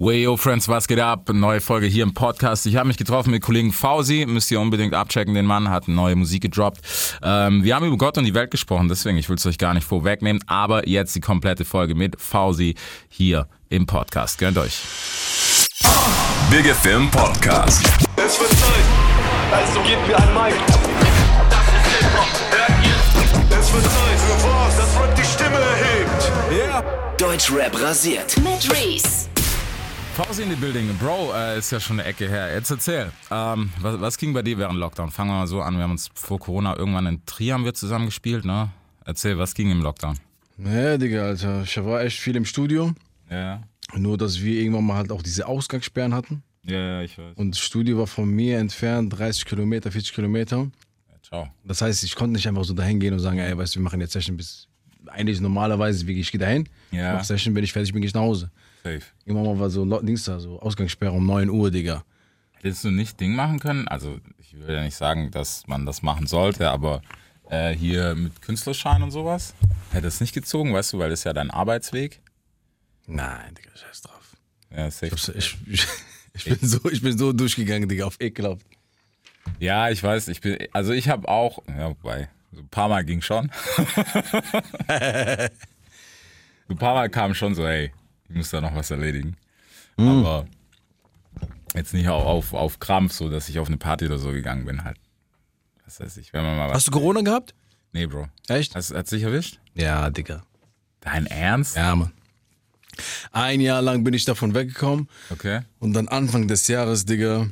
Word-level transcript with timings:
Wayo 0.00 0.36
Friends, 0.36 0.68
was 0.68 0.86
geht 0.86 1.00
ab? 1.00 1.28
Neue 1.32 1.60
Folge 1.60 1.88
hier 1.88 2.04
im 2.04 2.14
Podcast. 2.14 2.66
Ich 2.66 2.76
habe 2.76 2.86
mich 2.86 2.98
getroffen 2.98 3.32
mit 3.32 3.42
Kollegen 3.42 3.72
Fausi, 3.72 4.26
müsst 4.28 4.48
ihr 4.48 4.60
unbedingt 4.60 4.94
abchecken, 4.94 5.34
den 5.34 5.44
Mann 5.44 5.70
hat 5.70 5.88
neue 5.88 6.14
Musik 6.14 6.42
gedroppt. 6.42 6.80
Ähm, 7.20 7.64
wir 7.64 7.74
haben 7.74 7.84
über 7.84 7.96
Gott 7.96 8.16
und 8.16 8.22
die 8.22 8.32
Welt 8.32 8.52
gesprochen, 8.52 8.88
deswegen, 8.88 9.18
ich 9.18 9.28
will 9.28 9.34
es 9.34 9.44
euch 9.44 9.58
gar 9.58 9.74
nicht 9.74 9.84
vorwegnehmen, 9.84 10.40
aber 10.46 10.86
jetzt 10.88 11.16
die 11.16 11.20
komplette 11.20 11.64
Folge 11.64 11.96
mit 11.96 12.20
Fausi 12.20 12.76
hier 13.08 13.48
im 13.70 13.86
Podcast. 13.86 14.38
Gönnt 14.38 14.56
euch. 14.56 14.82
Big 16.48 16.64
FM 16.66 17.10
Podcast. 17.10 17.84
Es 18.14 18.38
wird 18.38 18.50
Zeit, 18.50 18.84
also 19.50 19.80
gebt 19.80 20.06
mir 20.06 20.16
ein 20.16 20.32
Mic. 20.32 20.54
Das 21.50 21.66
ist 21.66 21.98
Hip-Hop, 21.98 22.28
hört 22.52 22.86
ihr? 22.86 23.58
Es 23.58 23.72
wird 23.72 23.82
Zeit 23.82 24.18
für 24.20 24.46
was, 24.46 24.76
das 24.76 25.02
Rap 25.02 25.16
die 25.16 25.24
Stimme 25.24 25.58
erhebt. 25.58 26.32
Yeah. 26.52 26.84
Deutschrap 27.18 27.82
rasiert. 27.82 28.36
mit 28.36 28.72
Reese. 28.72 29.28
Fausi 30.18 30.42
in 30.42 30.50
the 30.50 30.56
building. 30.56 30.88
Bro, 30.98 31.32
äh, 31.32 31.58
ist 31.58 31.70
ja 31.70 31.78
schon 31.78 32.00
eine 32.00 32.08
Ecke 32.08 32.28
her. 32.28 32.52
Jetzt 32.52 32.72
erzähl, 32.72 33.12
ähm, 33.30 33.70
was, 33.80 34.00
was 34.00 34.18
ging 34.18 34.32
bei 34.32 34.42
dir 34.42 34.58
während 34.58 34.76
Lockdown? 34.76 35.12
Fangen 35.12 35.30
wir 35.30 35.34
mal 35.38 35.46
so 35.46 35.62
an. 35.62 35.76
Wir 35.76 35.84
haben 35.84 35.92
uns 35.92 36.10
vor 36.12 36.40
Corona 36.40 36.76
irgendwann 36.76 37.06
in 37.06 37.24
Trier 37.24 37.54
haben 37.54 37.64
wir 37.64 37.72
zusammen 37.72 38.06
gespielt, 38.06 38.44
ne? 38.44 38.68
Erzähl, 39.04 39.38
was 39.38 39.54
ging 39.54 39.70
im 39.70 39.80
Lockdown? 39.80 40.18
Ja, 40.58 40.98
Digga, 40.98 41.22
Alter. 41.22 41.62
Ich 41.62 41.76
war 41.84 42.02
echt 42.02 42.18
viel 42.18 42.34
im 42.34 42.44
Studio. 42.44 42.92
Ja, 43.30 43.62
Nur, 43.94 44.18
dass 44.18 44.42
wir 44.42 44.60
irgendwann 44.60 44.86
mal 44.86 44.96
halt 44.96 45.12
auch 45.12 45.22
diese 45.22 45.46
Ausgangssperren 45.46 46.12
hatten. 46.12 46.42
ja, 46.64 46.78
ja 46.78 47.02
ich 47.02 47.16
weiß. 47.16 47.36
Und 47.36 47.52
das 47.52 47.60
Studio 47.60 47.98
war 47.98 48.08
von 48.08 48.28
mir 48.28 48.58
entfernt 48.58 49.16
30 49.16 49.44
Kilometer, 49.44 49.92
40 49.92 50.12
Kilometer. 50.14 50.66
Ciao. 51.22 51.46
Das 51.62 51.80
heißt, 51.80 52.02
ich 52.02 52.16
konnte 52.16 52.32
nicht 52.32 52.48
einfach 52.48 52.64
so 52.64 52.74
dahin 52.74 52.98
gehen 52.98 53.12
und 53.14 53.20
sagen, 53.20 53.38
ey, 53.38 53.56
weißt 53.56 53.76
du, 53.76 53.78
wir 53.78 53.84
machen 53.84 54.00
jetzt 54.00 54.14
Session 54.14 54.36
bis. 54.36 54.66
Eigentlich 55.06 55.40
normalerweise, 55.40 56.04
wie 56.08 56.18
ich 56.18 56.32
gehe 56.32 56.40
dahin, 56.40 56.68
Ja. 56.90 57.14
mach 57.14 57.22
Session, 57.24 57.54
bin 57.54 57.62
ich 57.62 57.72
fertig, 57.72 57.92
bin 57.92 58.02
ich 58.02 58.12
nach 58.14 58.22
Hause. 58.22 58.50
Safe. 58.82 59.02
Irgendwann 59.24 59.54
mal 59.54 59.60
war 59.60 59.70
so 59.70 59.84
Dings 60.00 60.24
da, 60.24 60.40
so 60.40 60.60
Ausgangssperre 60.60 61.12
um 61.12 61.26
9 61.26 61.50
Uhr, 61.50 61.70
Digga. 61.70 62.04
Hättest 62.54 62.84
du 62.84 62.90
nicht 62.90 63.20
Ding 63.20 63.34
machen 63.34 63.60
können? 63.60 63.86
Also, 63.88 64.18
ich 64.38 64.58
will 64.58 64.74
ja 64.74 64.82
nicht 64.82 64.96
sagen, 64.96 65.30
dass 65.30 65.66
man 65.66 65.86
das 65.86 66.02
machen 66.02 66.26
sollte, 66.26 66.70
aber 66.70 67.02
äh, 67.50 67.72
hier 67.72 68.14
mit 68.14 68.42
Künstlerschein 68.42 69.02
und 69.02 69.10
sowas? 69.10 69.54
Hätte 69.92 70.06
es 70.08 70.20
nicht 70.20 70.34
gezogen, 70.34 70.74
weißt 70.74 70.92
du, 70.92 70.98
weil 70.98 71.10
das 71.10 71.20
ist 71.20 71.24
ja 71.24 71.32
dein 71.32 71.50
Arbeitsweg. 71.50 72.20
Nein, 73.06 73.54
Digga, 73.54 73.70
scheiß 73.76 74.02
drauf. 74.02 74.36
Ja, 74.70 74.90
safe. 74.90 75.14
Ich, 75.36 75.56
ich, 75.66 75.86
ich, 76.34 76.44
bin, 76.44 76.68
so, 76.68 76.90
ich 76.90 77.00
bin 77.00 77.16
so 77.16 77.32
durchgegangen, 77.32 77.88
Digga, 77.88 78.06
auf 78.06 78.20
ekelhaft. 78.20 78.66
Ja, 79.60 79.88
ich 79.88 80.02
weiß, 80.02 80.28
ich 80.28 80.40
bin, 80.40 80.58
also 80.72 80.92
ich 80.92 81.08
habe 81.08 81.28
auch, 81.28 81.62
ja, 81.68 81.88
wobei, 81.88 82.28
so 82.52 82.60
ein 82.60 82.68
paar 82.68 82.88
Mal 82.88 83.04
ging 83.04 83.22
schon. 83.22 83.50
so 83.76 83.82
ein 86.68 86.78
paar 86.78 86.94
Mal 86.94 87.08
kam 87.08 87.34
schon 87.34 87.54
so, 87.54 87.64
ey, 87.66 87.92
ich 88.28 88.36
muss 88.36 88.50
da 88.50 88.60
noch 88.60 88.74
was 88.74 88.90
erledigen. 88.90 89.36
Aber 89.96 90.46
jetzt 91.74 91.92
nicht 91.92 92.08
auf, 92.08 92.24
auf, 92.24 92.54
auf 92.54 92.78
Krampf, 92.78 93.12
so 93.12 93.28
dass 93.28 93.48
ich 93.48 93.58
auf 93.58 93.68
eine 93.68 93.78
Party 93.78 94.06
oder 94.06 94.18
so 94.18 94.30
gegangen 94.30 94.64
bin, 94.64 94.84
halt. 94.84 94.98
Was 95.84 96.00
weiß 96.00 96.18
ich, 96.18 96.32
wenn 96.32 96.44
man 96.44 96.56
mal 96.56 96.68
was. 96.68 96.76
Hast 96.76 96.88
du 96.88 96.92
Corona 96.92 97.22
gehabt? 97.22 97.54
Nee, 97.92 98.06
Bro. 98.06 98.28
Echt? 98.48 98.74
Hast, 98.74 98.94
hat's 98.94 99.10
dich 99.10 99.22
erwischt? 99.22 99.58
Ja, 99.74 100.10
Digga. 100.10 100.42
Dein 101.00 101.26
Ernst? 101.26 101.76
Ja, 101.76 101.96
Mann. 101.96 102.12
Ein 103.32 103.60
Jahr 103.60 103.80
lang 103.80 104.04
bin 104.04 104.12
ich 104.14 104.24
davon 104.24 104.54
weggekommen. 104.54 105.08
Okay. 105.30 105.62
Und 105.78 105.94
dann 105.94 106.08
Anfang 106.08 106.48
des 106.48 106.68
Jahres, 106.68 107.06
Digga, 107.06 107.48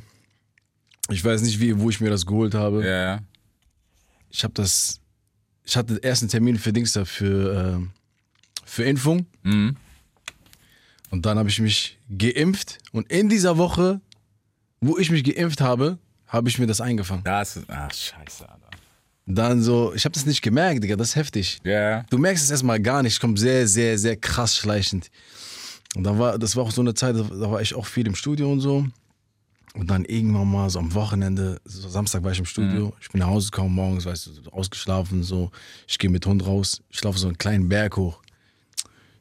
ich 1.09 1.23
weiß 1.23 1.41
nicht, 1.41 1.59
wie, 1.59 1.79
wo 1.79 1.89
ich 1.89 2.01
mir 2.01 2.09
das 2.09 2.25
geholt 2.25 2.53
habe. 2.53 2.85
Ja, 2.85 3.01
ja. 3.01 3.19
Ich 4.29 4.43
habe 4.43 4.53
das, 4.53 4.99
ich 5.63 5.75
hatte 5.77 5.95
den 5.95 6.03
ersten 6.03 6.27
Termin 6.27 6.59
für 6.59 6.73
Dings 6.73 6.93
da, 6.93 7.05
für, 7.05 7.79
äh, 7.79 7.87
für 8.65 8.83
Impfung. 8.83 9.25
Mhm. 9.43 9.77
Und 11.09 11.25
dann 11.25 11.37
habe 11.37 11.49
ich 11.49 11.59
mich 11.59 11.99
geimpft. 12.09 12.79
Und 12.91 13.11
in 13.11 13.29
dieser 13.29 13.57
Woche, 13.57 14.01
wo 14.81 14.97
ich 14.97 15.09
mich 15.09 15.23
geimpft 15.23 15.61
habe, 15.61 15.97
habe 16.27 16.49
ich 16.49 16.59
mir 16.59 16.67
das 16.67 16.81
eingefangen. 16.81 17.23
Das 17.23 17.55
ist, 17.55 17.69
ach, 17.69 17.93
scheiße, 17.93 18.49
Alter. 18.49 18.67
Dann 19.25 19.61
so, 19.61 19.93
ich 19.93 20.05
habe 20.05 20.13
das 20.13 20.25
nicht 20.25 20.41
gemerkt, 20.41 20.83
Digga, 20.83 20.95
das 20.95 21.09
ist 21.09 21.15
heftig. 21.17 21.59
Ja, 21.63 21.89
ja. 21.89 22.05
Du 22.09 22.17
merkst 22.17 22.43
es 22.43 22.51
erstmal 22.51 22.79
gar 22.79 23.03
nicht, 23.03 23.19
kommt 23.19 23.37
sehr, 23.39 23.67
sehr, 23.67 23.97
sehr 23.97 24.15
krass 24.15 24.55
schleichend. 24.55 25.09
Und 25.95 26.03
dann 26.03 26.17
war, 26.17 26.37
das 26.37 26.55
war 26.55 26.63
auch 26.63 26.71
so 26.71 26.81
eine 26.81 26.93
Zeit, 26.93 27.15
da 27.15 27.51
war 27.51 27.61
ich 27.61 27.75
auch 27.75 27.85
viel 27.85 28.07
im 28.07 28.15
Studio 28.15 28.51
und 28.51 28.61
so. 28.61 28.85
Und 29.73 29.91
dann 29.91 30.05
irgendwann 30.05 30.49
mal 30.49 30.69
so 30.69 30.79
am 30.79 30.93
Wochenende, 30.93 31.59
so 31.65 31.87
Samstag 31.89 32.23
war 32.23 32.31
ich 32.31 32.39
im 32.39 32.45
Studio, 32.45 32.93
ich 32.99 33.09
bin 33.09 33.19
nach 33.19 33.27
Hause 33.27 33.51
gekommen 33.51 33.75
morgens, 33.75 34.05
weißt 34.05 34.27
du, 34.27 34.49
ausgeschlafen, 34.49 35.23
so. 35.23 35.51
Ich 35.87 35.99
gehe 35.99 36.09
mit 36.09 36.25
Hund 36.25 36.45
raus, 36.45 36.81
ich 36.89 37.03
laufe 37.03 37.19
so 37.19 37.27
einen 37.27 37.37
kleinen 37.37 37.69
Berg 37.69 37.97
hoch. 37.97 38.21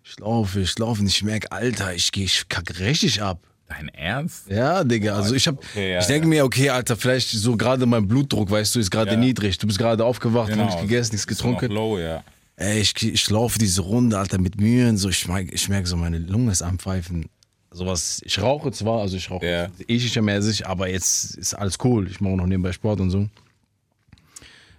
Ich 0.08 0.18
laufe, 0.20 0.60
ich 0.60 0.78
laufe 0.78 1.00
und 1.00 1.08
ich 1.08 1.22
merke, 1.24 1.50
Alter, 1.50 1.92
ich 1.94 2.12
gehe, 2.12 2.24
ich 2.24 2.48
kacke 2.48 2.78
richtig 2.78 3.20
ab. 3.22 3.40
Dein 3.68 3.88
Ernst? 3.88 4.48
Ja, 4.48 4.84
Digga, 4.84 5.16
also 5.16 5.34
ich 5.34 5.48
hab, 5.48 5.58
Okay, 5.58 5.94
ja, 5.94 5.98
ich 5.98 6.06
denke 6.06 6.26
ja. 6.26 6.28
mir, 6.28 6.44
okay, 6.44 6.70
Alter, 6.70 6.96
vielleicht 6.96 7.30
so 7.30 7.56
gerade 7.56 7.84
mein 7.86 8.06
Blutdruck, 8.06 8.48
weißt 8.48 8.76
du, 8.76 8.78
ist 8.78 8.92
gerade 8.92 9.12
Ja. 9.12 9.16
niedrig. 9.16 9.58
Du 9.58 9.66
bist 9.66 9.78
gerade 9.80 10.04
aufgewacht, 10.04 10.50
genau. 10.50 10.66
nichts 10.66 10.80
gegessen, 10.80 11.14
nichts 11.14 11.26
getrunken. 11.26 11.72
Low, 11.72 11.98
ja. 11.98 12.22
Ey, 12.54 12.78
ich, 12.80 12.94
ich 13.02 13.28
laufe 13.28 13.58
diese 13.58 13.82
Runde, 13.82 14.16
Alter, 14.16 14.38
mit 14.38 14.60
Mühe 14.60 14.88
und 14.88 14.96
so. 14.98 15.08
Ich 15.08 15.26
merke 15.26 15.50
ich 15.52 15.68
merk 15.68 15.88
so, 15.88 15.96
meine 15.96 16.18
Lunge 16.18 16.52
ist 16.52 16.62
am 16.62 16.78
Pfeifen. 16.78 17.28
Sowas, 17.72 18.22
ich 18.24 18.40
rauche 18.40 18.70
zwar, 18.70 19.00
also 19.00 19.16
ich 19.16 19.28
rauche 19.28 19.44
Ja. 19.44 19.68
eh 19.88 19.98
sicher 19.98 20.22
mäßig, 20.22 20.66
aber 20.66 20.88
jetzt 20.88 21.34
ist 21.34 21.52
alles 21.54 21.76
cool. 21.82 22.08
Ich 22.08 22.20
mache 22.20 22.36
noch 22.36 22.46
nebenbei 22.46 22.72
Sport 22.72 23.00
und 23.00 23.10
so. 23.10 23.28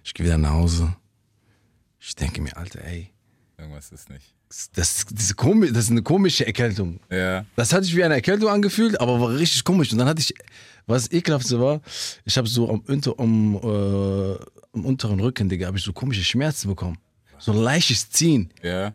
Ich 0.02 0.14
gehe 0.14 0.24
wieder 0.24 0.38
nach 0.38 0.54
Hause. 0.54 0.96
Ich 2.00 2.14
denke 2.16 2.40
mir, 2.40 2.56
Alter, 2.56 2.82
ey, 2.84 3.10
Irgendwas 3.58 3.90
ist 3.92 4.08
nicht. 4.08 4.34
Das, 4.74 5.06
diese 5.10 5.34
komisch, 5.34 5.70
das 5.72 5.84
ist 5.84 5.90
eine 5.90 6.02
komische 6.02 6.46
Erkältung. 6.46 7.00
Ja. 7.10 7.44
Das 7.56 7.72
hat 7.72 7.84
sich 7.84 7.94
wie 7.94 8.04
eine 8.04 8.14
Erkältung 8.14 8.48
angefühlt, 8.48 9.00
aber 9.00 9.20
war 9.20 9.30
richtig 9.30 9.64
komisch. 9.64 9.92
Und 9.92 9.98
dann 9.98 10.08
hatte 10.08 10.20
ich, 10.20 10.34
was 10.86 11.10
ekelhaftste 11.12 11.60
war, 11.60 11.80
ich 12.24 12.36
habe 12.38 12.48
so 12.48 12.70
am, 12.70 12.80
unter, 12.86 13.18
am, 13.18 13.56
äh, 13.56 14.36
am 14.72 14.84
unteren 14.86 15.20
Rücken, 15.20 15.48
Digga, 15.48 15.66
habe 15.66 15.76
ich 15.76 15.84
so 15.84 15.92
komische 15.92 16.24
Schmerzen 16.24 16.68
bekommen. 16.68 16.98
So 17.38 17.52
ein 17.52 17.58
leichtes 17.58 18.10
Ziehen. 18.10 18.50
Ja. 18.62 18.94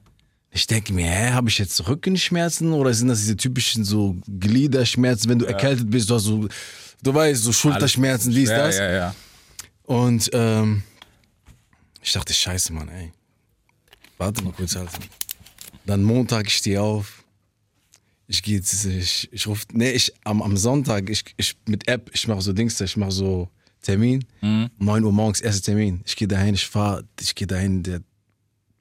Ich 0.52 0.68
denke 0.68 0.94
mir, 0.94 1.06
hä, 1.06 1.32
habe 1.32 1.50
ich 1.50 1.58
jetzt 1.58 1.88
Rückenschmerzen 1.88 2.74
oder 2.74 2.94
sind 2.94 3.08
das 3.08 3.20
diese 3.20 3.38
typischen 3.38 3.84
so 3.84 4.16
Gliederschmerzen, 4.28 5.30
wenn 5.30 5.40
du 5.40 5.46
erkältet 5.46 5.90
bist, 5.90 6.10
du 6.10 6.16
hast 6.16 6.24
so, 6.24 6.48
du 7.02 7.14
weißt, 7.14 7.42
so 7.42 7.52
Schulterschmerzen, 7.52 8.32
dies, 8.32 8.50
ja, 8.50 8.58
das. 8.58 8.78
Ja, 8.78 8.92
ja. 8.92 9.16
Und 9.84 10.30
ähm, 10.34 10.84
ich 12.02 12.12
dachte, 12.12 12.34
scheiße, 12.34 12.74
Mann, 12.74 12.90
ey. 12.90 13.12
Warte 14.18 14.44
mal 14.44 14.54
kurz, 14.54 14.76
Alter. 14.76 15.00
Dann 15.86 16.04
Montag, 16.04 16.48
ich 16.48 16.56
stehe 16.56 16.82
auf. 16.82 17.24
Ich 18.28 18.42
gehe 18.42 18.56
jetzt, 18.56 18.86
ich, 18.86 19.30
ich 19.32 19.48
rufe, 19.48 19.66
nee, 19.74 19.92
ich, 19.92 20.14
am, 20.24 20.42
am 20.42 20.56
Sonntag, 20.56 21.10
ich, 21.10 21.24
ich 21.38 21.56
mit 21.68 21.88
App, 21.88 22.10
ich 22.14 22.28
mache 22.28 22.42
so 22.42 22.54
Dings, 22.54 22.80
ich 22.80 22.96
mache 22.98 23.12
so 23.12 23.50
Termin. 23.82 24.24
Mhm. 24.42 24.70
9 24.80 25.04
Uhr 25.04 25.12
morgens, 25.12 25.42
erster 25.42 25.66
Termin. 25.66 26.02
Ich 26.06 26.16
gehe 26.16 26.28
dahin, 26.28 26.56
ich 26.56 26.66
fahre, 26.66 27.04
ich 27.20 27.36
gehe 27.36 27.48
dahin, 27.48 27.84
der 27.84 28.02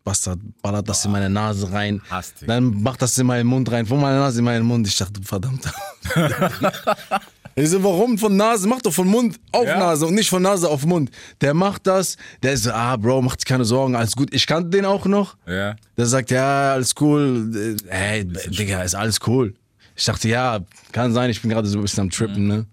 Bastard 0.05 0.39
ballert 0.63 0.89
das 0.89 1.05
in 1.05 1.11
meine 1.11 1.29
Nase 1.29 1.71
rein. 1.73 2.01
Hastig. 2.09 2.49
Dann 2.49 2.83
macht 2.83 3.03
das 3.03 3.19
in 3.19 3.27
meinen 3.27 3.47
Mund 3.47 3.71
rein, 3.71 3.85
von 3.85 4.01
meiner 4.01 4.21
Nase 4.21 4.39
in 4.39 4.45
meinen 4.45 4.65
Mund. 4.65 4.87
Ich 4.87 4.97
dachte, 4.97 5.21
verdammt. 5.23 5.65
Ich 7.55 7.69
so, 7.69 7.83
warum 7.85 8.17
von 8.17 8.37
Nase? 8.37 8.67
Mach 8.67 8.81
doch 8.81 8.93
von 8.93 9.07
Mund 9.09 9.39
auf 9.53 9.67
Ja. 9.67 9.79
Nase 9.79 10.07
und 10.07 10.15
nicht 10.15 10.31
von 10.31 10.43
Nase 10.43 10.69
auf 10.69 10.87
Mund. 10.87 11.11
Der 11.41 11.53
macht 11.55 11.87
das, 11.87 12.17
der 12.43 12.53
ist 12.55 12.63
so, 12.65 12.73
ah, 12.73 12.97
Bro, 12.97 13.21
macht 13.23 13.43
dir 13.43 13.45
keine 13.47 13.65
Sorgen, 13.65 13.95
alles 13.95 14.17
gut. 14.17 14.33
Ich 14.33 14.47
kannte 14.47 14.71
den 14.71 14.85
auch 14.87 15.05
noch. 15.07 15.37
Ja. 15.47 15.77
Der 15.97 16.07
sagt, 16.07 16.31
ja, 16.31 16.73
alles 16.73 16.95
cool. 17.01 17.77
Hey, 17.89 18.25
Digga, 18.25 18.83
ist 18.83 18.95
alles 18.95 19.19
cool. 19.27 19.55
Ich 19.95 20.05
dachte, 20.07 20.29
ja, 20.29 20.61
kann 20.93 21.13
sein, 21.13 21.29
ich 21.31 21.43
bin 21.43 21.51
gerade 21.51 21.69
so 21.69 21.79
ein 21.79 21.83
bisschen 21.83 22.01
am 22.01 22.11
Trippen, 22.11 22.47
ne? 22.47 22.65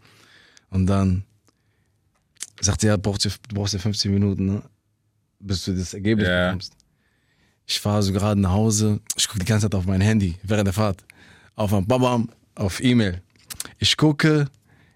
Und 0.69 0.85
dann 0.87 1.23
sagt 2.61 2.83
er, 2.83 2.91
ja, 2.91 2.97
brauchst 2.97 3.25
du, 3.25 3.29
brauchst 3.53 3.73
ja 3.73 3.79
15 3.79 4.13
Minuten, 4.13 4.45
ne? 4.45 4.61
Bis 5.39 5.65
du 5.65 5.73
das 5.73 5.93
Ergebnis 5.93 6.27
Ja. 6.27 6.47
bekommst. 6.47 6.73
Ich 7.65 7.79
fahre 7.79 8.01
so 8.01 8.11
gerade 8.13 8.39
nach 8.39 8.51
Hause, 8.51 8.99
ich 9.15 9.27
gucke 9.27 9.39
die 9.39 9.45
ganze 9.45 9.65
Zeit 9.65 9.75
auf 9.75 9.85
mein 9.85 10.01
Handy 10.01 10.35
während 10.43 10.67
der 10.67 10.73
Fahrt. 10.73 11.03
Auf 11.55 11.73
ein 11.73 11.85
Babam, 11.85 12.29
auf 12.55 12.81
E-Mail. 12.83 13.21
Ich 13.77 13.95
gucke, 13.97 14.47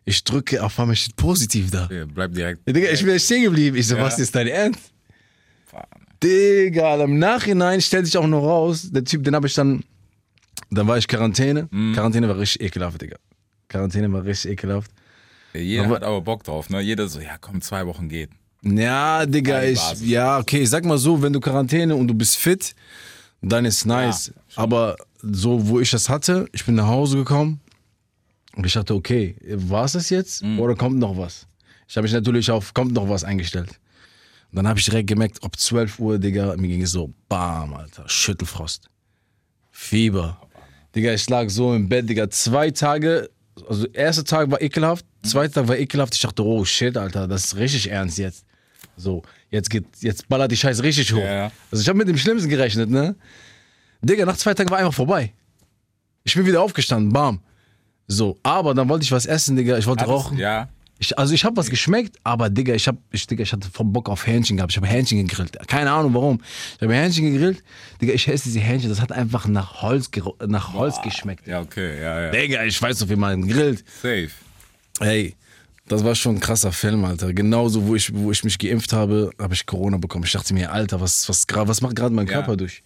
ich 0.06 0.24
drücke, 0.24 0.64
auf 0.64 0.80
einmal 0.80 0.96
steht 0.96 1.16
positiv 1.16 1.72
da. 1.72 1.88
Ja, 1.92 2.06
Bleib 2.06 2.34
direkt. 2.34 2.68
Digga, 2.68 2.92
ich 2.92 3.04
bin 3.06 3.20
stehen 3.20 3.44
geblieben. 3.44 3.78
Ich 3.78 3.88
so, 3.88 3.96
Ja. 3.96 4.04
was 4.04 4.20
ist 4.20 4.34
dein 4.36 4.48
Ernst? 4.48 4.92
Digga, 6.22 7.04
im 7.04 7.20
Nachhinein 7.20 7.82
stellt 7.82 8.06
sich 8.06 8.18
auch 8.18 8.28
noch 8.28 8.44
raus, 8.44 8.90
der 8.92 9.04
Typ, 9.04 9.24
den 9.24 9.36
habe 9.36 9.48
ich 9.48 9.54
dann, 9.54 9.84
dann 10.72 10.88
war 10.88 10.98
ich 10.98 11.08
Quarantäne. 11.08 11.68
Mhm. 11.72 11.94
Quarantäne 11.94 12.30
war 12.30 12.38
richtig 12.38 12.62
ekelhaft, 12.62 13.02
Digga. 13.02 13.18
Quarantäne 13.68 14.12
war 14.12 14.24
richtig 14.24 14.52
ekelhaft. 14.52 14.92
Jeder 15.54 15.84
Aber- 15.86 15.96
hat 15.96 16.04
aber 16.04 16.22
Bock 16.22 16.44
drauf, 16.44 16.70
ne? 16.70 16.80
Jeder 16.82 17.08
so, 17.08 17.20
ja 17.20 17.38
komm, 17.42 17.62
zwei 17.62 17.86
Wochen 17.86 18.08
geht. 18.10 18.30
Ja, 18.64 19.26
Digga, 19.26 19.64
ich, 19.64 19.80
ja, 20.02 20.40
okay, 20.40 20.62
ich 20.62 20.70
sag 20.70 20.86
mal 20.86 20.98
so, 20.98 21.22
wenn 21.22 21.34
du 21.34 21.40
Quarantäne 21.42 21.96
und 21.96 22.08
du 22.08 22.14
bist 22.14 22.38
fit, 22.38 22.74
dann 23.42 23.66
ist 23.66 23.86
nice. 23.86 24.28
Ja, 24.56 24.64
Aber 24.64 24.96
so, 25.22 25.68
wo 25.68 25.82
ich 25.82 25.92
das 25.92 26.08
hatte, 26.08 26.48
ich 26.54 26.66
bin 26.66 26.76
nach 26.76 26.88
Hause 26.88 27.18
gekommen 27.18 27.60
und 28.56 28.66
ich 28.66 28.74
dachte, 28.74 28.94
okay, 28.96 29.36
war 29.48 29.86
es 29.86 29.94
das 29.94 30.10
jetzt 30.10 30.44
Mhm. 30.44 30.60
oder 30.60 30.76
kommt 30.76 30.98
noch 31.00 31.18
was? 31.18 31.48
Ich 31.88 31.96
habe 31.98 32.04
mich 32.04 32.14
natürlich 32.14 32.50
auf 32.52 32.74
kommt 32.74 32.94
noch 32.94 33.10
was 33.10 33.24
eingestellt. 33.24 33.70
Und 34.52 34.58
dann 34.58 34.68
habe 34.68 34.80
ich 34.80 34.86
direkt 34.86 35.08
gemerkt, 35.08 35.44
ab 35.44 35.58
12 35.60 36.00
Uhr, 36.00 36.20
Digga, 36.20 36.56
mir 36.58 36.68
ging 36.68 36.84
es 36.84 36.92
so, 36.92 37.12
bam, 37.28 37.74
Alter, 37.74 38.08
Schüttelfrost, 38.08 38.88
Fieber. 39.72 40.40
Digga, 40.96 41.14
ich 41.14 41.28
lag 41.30 41.50
so 41.50 41.74
im 41.74 41.90
Bett, 41.90 42.08
Digga, 42.08 42.30
zwei 42.30 42.70
Tage, 42.70 43.30
also 43.68 43.88
erster 43.88 44.24
Tag 44.24 44.52
war 44.52 44.62
ekelhaft, 44.62 45.06
zweiter 45.24 45.54
Tag 45.62 45.68
war 45.68 45.78
ekelhaft. 45.78 46.14
Ich 46.16 46.22
dachte, 46.22 46.44
oh 46.46 46.64
shit, 46.66 46.96
Alter, 46.98 47.28
das 47.28 47.46
ist 47.46 47.56
richtig 47.56 47.90
ernst 47.90 48.18
jetzt. 48.20 48.46
So, 48.96 49.24
jetzt 49.50 49.70
geht, 49.72 49.86
jetzt 50.02 50.28
ballert 50.30 50.52
die 50.52 50.58
Scheiße 50.58 50.84
richtig 50.84 51.12
hoch. 51.14 51.18
Ja. 51.20 51.52
Also 51.72 51.82
ich 51.82 51.90
habe 51.90 51.98
mit 51.98 52.08
dem 52.08 52.18
Schlimmsten 52.18 52.50
gerechnet, 52.50 52.90
ne? 52.92 53.16
Digga, 54.04 54.26
nach 54.26 54.38
zwei 54.38 54.54
Tagen 54.54 54.70
war 54.70 54.78
einfach 54.78 54.94
vorbei. 54.94 55.34
Ich 56.24 56.36
bin 56.36 56.46
wieder 56.46 56.62
aufgestanden, 56.62 57.12
bam. 57.12 57.40
So, 58.08 58.38
aber 58.44 58.74
dann 58.74 58.90
wollte 58.90 59.04
ich 59.04 59.12
was 59.12 59.26
essen, 59.26 59.56
Digga, 59.56 59.78
ich 59.78 59.88
wollte 59.88 60.02
Hattest- 60.04 60.14
rauchen. 60.28 60.38
Ja. 60.38 60.70
Ich, 61.00 61.18
also 61.18 61.34
ich 61.34 61.44
habe 61.44 61.58
was 61.58 61.70
geschmeckt, 61.70 62.18
aber 62.24 62.50
Digga, 62.50 62.74
ich, 62.76 62.88
hab, 62.88 62.96
ich, 63.12 63.28
Digga, 63.28 63.44
ich 63.44 63.52
hatte 63.52 63.68
voll 63.70 63.88
Bock 63.88 64.08
auf 64.08 64.26
Hähnchen 64.26 64.56
gehabt. 64.58 64.72
Ich 64.72 64.78
habe 64.78 64.88
Hähnchen 64.88 65.26
gegrillt. 65.28 65.58
Keine 65.68 65.92
Ahnung 65.92 66.14
warum. 66.14 66.40
Ich 66.78 66.82
habe 66.82 66.94
Hähnchen 66.94 67.26
gegrillt. 67.32 67.62
Digga, 68.02 68.14
ich 68.14 68.26
esse 68.28 68.46
diese 68.46 68.60
Hähnchen, 68.60 68.90
das 68.90 69.02
hat 69.02 69.12
einfach 69.12 69.48
nach 69.48 69.82
Holz, 69.82 70.10
nach 70.48 70.74
Holz 70.74 71.02
geschmeckt. 71.02 71.46
Ja, 71.48 71.60
okay, 71.62 72.00
ja, 72.02 72.22
ja. 72.22 72.32
Digga, 72.32 72.64
ich 72.64 72.80
weiß 72.82 73.00
doch, 73.00 73.10
wie 73.10 73.16
man 73.18 73.46
grillt. 73.48 73.84
Safe. 74.02 74.30
Ey, 75.00 75.36
das 75.90 76.04
war 76.06 76.16
schon 76.16 76.36
ein 76.36 76.40
krasser 76.40 76.72
Film, 76.72 77.04
Alter. 77.04 77.34
Genauso, 77.34 77.86
wo 77.86 77.96
ich, 77.96 78.14
wo 78.14 78.32
ich 78.32 78.44
mich 78.46 78.58
geimpft 78.58 78.94
habe, 78.94 79.32
habe 79.42 79.54
ich 79.56 79.66
Corona 79.66 79.98
bekommen. 79.98 80.24
Ich 80.26 80.32
dachte 80.32 80.54
mir, 80.54 80.72
Alter, 80.72 81.02
was, 81.02 81.28
was, 81.28 81.46
was 81.50 81.82
macht 81.82 81.96
gerade 81.98 82.14
mein 82.16 82.28
Ja. 82.28 82.34
Körper 82.34 82.56
durch? 82.56 82.82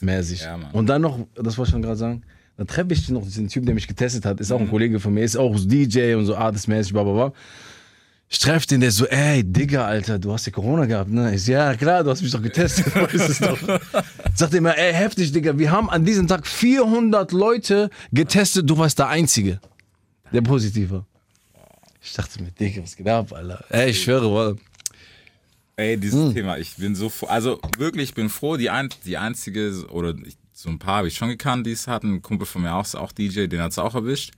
Mäßig. 0.00 0.42
Ja. 0.42 0.58
Und 0.72 0.86
dann 0.86 1.02
noch, 1.02 1.18
das 1.34 1.56
wollte 1.58 1.70
ich 1.70 1.72
schon 1.72 1.82
gerade 1.82 1.96
sagen, 1.96 2.22
dann 2.56 2.66
treffe 2.66 2.92
ich 2.92 3.08
noch 3.10 3.22
diesen 3.24 3.48
Typ, 3.48 3.66
der 3.66 3.74
mich 3.74 3.86
getestet 3.88 4.24
hat. 4.24 4.40
Ist 4.40 4.50
auch 4.52 4.60
ein 4.60 4.70
Kollege 4.70 4.98
von 5.00 5.12
mir, 5.14 5.22
ist 5.24 5.36
auch 5.36 5.54
DJ 5.58 6.14
und 6.14 6.26
so 6.26 6.36
artistmäßig, 6.36 6.92
bla 6.92 7.02
bla 7.02 7.12
bla. 7.12 7.32
Ich 8.28 8.40
treffe 8.40 8.66
den, 8.66 8.80
der 8.80 8.90
so, 8.90 9.06
ey, 9.06 9.44
Digga, 9.44 9.86
Alter, 9.86 10.18
du 10.18 10.32
hast 10.32 10.46
ja 10.46 10.52
Corona 10.52 10.84
gehabt, 10.86 11.10
ne? 11.10 11.32
Ich 11.34 11.44
so, 11.44 11.52
ja, 11.52 11.74
klar, 11.76 12.02
du 12.02 12.10
hast 12.10 12.22
mich 12.22 12.32
doch 12.32 12.42
getestet, 12.42 12.86
weißt 12.94 13.28
es 13.28 13.38
doch. 13.38 13.58
Sagt 14.34 14.52
er 14.52 14.58
immer, 14.58 14.76
ey, 14.76 14.92
heftig, 14.92 15.30
Digga, 15.30 15.56
wir 15.56 15.70
haben 15.70 15.88
an 15.88 16.04
diesem 16.04 16.26
Tag 16.26 16.44
400 16.46 17.30
Leute 17.30 17.88
getestet, 18.12 18.68
du 18.68 18.76
warst 18.78 18.98
der 18.98 19.08
Einzige, 19.08 19.60
der 20.32 20.40
positiv 20.40 20.90
war. 20.90 21.06
Ich 22.02 22.14
dachte 22.14 22.42
mir, 22.42 22.50
Digga, 22.50 22.82
was 22.82 22.96
geht 22.96 23.06
ab, 23.08 23.32
Alter? 23.32 23.64
Ey, 23.70 23.90
ich 23.90 24.02
schwöre, 24.02 24.28
Mann. 24.28 24.58
Ey, 25.76 25.96
dieses 25.96 26.18
Hm. 26.28 26.34
Thema, 26.34 26.58
ich 26.58 26.74
bin 26.76 26.94
so 26.96 27.08
froh, 27.10 27.26
also 27.26 27.60
wirklich, 27.78 28.08
ich 28.10 28.14
bin 28.14 28.28
froh, 28.28 28.56
die, 28.56 28.70
ein, 28.70 28.88
die 29.04 29.18
einzige, 29.18 29.84
oder 29.90 30.14
ich, 30.26 30.36
so 30.58 30.70
ein 30.70 30.78
paar 30.78 30.96
habe 30.98 31.08
ich 31.08 31.16
schon 31.16 31.28
gekannt, 31.28 31.66
die 31.66 31.72
es 31.72 31.86
hatten, 31.86 32.14
ein 32.14 32.22
Kumpel 32.22 32.46
von 32.46 32.62
mir 32.62 32.74
auch, 32.74 32.84
ist 32.84 32.94
auch 32.94 33.12
DJ, 33.12 33.46
den 33.46 33.60
hat 33.60 33.72
es 33.72 33.78
auch 33.78 33.94
erwischt. 33.94 34.32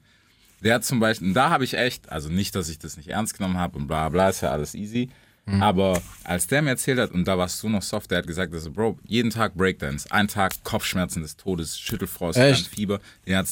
Der 0.64 0.74
hat 0.74 0.84
zum 0.84 0.98
Beispiel, 0.98 1.28
und 1.28 1.34
da 1.34 1.50
habe 1.50 1.62
ich 1.62 1.74
echt, 1.74 2.10
also 2.10 2.28
nicht, 2.28 2.56
dass 2.56 2.68
ich 2.68 2.80
das 2.80 2.96
nicht 2.96 3.08
ernst 3.10 3.36
genommen 3.38 3.56
habe 3.56 3.78
und 3.78 3.86
bla 3.86 4.08
bla, 4.08 4.28
ist 4.28 4.40
ja 4.40 4.50
alles 4.50 4.74
easy, 4.74 5.10
Hm. 5.46 5.62
aber 5.62 6.02
als 6.24 6.48
der 6.48 6.60
mir 6.60 6.70
erzählt 6.70 6.98
hat, 6.98 7.12
und 7.12 7.24
da 7.26 7.38
warst 7.38 7.62
du 7.62 7.68
noch 7.68 7.82
soft, 7.82 8.10
der 8.10 8.18
hat 8.18 8.26
gesagt, 8.26 8.52
also, 8.52 8.70
Bro, 8.72 8.98
jeden 9.06 9.30
Tag 9.30 9.54
Breakdance, 9.54 10.10
ein 10.10 10.26
Tag 10.26 10.62
Kopfschmerzen 10.64 11.22
des 11.22 11.36
Todes, 11.36 11.78
Schüttelfrost, 11.78 12.36
Echt? 12.36 12.66
Fieber, 12.66 12.98
den 13.26 13.36
hat 13.36 13.46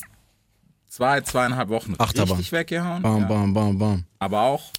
zwei, 0.88 1.20
zweieinhalb 1.20 1.68
Wochen 1.68 1.94
Achterbahn. 1.98 2.36
richtig 2.38 2.50
weggehauen, 2.52 3.00
Bam, 3.02 3.20
ja. 3.22 3.28
bam, 3.28 3.54
bam, 3.54 3.78
bam. 3.78 4.04
aber 4.18 4.40
auch, 4.42 4.72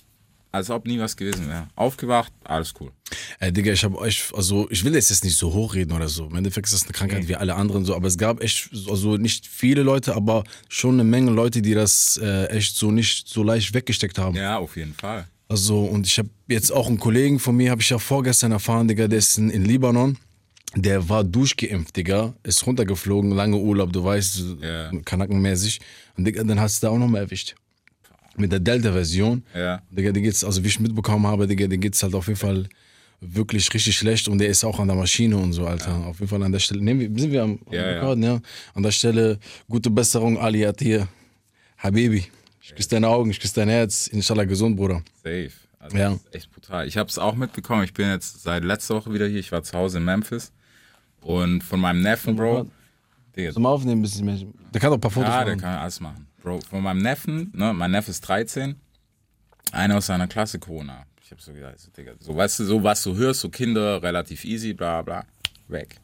als 0.51 0.69
ob 0.69 0.85
nie 0.87 0.99
was 0.99 1.15
gewesen 1.15 1.47
wäre. 1.47 1.67
Aufgewacht, 1.75 2.31
alles 2.43 2.73
cool. 2.79 2.91
Ey, 3.39 3.51
Digga, 3.51 3.71
ich 3.71 3.83
habe 3.83 3.97
euch, 3.97 4.23
also 4.33 4.67
ich 4.69 4.83
will 4.83 4.93
jetzt 4.95 5.09
jetzt 5.09 5.23
nicht 5.23 5.37
so 5.37 5.53
hochreden 5.53 5.95
oder 5.95 6.07
so. 6.09 6.25
Im 6.27 6.35
Endeffekt 6.35 6.67
ist 6.67 6.73
das 6.73 6.83
eine 6.83 6.93
Krankheit 6.93 7.27
wie 7.27 7.35
alle 7.35 7.55
anderen 7.55 7.85
so, 7.85 7.95
aber 7.95 8.07
es 8.07 8.17
gab 8.17 8.41
echt, 8.41 8.69
also 8.89 9.17
nicht 9.17 9.45
viele 9.47 9.83
Leute, 9.83 10.15
aber 10.15 10.43
schon 10.69 10.95
eine 10.95 11.03
Menge 11.03 11.31
Leute, 11.31 11.61
die 11.61 11.73
das 11.73 12.17
äh, 12.21 12.45
echt 12.47 12.75
so 12.75 12.91
nicht 12.91 13.27
so 13.27 13.43
leicht 13.43 13.73
weggesteckt 13.73 14.17
haben. 14.17 14.35
Ja, 14.35 14.57
auf 14.57 14.75
jeden 14.75 14.93
Fall. 14.93 15.27
Also 15.49 15.79
und 15.85 16.05
ich 16.07 16.17
habe 16.19 16.29
jetzt 16.47 16.71
auch 16.71 16.87
einen 16.87 16.99
Kollegen 16.99 17.39
von 17.39 17.55
mir, 17.55 17.71
habe 17.71 17.81
ich 17.81 17.89
ja 17.89 17.99
vorgestern 17.99 18.51
erfahren, 18.51 18.87
Digga, 18.87 19.07
der 19.07 19.19
ist 19.19 19.37
in, 19.37 19.49
in 19.49 19.63
Libanon. 19.65 20.17
Der 20.75 21.07
war 21.07 21.23
durchgeimpft, 21.23 21.95
Digga, 21.95 22.33
ist 22.43 22.67
runtergeflogen, 22.67 23.31
lange 23.31 23.55
Urlaub, 23.57 23.93
du 23.93 24.03
weißt, 24.03 24.41
Ja. 24.61 24.91
kanackenmäßig. 25.05 25.79
Und 26.17 26.25
Digga, 26.25 26.43
dann 26.43 26.59
hast 26.59 26.83
du 26.83 26.87
da 26.87 26.91
auch 26.91 26.97
noch 26.97 27.07
mal 27.07 27.19
erwischt. 27.19 27.55
Mit 28.37 28.51
der 28.51 28.59
Delta-Version. 28.59 29.43
Ja. 29.55 29.81
Digga, 29.89 30.11
den 30.11 30.23
geht's, 30.23 30.43
also 30.43 30.63
wie 30.63 30.67
ich 30.67 30.79
mitbekommen 30.79 31.25
habe, 31.27 31.47
Digga, 31.47 31.67
den 31.67 31.81
geht's 31.81 32.01
halt 32.03 32.13
auf 32.15 32.27
jeden 32.27 32.39
Fall 32.39 32.67
wirklich 33.19 33.73
richtig 33.73 33.97
schlecht 33.97 34.27
und 34.27 34.37
der 34.37 34.47
ist 34.49 34.63
auch 34.63 34.79
an 34.79 34.87
der 34.87 34.95
Maschine 34.95 35.37
und 35.37 35.51
so, 35.53 35.65
Alter. 35.65 36.05
Auf 36.05 36.19
jeden 36.19 36.29
Fall 36.29 36.43
an 36.43 36.51
der 36.51 36.59
Stelle. 36.59 36.83
Nehmen 36.83 36.99
wir, 36.99 37.21
sind 37.21 37.31
wir 37.31 37.43
am 37.43 37.59
Ja, 37.71 37.75
ja. 37.81 37.87
Rekorden, 37.95 38.23
ja. 38.23 38.39
An 38.75 38.83
der 38.83 38.91
Stelle, 38.91 39.39
gute 39.67 39.89
Besserung, 39.89 40.37
Ali 40.37 40.63
Atir. 40.65 41.07
Habibi. 41.79 42.25
Ich 42.61 42.75
küsse 42.75 42.89
deine 42.89 43.07
Augen, 43.07 43.31
ich 43.31 43.39
küsse 43.39 43.55
dein 43.55 43.69
Herz. 43.69 44.07
Inshallah 44.07 44.43
gesund, 44.45 44.75
Bruder. 44.77 45.01
Safe. 45.23 45.49
Also 45.79 45.97
Ja. 45.97 46.19
echt 46.31 46.51
brutal. 46.51 46.87
Ich 46.87 46.97
habe 46.97 47.09
es 47.09 47.17
auch 47.17 47.33
mitbekommen. 47.35 47.83
Ich 47.85 47.93
bin 47.93 48.07
jetzt 48.09 48.43
seit 48.43 48.63
letzter 48.63 48.95
Woche 48.95 49.13
wieder 49.13 49.25
hier. 49.27 49.39
Ich 49.39 49.51
war 49.51 49.63
zu 49.63 49.75
Hause 49.77 49.97
in 49.99 50.05
Memphis. 50.05 50.51
Und 51.21 51.63
von 51.63 51.79
meinem 51.79 52.01
Neffen, 52.01 52.35
Bro. 52.35 52.69
Digga, 53.35 53.51
Zum 53.51 53.65
Aufnehmen 53.65 53.99
ein 53.99 54.03
bisschen 54.03 54.25
mehr. 54.25 54.37
Der 54.73 54.81
kann 54.81 54.89
doch 54.91 54.97
ein 54.97 55.01
paar 55.01 55.11
Fotos 55.11 55.29
ja, 55.29 55.43
der 55.43 55.55
machen. 55.55 55.61
kann 55.61 55.77
alles 55.79 55.99
machen. 55.99 56.26
Bro, 56.47 56.61
von 56.61 56.81
meinem 56.81 57.01
Neffen, 57.01 57.51
ne, 57.53 57.73
mein 57.73 57.91
Neffe 57.91 58.09
ist 58.11 58.21
13. 58.21 58.75
Einer 59.73 59.97
aus 59.97 60.05
seiner 60.05 60.27
Klasse 60.29 60.59
Corona. 60.59 61.05
Ich 61.21 61.29
habe 61.31 61.41
so 61.41 61.51
gedacht, 61.51 61.77
so, 61.77 61.91
Digga, 61.91 62.13
so 62.19 62.33
weißt 62.33 62.59
du, 62.59 62.63
so 62.63 62.81
was 62.81 63.03
du 63.03 63.17
hörst, 63.17 63.41
so 63.41 63.49
Kinder, 63.49 64.01
relativ 64.01 64.45
easy, 64.45 64.71
bla 64.73 65.01
bla, 65.01 65.25
weg. 65.67 65.97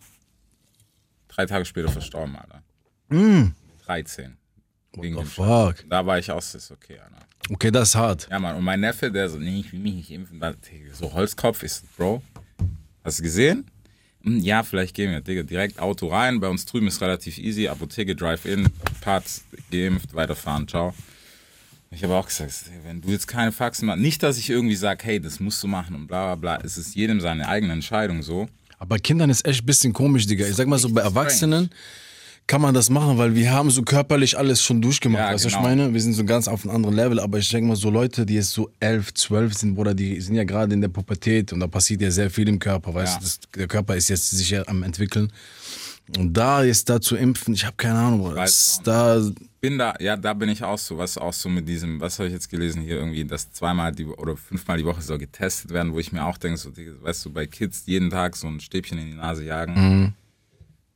Drei 1.29 1.45
Tage 1.45 1.63
später 1.63 1.87
verstorben, 1.87 2.35
Alter. 2.35 2.61
13. 3.85 4.35
Wegen 4.97 5.15
Mm. 5.15 5.17
What 5.17 5.25
the 5.27 5.31
fuck? 5.31 5.89
Da 5.89 6.05
war 6.05 6.19
ich 6.19 6.29
auch, 6.29 6.35
das 6.35 6.55
ist 6.55 6.71
okay, 6.71 6.99
Alter. 6.99 7.25
Okay, 7.49 7.71
das 7.71 7.89
ist 7.89 7.95
hart. 7.95 8.27
Ja, 8.29 8.37
Mann, 8.37 8.57
und 8.57 8.65
mein 8.65 8.81
Neffe, 8.81 9.09
der 9.11 9.29
so, 9.29 9.37
nee, 9.39 9.61
ich 9.61 9.71
will 9.71 9.79
mich 9.79 9.93
nicht 9.95 10.11
impfen. 10.11 10.41
So 10.91 11.13
Holzkopf 11.13 11.63
ist, 11.63 11.85
Bro, 11.95 12.21
hast 13.05 13.19
du 13.19 13.23
gesehen? 13.23 13.71
Hm, 14.23 14.39
Ja, 14.39 14.63
vielleicht 14.63 14.93
gehen 14.93 15.09
wir, 15.11 15.21
Digga, 15.21 15.43
direkt 15.43 15.79
Auto 15.79 16.07
rein. 16.07 16.39
Bei 16.41 16.49
uns 16.49 16.65
drüben 16.65 16.87
ist 16.87 16.99
relativ 17.01 17.37
easy. 17.37 17.67
Apotheke, 17.69 18.15
Drive-In, 18.15 18.69
Parts, 19.03 19.43
geimpft, 19.69 20.13
weiterfahren, 20.13 20.65
ciao. 20.65 20.93
Ich 21.91 22.03
habe 22.03 22.15
auch 22.15 22.25
gesagt, 22.25 22.53
wenn 22.85 23.01
du 23.01 23.09
jetzt 23.09 23.27
keine 23.27 23.51
Faxen 23.51 23.85
machst, 23.85 24.01
nicht, 24.01 24.23
dass 24.23 24.37
ich 24.37 24.49
irgendwie 24.49 24.75
sage, 24.75 25.03
hey, 25.03 25.19
das 25.19 25.39
musst 25.41 25.61
du 25.61 25.67
machen 25.67 25.93
und 25.93 26.07
bla 26.07 26.35
bla 26.35 26.55
bla. 26.55 26.65
Es 26.65 26.77
ist 26.77 26.95
jedem 26.95 27.19
seine 27.19 27.47
eigene 27.47 27.73
Entscheidung 27.73 28.23
so. 28.23 28.47
Aber 28.79 28.89
bei 28.95 28.99
Kindern 28.99 29.29
ist 29.29 29.45
echt 29.45 29.63
ein 29.63 29.65
bisschen 29.65 29.91
komisch, 29.91 30.25
Digga. 30.25 30.47
Ich 30.47 30.55
sag 30.55 30.67
mal 30.67 30.79
so, 30.79 30.89
bei 30.89 31.01
Erwachsenen 31.01 31.69
kann 32.47 32.61
man 32.61 32.73
das 32.73 32.89
machen, 32.89 33.17
weil 33.17 33.35
wir 33.35 33.51
haben 33.51 33.69
so 33.69 33.83
körperlich 33.83 34.37
alles 34.37 34.63
schon 34.63 34.81
durchgemacht. 34.81 35.21
Ja, 35.21 35.33
weißt 35.33 35.43
du, 35.43 35.47
was 35.47 35.53
genau. 35.53 35.69
ich 35.69 35.75
meine? 35.77 35.93
Wir 35.93 36.01
sind 36.01 36.13
so 36.13 36.23
ganz 36.25 36.47
auf 36.47 36.65
einem 36.65 36.75
anderen 36.75 36.95
Level. 36.95 37.19
Aber 37.19 37.37
ich 37.37 37.49
denke 37.49 37.67
mal, 37.67 37.75
so 37.75 37.89
Leute, 37.89 38.25
die 38.25 38.35
jetzt 38.35 38.51
so 38.51 38.71
elf, 38.79 39.13
zwölf 39.13 39.53
sind, 39.53 39.75
Bruder, 39.75 39.93
die 39.93 40.19
sind 40.21 40.35
ja 40.35 40.45
gerade 40.45 40.73
in 40.73 40.81
der 40.81 40.89
Pubertät 40.89 41.51
und 41.53 41.59
da 41.59 41.67
passiert 41.67 42.01
ja 42.01 42.09
sehr 42.09 42.29
viel 42.29 42.47
im 42.47 42.59
Körper, 42.59 42.93
weißt 42.93 43.13
Ja. 43.15 43.19
du? 43.19 43.25
Das, 43.25 43.39
der 43.55 43.67
Körper 43.67 43.95
ist 43.95 44.07
jetzt 44.09 44.29
sicher 44.31 44.63
am 44.67 44.81
entwickeln. 44.83 45.31
Und 46.17 46.33
da 46.33 46.63
jetzt 46.63 46.89
da 46.89 46.99
zu 46.99 47.15
impfen, 47.15 47.53
ich 47.53 47.65
habe 47.65 47.75
keine 47.77 47.97
Ahnung, 47.97 48.35
Das, 48.35 48.81
da, 48.83 49.21
Bin 49.61 49.77
da, 49.77 49.93
ja, 49.99 50.17
da 50.17 50.33
bin 50.33 50.49
ich 50.49 50.63
auch 50.63 50.77
so, 50.77 50.97
was 50.97 51.17
auch 51.17 51.31
so 51.31 51.47
mit 51.47 51.67
diesem, 51.67 52.01
was 52.01 52.19
habe 52.19 52.27
ich 52.27 52.33
jetzt 52.33 52.49
gelesen 52.49 52.81
hier 52.81 52.97
irgendwie, 52.97 53.23
dass 53.23 53.51
zweimal 53.53 53.93
die 53.93 54.05
oder 54.05 54.35
fünfmal 54.35 54.77
die 54.77 54.85
Woche 54.85 55.01
soll 55.01 55.17
getestet 55.17 55.71
werden, 55.71 55.93
wo 55.93 55.99
ich 55.99 56.11
mir 56.11 56.25
auch 56.25 56.37
denke, 56.37 56.57
so, 56.57 56.71
weißt 56.75 57.25
du, 57.25 57.29
bei 57.31 57.47
Kids 57.47 57.83
jeden 57.85 58.09
Tag 58.09 58.35
so 58.35 58.47
ein 58.47 58.59
Stäbchen 58.59 58.97
in 58.97 59.11
die 59.11 59.17
Nase 59.17 59.45
jagen. 59.45 60.13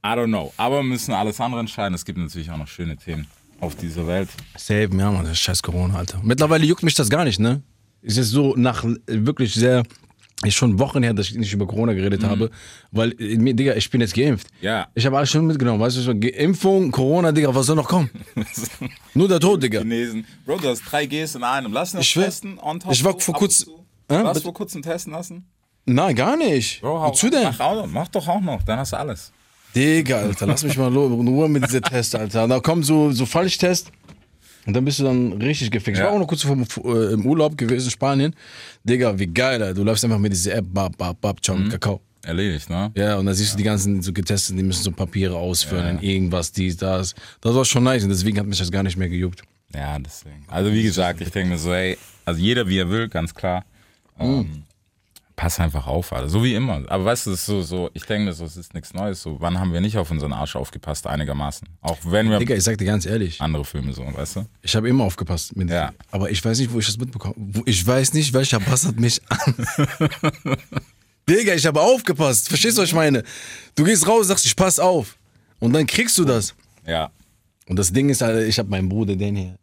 I 0.05 0.09
don't 0.09 0.27
know. 0.27 0.53
Aber 0.57 0.77
wir 0.77 0.83
müssen 0.83 1.13
alles 1.13 1.39
andere 1.39 1.61
entscheiden. 1.61 1.93
Es 1.93 2.05
gibt 2.05 2.17
natürlich 2.17 2.51
auch 2.51 2.57
noch 2.57 2.67
schöne 2.67 2.97
Themen 2.97 3.27
auf 3.59 3.75
dieser 3.75 4.05
Welt. 4.07 4.29
Safe, 4.55 4.89
ja, 4.91 5.11
Mann, 5.11 5.23
das 5.23 5.33
ist 5.33 5.39
scheiß 5.39 5.63
Corona, 5.63 5.95
Alter. 5.95 6.19
Mittlerweile 6.23 6.65
juckt 6.65 6.83
mich 6.83 6.95
das 6.95 7.09
gar 7.09 7.23
nicht, 7.23 7.39
ne? 7.39 7.61
Ist 8.01 8.17
jetzt 8.17 8.29
so 8.29 8.55
nach 8.55 8.85
wirklich 9.07 9.53
sehr, 9.53 9.83
ist 10.43 10.53
schon 10.53 10.77
Wochen 10.77 11.01
her, 11.01 11.13
dass 11.13 11.29
ich 11.29 11.35
nicht 11.35 11.51
über 11.51 11.65
Corona 11.65 11.93
geredet 11.93 12.23
habe, 12.23 12.51
weil, 12.91 13.11
äh, 13.19 13.53
Digga, 13.53 13.73
ich 13.75 13.89
bin 13.89 14.01
jetzt 14.01 14.13
geimpft. 14.13 14.47
Ja. 14.61 14.87
Ich 14.93 15.05
habe 15.05 15.17
alles 15.17 15.29
schon 15.31 15.47
mitgenommen, 15.47 15.79
weißt 15.79 15.97
du, 16.05 16.15
Ge- 16.15 16.29
Impfung, 16.31 16.91
Corona, 16.91 17.31
Digga, 17.31 17.53
was 17.55 17.65
soll 17.65 17.75
noch 17.75 17.87
kommen? 17.87 18.09
Nur 19.15 19.27
der 19.27 19.39
Tod, 19.39 19.63
Digga. 19.63 19.79
Chinesen. 19.79 20.25
Bro, 20.45 20.57
du 20.59 20.69
hast 20.69 20.83
drei 20.91 21.05
Gs 21.07 21.35
in 21.35 21.43
einem. 21.43 21.73
Lass 21.73 21.95
uns 21.95 22.11
testen. 22.13 22.59
On 22.59 22.79
top 22.79 22.91
ich 22.91 23.03
war 23.03 23.19
vor 23.19 23.33
ab 23.35 23.39
kurz- 23.39 23.63
und 23.63 23.73
zu. 23.75 23.85
Hä? 24.15 24.33
Du 24.33 24.39
vor 24.41 24.53
kurzem 24.53 24.81
testen 24.81 25.11
lassen? 25.13 25.45
Nein, 25.85 26.15
gar 26.15 26.37
nicht. 26.37 26.81
Bro, 26.81 27.01
hau 27.01 27.07
Wozu 27.09 27.29
denn? 27.29 27.43
Mach, 27.43 27.59
auch, 27.59 27.87
mach 27.87 28.07
doch 28.09 28.27
auch 28.27 28.41
noch, 28.41 28.61
dann 28.63 28.77
hast 28.79 28.93
du 28.93 28.97
alles. 28.97 29.31
Digga, 29.75 30.17
Alter, 30.19 30.45
lass 30.47 30.63
mich 30.63 30.77
mal 30.77 30.87
in 30.87 30.95
Ruhe 31.27 31.49
mit 31.49 31.65
dieser 31.67 31.81
Test, 31.81 32.15
Alter. 32.15 32.47
Da 32.47 32.59
kommt 32.59 32.85
so, 32.85 33.11
so 33.11 33.25
Falschtest 33.25 33.91
und 34.67 34.73
dann 34.75 34.85
bist 34.85 34.99
du 34.99 35.03
dann 35.05 35.33
richtig 35.33 35.71
gefixt. 35.71 35.97
Ich 35.99 36.03
Ja. 36.03 36.05
war 36.05 36.13
auch 36.15 36.19
noch 36.19 36.27
kurz 36.27 36.43
vor, 36.43 36.55
äh, 36.85 37.13
im 37.13 37.25
Urlaub 37.25 37.57
gewesen, 37.57 37.89
Spanien. 37.89 38.35
Digga, 38.83 39.17
wie 39.17 39.25
geil, 39.27 39.61
Alter. 39.63 39.73
Du 39.73 39.83
läufst 39.83 40.03
einfach 40.05 40.19
mit 40.19 40.31
dieser 40.33 40.53
App, 40.55 40.65
bab, 40.71 40.95
bab, 40.97 41.19
bab, 41.19 41.43
ciao, 41.43 41.57
Mhm. 41.57 41.69
Kakao. 41.69 42.01
Erledigt, 42.23 42.69
ne? 42.69 42.91
Ja, 42.95 43.15
und 43.17 43.25
dann 43.25 43.33
siehst 43.35 43.53
du 43.53 43.57
die 43.57 43.63
ganzen 43.63 44.01
so 44.01 44.11
getesteten, 44.11 44.57
die 44.57 44.63
müssen 44.63 44.83
so 44.83 44.91
Papiere 44.91 45.35
ausfüllen, 45.35 45.99
irgendwas, 46.01 46.51
dies, 46.51 46.75
das. 46.77 47.15
Das 47.41 47.55
war 47.55 47.63
schon 47.63 47.83
nice 47.85 48.03
und 48.03 48.09
deswegen 48.09 48.37
hat 48.37 48.45
mich 48.45 48.57
das 48.59 48.69
gar 48.69 48.83
nicht 48.83 48.97
mehr 48.97 49.07
gejuckt. 49.07 49.43
Ja, 49.73 49.97
deswegen. 49.97 50.43
Also 50.47 50.71
wie 50.73 50.83
gesagt, 50.83 51.21
ich 51.21 51.29
denke 51.31 51.51
mir 51.53 51.57
so, 51.57 51.71
ey, 51.73 51.97
also 52.25 52.39
jeder 52.41 52.67
wie 52.67 52.79
er 52.79 52.89
will, 52.89 53.07
ganz 53.07 53.33
klar. 53.33 53.63
Ähm, 54.19 54.63
pass 55.37 55.59
einfach 55.59 55.87
auf, 55.87 56.11
Alter. 56.11 56.27
So 56.27 56.43
wie 56.43 56.55
immer. 56.55 56.83
Aber 56.87 57.05
weißt 57.05 57.27
du, 57.27 57.31
es 57.31 57.41
ist 57.41 57.45
so, 57.45 57.61
so, 57.61 57.89
ich 57.93 58.03
denke 58.03 58.25
mir 58.25 58.33
so, 58.33 58.43
es 58.43 58.57
ist 58.57 58.73
nichts 58.73 58.93
Neues. 58.93 59.21
So, 59.21 59.39
wann 59.39 59.57
haben 59.57 59.71
wir 59.71 59.79
nicht 59.79 59.97
auf 59.97 60.11
unseren 60.11 60.33
Arsch 60.33 60.55
aufgepasst, 60.57 61.07
einigermaßen? 61.07 61.69
Auch 61.79 61.97
wenn 62.03 62.29
wir 62.29 62.39
Digga, 62.39 62.55
ich 62.55 62.63
sag 62.63 62.77
dir 62.77 62.85
ganz 62.85 63.05
ehrlich, 63.05 63.39
andere 63.39 63.63
Filme 63.63 63.93
so, 63.93 64.03
weißt 64.03 64.37
du? 64.37 64.45
ich 64.61 64.75
habe 64.75 64.89
immer 64.89 65.05
aufgepasst. 65.05 65.55
Mit 65.55 65.69
Ja. 65.69 65.93
Aber 66.11 66.29
ich 66.31 66.43
weiß 66.43 66.59
nicht, 66.59 66.73
wo 66.73 66.79
ich 66.79 66.87
das 66.87 66.97
mitbekomme. 66.97 67.35
Ich 67.65 67.85
weiß 67.85 68.13
nicht, 68.13 68.33
welcher 68.33 68.59
Bass 68.59 68.85
hat 68.85 68.99
mich 68.99 69.21
an. 69.29 69.55
Digga, 71.29 71.53
ich 71.53 71.65
habe 71.67 71.81
aufgepasst. 71.81 72.49
Verstehst 72.49 72.77
du, 72.77 72.81
was 72.81 72.89
ich 72.89 72.95
meine? 72.95 73.23
Du 73.75 73.83
gehst 73.83 74.07
raus, 74.07 74.27
sagst, 74.27 74.45
ich 74.45 74.55
pass 74.55 74.79
auf. 74.79 75.17
Und 75.59 75.71
dann 75.73 75.85
kriegst 75.85 76.17
du 76.17 76.25
das. 76.25 76.55
Ja. 76.85 77.11
Und 77.67 77.77
das 77.77 77.93
Ding 77.93 78.09
ist, 78.09 78.23
Alter, 78.23 78.45
ich 78.45 78.57
habe 78.57 78.69
meinen 78.69 78.89
Bruder, 78.89 79.15
den 79.15 79.35
hier, 79.35 79.59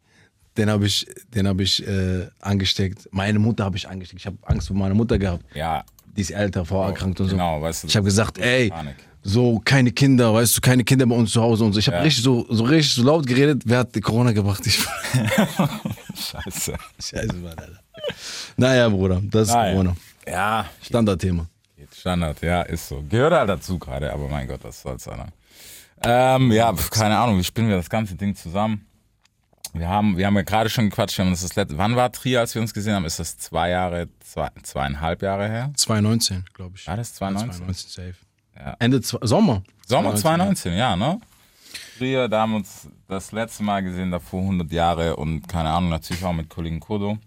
den 0.57 0.69
habe 0.69 0.85
ich, 0.85 1.05
den 1.33 1.47
hab 1.47 1.59
ich 1.59 1.85
äh, 1.87 2.27
angesteckt. 2.41 3.07
Meine 3.11 3.39
Mutter 3.39 3.65
habe 3.65 3.77
ich 3.77 3.87
angesteckt. 3.89 4.21
Ich 4.21 4.25
habe 4.25 4.37
Angst 4.43 4.67
vor 4.67 4.75
meiner 4.77 4.95
Mutter 4.95 5.17
gehabt. 5.17 5.43
Ja, 5.53 5.83
Die 6.15 6.21
ist 6.21 6.31
älter, 6.31 6.63
vorerkrankt 6.65 7.19
und 7.19 7.27
so. 7.27 7.33
genau, 7.35 7.61
weißt 7.61 7.83
du, 7.83 7.87
Ich 7.87 7.95
habe 7.97 8.05
gesagt, 8.05 8.37
ey, 8.37 8.69
Panik. 8.69 8.95
so 9.21 9.59
keine 9.65 9.91
Kinder, 9.91 10.33
weißt 10.33 10.57
du, 10.57 10.61
keine 10.61 10.83
Kinder 10.85 11.05
bei 11.05 11.15
uns 11.15 11.31
zu 11.33 11.41
Hause 11.41 11.65
und 11.65 11.73
so. 11.73 11.79
Ich 11.79 11.87
habe 11.87 11.97
Ja. 11.97 12.03
richtig 12.03 12.23
so, 12.23 12.45
so 12.49 12.63
richtig 12.63 12.93
so 12.93 13.03
laut 13.03 13.25
geredet. 13.27 13.63
Wer 13.65 13.79
hat 13.79 13.93
die 13.95 14.01
Corona 14.01 14.31
gebracht? 14.31 14.65
Ich, 14.65 14.79
scheiße. 16.15 16.73
Scheiße, 16.99 17.35
Mann, 17.35 17.57
Alter. 17.57 17.79
Naja, 18.57 18.89
Bruder, 18.89 19.21
das 19.25 19.49
ist 19.49 19.53
Naja. 19.53 19.71
Corona. 19.73 19.95
Ja, 20.27 20.65
Standardthema. 20.81 21.47
Standard, 21.93 22.41
ja, 22.41 22.61
ist 22.63 22.87
so. 22.87 23.03
Gehört 23.09 23.33
halt 23.33 23.49
dazu 23.49 23.77
gerade, 23.79 24.11
aber 24.11 24.27
mein 24.27 24.47
Gott, 24.47 24.59
was 24.63 24.81
soll's, 24.81 25.07
Alter. 25.07 25.27
Ähm, 26.01 26.51
ja, 26.51 26.73
keine 26.91 27.17
Ahnung, 27.17 27.37
wie 27.39 27.43
spielen 27.43 27.67
wir 27.69 27.77
das 27.77 27.89
ganze 27.89 28.15
Ding 28.15 28.35
zusammen? 28.35 28.85
Wir 29.75 29.89
haben, 29.89 30.17
wir 30.17 30.25
haben 30.25 30.35
ja 30.35 30.43
gerade 30.43 30.69
schon 30.69 30.89
gequatscht, 30.89 31.17
wir 31.17 31.25
haben 31.25 31.31
uns 31.31 31.41
das 31.41 31.55
letzte, 31.55 31.77
wann 31.77 31.97
war 31.97 32.09
Trier, 32.11 32.39
als 32.39 32.55
wir 32.55 32.61
uns 32.61 32.73
gesehen 32.73 32.93
haben? 32.93 33.03
Ist 33.05 33.19
das 33.19 33.37
zwei 33.37 33.71
Jahre, 33.71 34.07
zwei, 34.21 34.49
zweieinhalb 34.63 35.21
Jahre 35.21 35.49
her? 35.49 35.71
2019, 35.75 36.45
glaube 36.53 36.77
ich. 36.77 36.87
War 36.87 36.95
das 36.95 37.13
2019? 37.15 37.65
2019 37.65 37.89
safe. 38.13 38.25
Ja. 38.57 38.75
Ende 38.79 39.01
Sommer. 39.01 39.63
Sommer 39.85 40.15
2019, 40.15 40.73
ja, 40.73 40.95
ne? 40.95 41.19
Trier, 41.97 42.29
da 42.29 42.41
haben 42.41 42.51
wir 42.51 42.57
uns 42.57 42.87
das 43.07 43.33
letzte 43.33 43.63
Mal 43.63 43.83
gesehen, 43.83 44.11
davor 44.11 44.41
100 44.41 44.71
Jahre 44.71 45.15
und 45.17 45.45
keine 45.47 45.69
Ahnung, 45.69 45.89
natürlich 45.89 46.23
auch 46.23 46.33
mit 46.33 46.47
Kollegen 46.47 46.79
Kodo. 46.79 47.17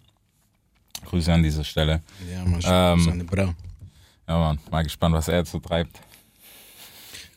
Grüße 1.05 1.33
an 1.33 1.43
dieser 1.43 1.65
Stelle. 1.65 2.01
Ja, 2.33 2.45
man, 2.45 2.61
Ähm, 2.65 3.05
seine 3.05 3.25
Bra. 3.25 3.55
Ja, 4.27 4.39
Mann, 4.39 4.59
mal 4.71 4.83
gespannt, 4.83 5.15
was 5.15 5.29
er 5.29 5.39
jetzt 5.39 5.51
so 5.53 5.59
treibt. 5.59 6.01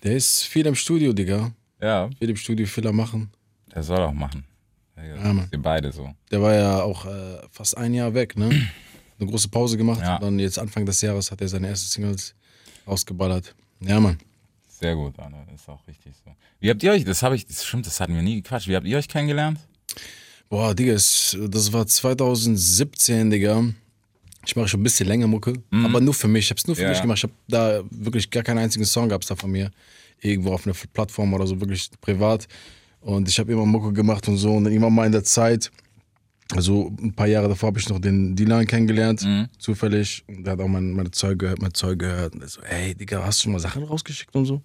Der 0.03 0.13
ist 0.15 0.43
viel 0.43 0.65
im 0.65 0.75
Studio, 0.75 1.11
Digga. 1.13 1.51
Ja, 1.81 2.09
Viel 2.17 2.29
im 2.29 2.35
Studio, 2.37 2.65
viel 2.65 2.87
am 2.87 2.95
machen. 2.95 3.29
der 3.73 3.83
soll 3.83 3.99
auch 3.99 4.13
machen. 4.13 4.45
Ja, 5.05 5.33
Mann. 5.33 5.47
Wir 5.49 5.61
beide 5.61 5.91
so. 5.91 6.09
Der 6.31 6.41
war 6.41 6.53
ja 6.53 6.81
auch 6.81 7.05
äh, 7.05 7.39
fast 7.51 7.77
ein 7.77 7.93
Jahr 7.93 8.13
weg, 8.13 8.37
ne? 8.37 8.49
Eine 9.19 9.29
große 9.29 9.49
Pause 9.49 9.77
gemacht. 9.77 10.01
Ja. 10.01 10.15
Und 10.15 10.21
dann 10.23 10.39
jetzt 10.39 10.57
Anfang 10.59 10.85
des 10.85 11.01
Jahres 11.01 11.31
hat 11.31 11.41
er 11.41 11.47
seine 11.47 11.67
erste 11.67 11.89
Singles 11.89 12.33
ausgeballert. 12.85 13.53
Ja, 13.79 13.99
Mann. 13.99 14.17
Sehr 14.67 14.95
gut, 14.95 15.17
Alter. 15.19 15.45
Ist 15.53 15.69
auch 15.69 15.85
richtig 15.87 16.13
so. 16.25 16.31
Wie 16.59 16.69
habt 16.69 16.81
ihr 16.83 16.91
euch, 16.91 17.03
das 17.03 17.21
habe 17.23 17.35
ich, 17.35 17.45
das 17.45 17.63
stimmt, 17.65 17.85
das 17.85 17.99
hatten 17.99 18.15
wir 18.15 18.21
nie 18.23 18.41
gequatscht. 18.41 18.67
Wie 18.67 18.75
habt 18.75 18.85
ihr 18.87 18.97
euch 18.97 19.07
kennengelernt? 19.07 19.59
Boah, 20.49 20.73
Digga, 20.75 20.93
es- 20.93 21.37
das 21.49 21.71
war 21.71 21.85
2017, 21.87 23.29
Digga. 23.29 23.63
Ich 24.45 24.55
mache 24.55 24.67
schon 24.67 24.79
ein 24.79 24.83
bisschen 24.83 25.07
länger 25.07 25.27
Mucke, 25.27 25.53
aber 25.71 26.01
nur 26.01 26.15
für 26.15 26.27
mich. 26.27 26.45
Ich 26.45 26.49
hab's 26.51 26.65
nur 26.65 26.75
für 26.75 26.81
Mhm. 26.81 26.85
Ja, 26.87 26.91
mich 26.93 27.01
gemacht. 27.01 27.17
Ich 27.19 27.23
hab 27.25 27.31
da 27.47 27.81
wirklich 27.91 28.29
gar 28.31 28.41
keinen 28.43 28.57
einzigen 28.57 28.85
Song 28.85 29.07
gab's 29.07 29.27
da 29.27 29.35
von 29.35 29.51
mir. 29.51 29.69
Irgendwo 30.19 30.53
auf 30.53 30.65
einer 30.65 30.75
Plattform 30.93 31.33
oder 31.33 31.45
so, 31.45 31.59
wirklich 31.59 31.89
privat. 32.01 32.47
Und 33.01 33.27
ich 33.27 33.39
habe 33.39 33.51
immer 33.51 33.65
Mucke 33.65 33.91
gemacht 33.93 34.27
und 34.27 34.37
so. 34.37 34.53
Und 34.53 34.63
dann 34.65 34.73
irgendwann 34.73 34.93
mal 34.93 35.05
in 35.05 35.11
der 35.11 35.23
Zeit, 35.23 35.71
also 36.55 36.91
ein 37.01 37.13
paar 37.13 37.27
Jahre 37.27 37.47
davor, 37.49 37.67
habe 37.67 37.79
ich 37.79 37.89
noch 37.89 37.99
den 37.99 38.35
Dylan 38.35 38.65
kennengelernt, 38.67 39.23
Mhm. 39.23 39.47
zufällig. 39.57 40.23
Und 40.27 40.43
der 40.43 40.53
hat 40.53 40.59
auch 40.59 40.67
mein, 40.67 40.91
meine 40.91 41.11
Zeug 41.11 41.39
gehört, 41.39 41.61
mein 41.61 41.73
Zeug 41.73 41.99
gehört. 41.99 42.35
Und 42.35 42.41
er 42.41 42.47
so, 42.49 42.61
ey, 42.61 42.93
Digga, 42.95 43.23
hast 43.25 43.39
du 43.39 43.43
schon 43.43 43.53
mal 43.53 43.59
Sachen 43.59 43.83
rausgeschickt 43.83 44.35
und 44.35 44.45
so? 44.45 44.61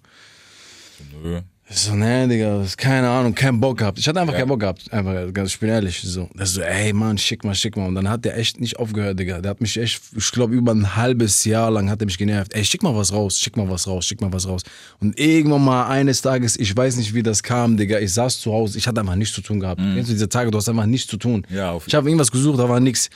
Nö. 1.23 1.41
Ich 1.69 1.79
so, 1.79 1.93
nee, 1.95 2.25
Digga, 2.27 2.63
keine 2.77 3.09
Ahnung, 3.09 3.35
keinen 3.35 3.59
Bock 3.59 3.79
gehabt. 3.79 3.99
Ich 3.99 4.07
hatte 4.07 4.21
einfach 4.21 4.31
Ja. 4.33 4.39
keinen 4.39 4.47
Bock 4.47 4.61
gehabt. 4.61 4.91
Einfach, 4.93 5.33
ganz, 5.33 5.49
ich 5.51 5.59
bin 5.59 5.67
ehrlich. 5.67 5.99
So. 6.01 6.29
Das 6.33 6.53
so, 6.53 6.61
ey, 6.61 6.93
Mann, 6.93 7.17
schick 7.17 7.43
mal, 7.43 7.53
schick 7.55 7.75
mal. 7.75 7.87
Und 7.87 7.95
dann 7.95 8.07
hat 8.09 8.23
der 8.23 8.37
echt 8.37 8.61
nicht 8.61 8.79
aufgehört, 8.79 9.19
Digga. 9.19 9.41
Der 9.41 9.51
hat 9.51 9.59
mich 9.59 9.75
echt, 9.77 10.01
ich 10.15 10.31
glaube, 10.31 10.55
über 10.55 10.71
ein 10.73 10.95
halbes 10.95 11.43
Jahr 11.43 11.69
lang 11.69 11.89
hat 11.89 12.01
er 12.01 12.05
mich 12.05 12.17
genervt. 12.17 12.53
Ey, 12.53 12.63
schick 12.63 12.83
mal 12.83 12.95
was 12.95 13.11
raus, 13.11 13.37
schick 13.37 13.57
mal 13.57 13.69
was 13.69 13.85
raus, 13.85 14.05
schick 14.05 14.21
mal 14.21 14.31
was 14.31 14.47
raus. 14.47 14.61
Und 15.01 15.19
irgendwann 15.19 15.65
mal 15.65 15.87
eines 15.87 16.21
Tages, 16.21 16.57
ich 16.57 16.75
weiß 16.75 16.95
nicht, 16.95 17.13
wie 17.13 17.21
das 17.21 17.43
kam, 17.43 17.75
Digga. 17.75 17.99
Ich 17.99 18.13
saß 18.13 18.39
zu 18.39 18.53
Hause, 18.53 18.77
ich 18.77 18.87
hatte 18.87 19.01
einfach 19.01 19.15
nichts 19.15 19.35
zu 19.35 19.41
tun 19.41 19.59
gehabt. 19.59 19.81
Kennst 19.81 20.09
du 20.09 20.13
diese 20.13 20.29
Tage, 20.29 20.49
du 20.51 20.57
hast 20.57 20.69
einfach 20.69 20.85
nichts 20.85 21.07
zu 21.09 21.17
tun. 21.17 21.45
Mhm. 21.49 21.55
Ja, 21.57 21.71
auf 21.71 21.85
ich 21.85 21.93
habe 21.95 22.07
irgendwas 22.07 22.31
gesucht, 22.31 22.59
da 22.59 22.69
war 22.69 22.79
nichts. 22.79 23.09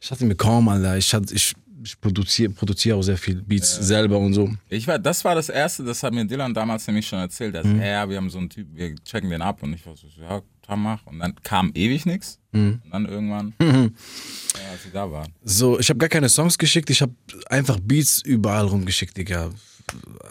Ich 0.00 0.08
dachte 0.08 0.24
mir, 0.26 0.34
komm, 0.34 0.68
Alter, 0.68 0.96
ich, 0.98 1.14
hatte, 1.14 1.32
ich, 1.32 1.54
ich 1.84 2.00
produziere 2.00 2.50
produziere 2.52 2.96
auch 2.96 3.02
sehr 3.02 3.18
viel 3.18 3.42
Beats 3.42 3.74
selber 3.76 4.18
und 4.18 4.32
so. 4.34 4.50
Ich 4.68 4.86
war, 4.86 4.98
das 4.98 5.24
war 5.24 5.34
das 5.34 5.48
erste, 5.48 5.84
das 5.84 6.02
hat 6.02 6.14
mir 6.14 6.24
Dylan 6.24 6.54
damals 6.54 6.86
nämlich 6.86 7.06
schon 7.06 7.18
erzählt. 7.18 7.54
Er 7.54 7.64
Mhm. 7.64 7.80
ja, 7.80 8.08
wir 8.08 8.16
haben 8.16 8.30
so 8.30 8.38
einen 8.38 8.48
Typ, 8.50 8.66
wir 8.72 8.94
checken 9.04 9.30
den 9.30 9.42
ab. 9.42 9.62
Und 9.62 9.74
ich 9.74 9.86
war 9.86 9.94
so, 9.96 10.06
ja, 10.20 10.40
komm, 10.66 10.82
mach. 10.82 11.06
Und 11.06 11.18
dann 11.18 11.34
kam 11.42 11.70
ewig 11.74 12.06
nichts. 12.06 12.38
Mhm. 12.52 12.80
Und 12.84 12.90
dann 12.92 13.06
irgendwann, 13.06 13.54
ja, 13.60 14.70
als 14.72 14.82
sie 14.84 14.90
da 14.92 15.10
waren. 15.10 15.32
So, 15.42 15.78
ich 15.78 15.88
habe 15.90 15.98
gar 15.98 16.08
keine 16.08 16.28
Songs 16.28 16.56
geschickt, 16.56 16.90
ich 16.90 17.02
habe 17.02 17.14
einfach 17.48 17.78
Beats 17.80 18.22
überall 18.22 18.66
rumgeschickt, 18.66 19.16
Digga. 19.16 19.50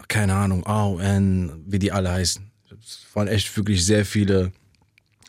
Keine 0.07 0.33
Ahnung, 0.33 0.65
AON, 0.65 1.63
wie 1.67 1.79
die 1.79 1.91
alle 1.91 2.11
heißen. 2.11 2.49
Es 2.81 3.05
waren 3.13 3.27
echt 3.27 3.55
wirklich 3.55 3.85
sehr 3.85 4.05
viele 4.05 4.51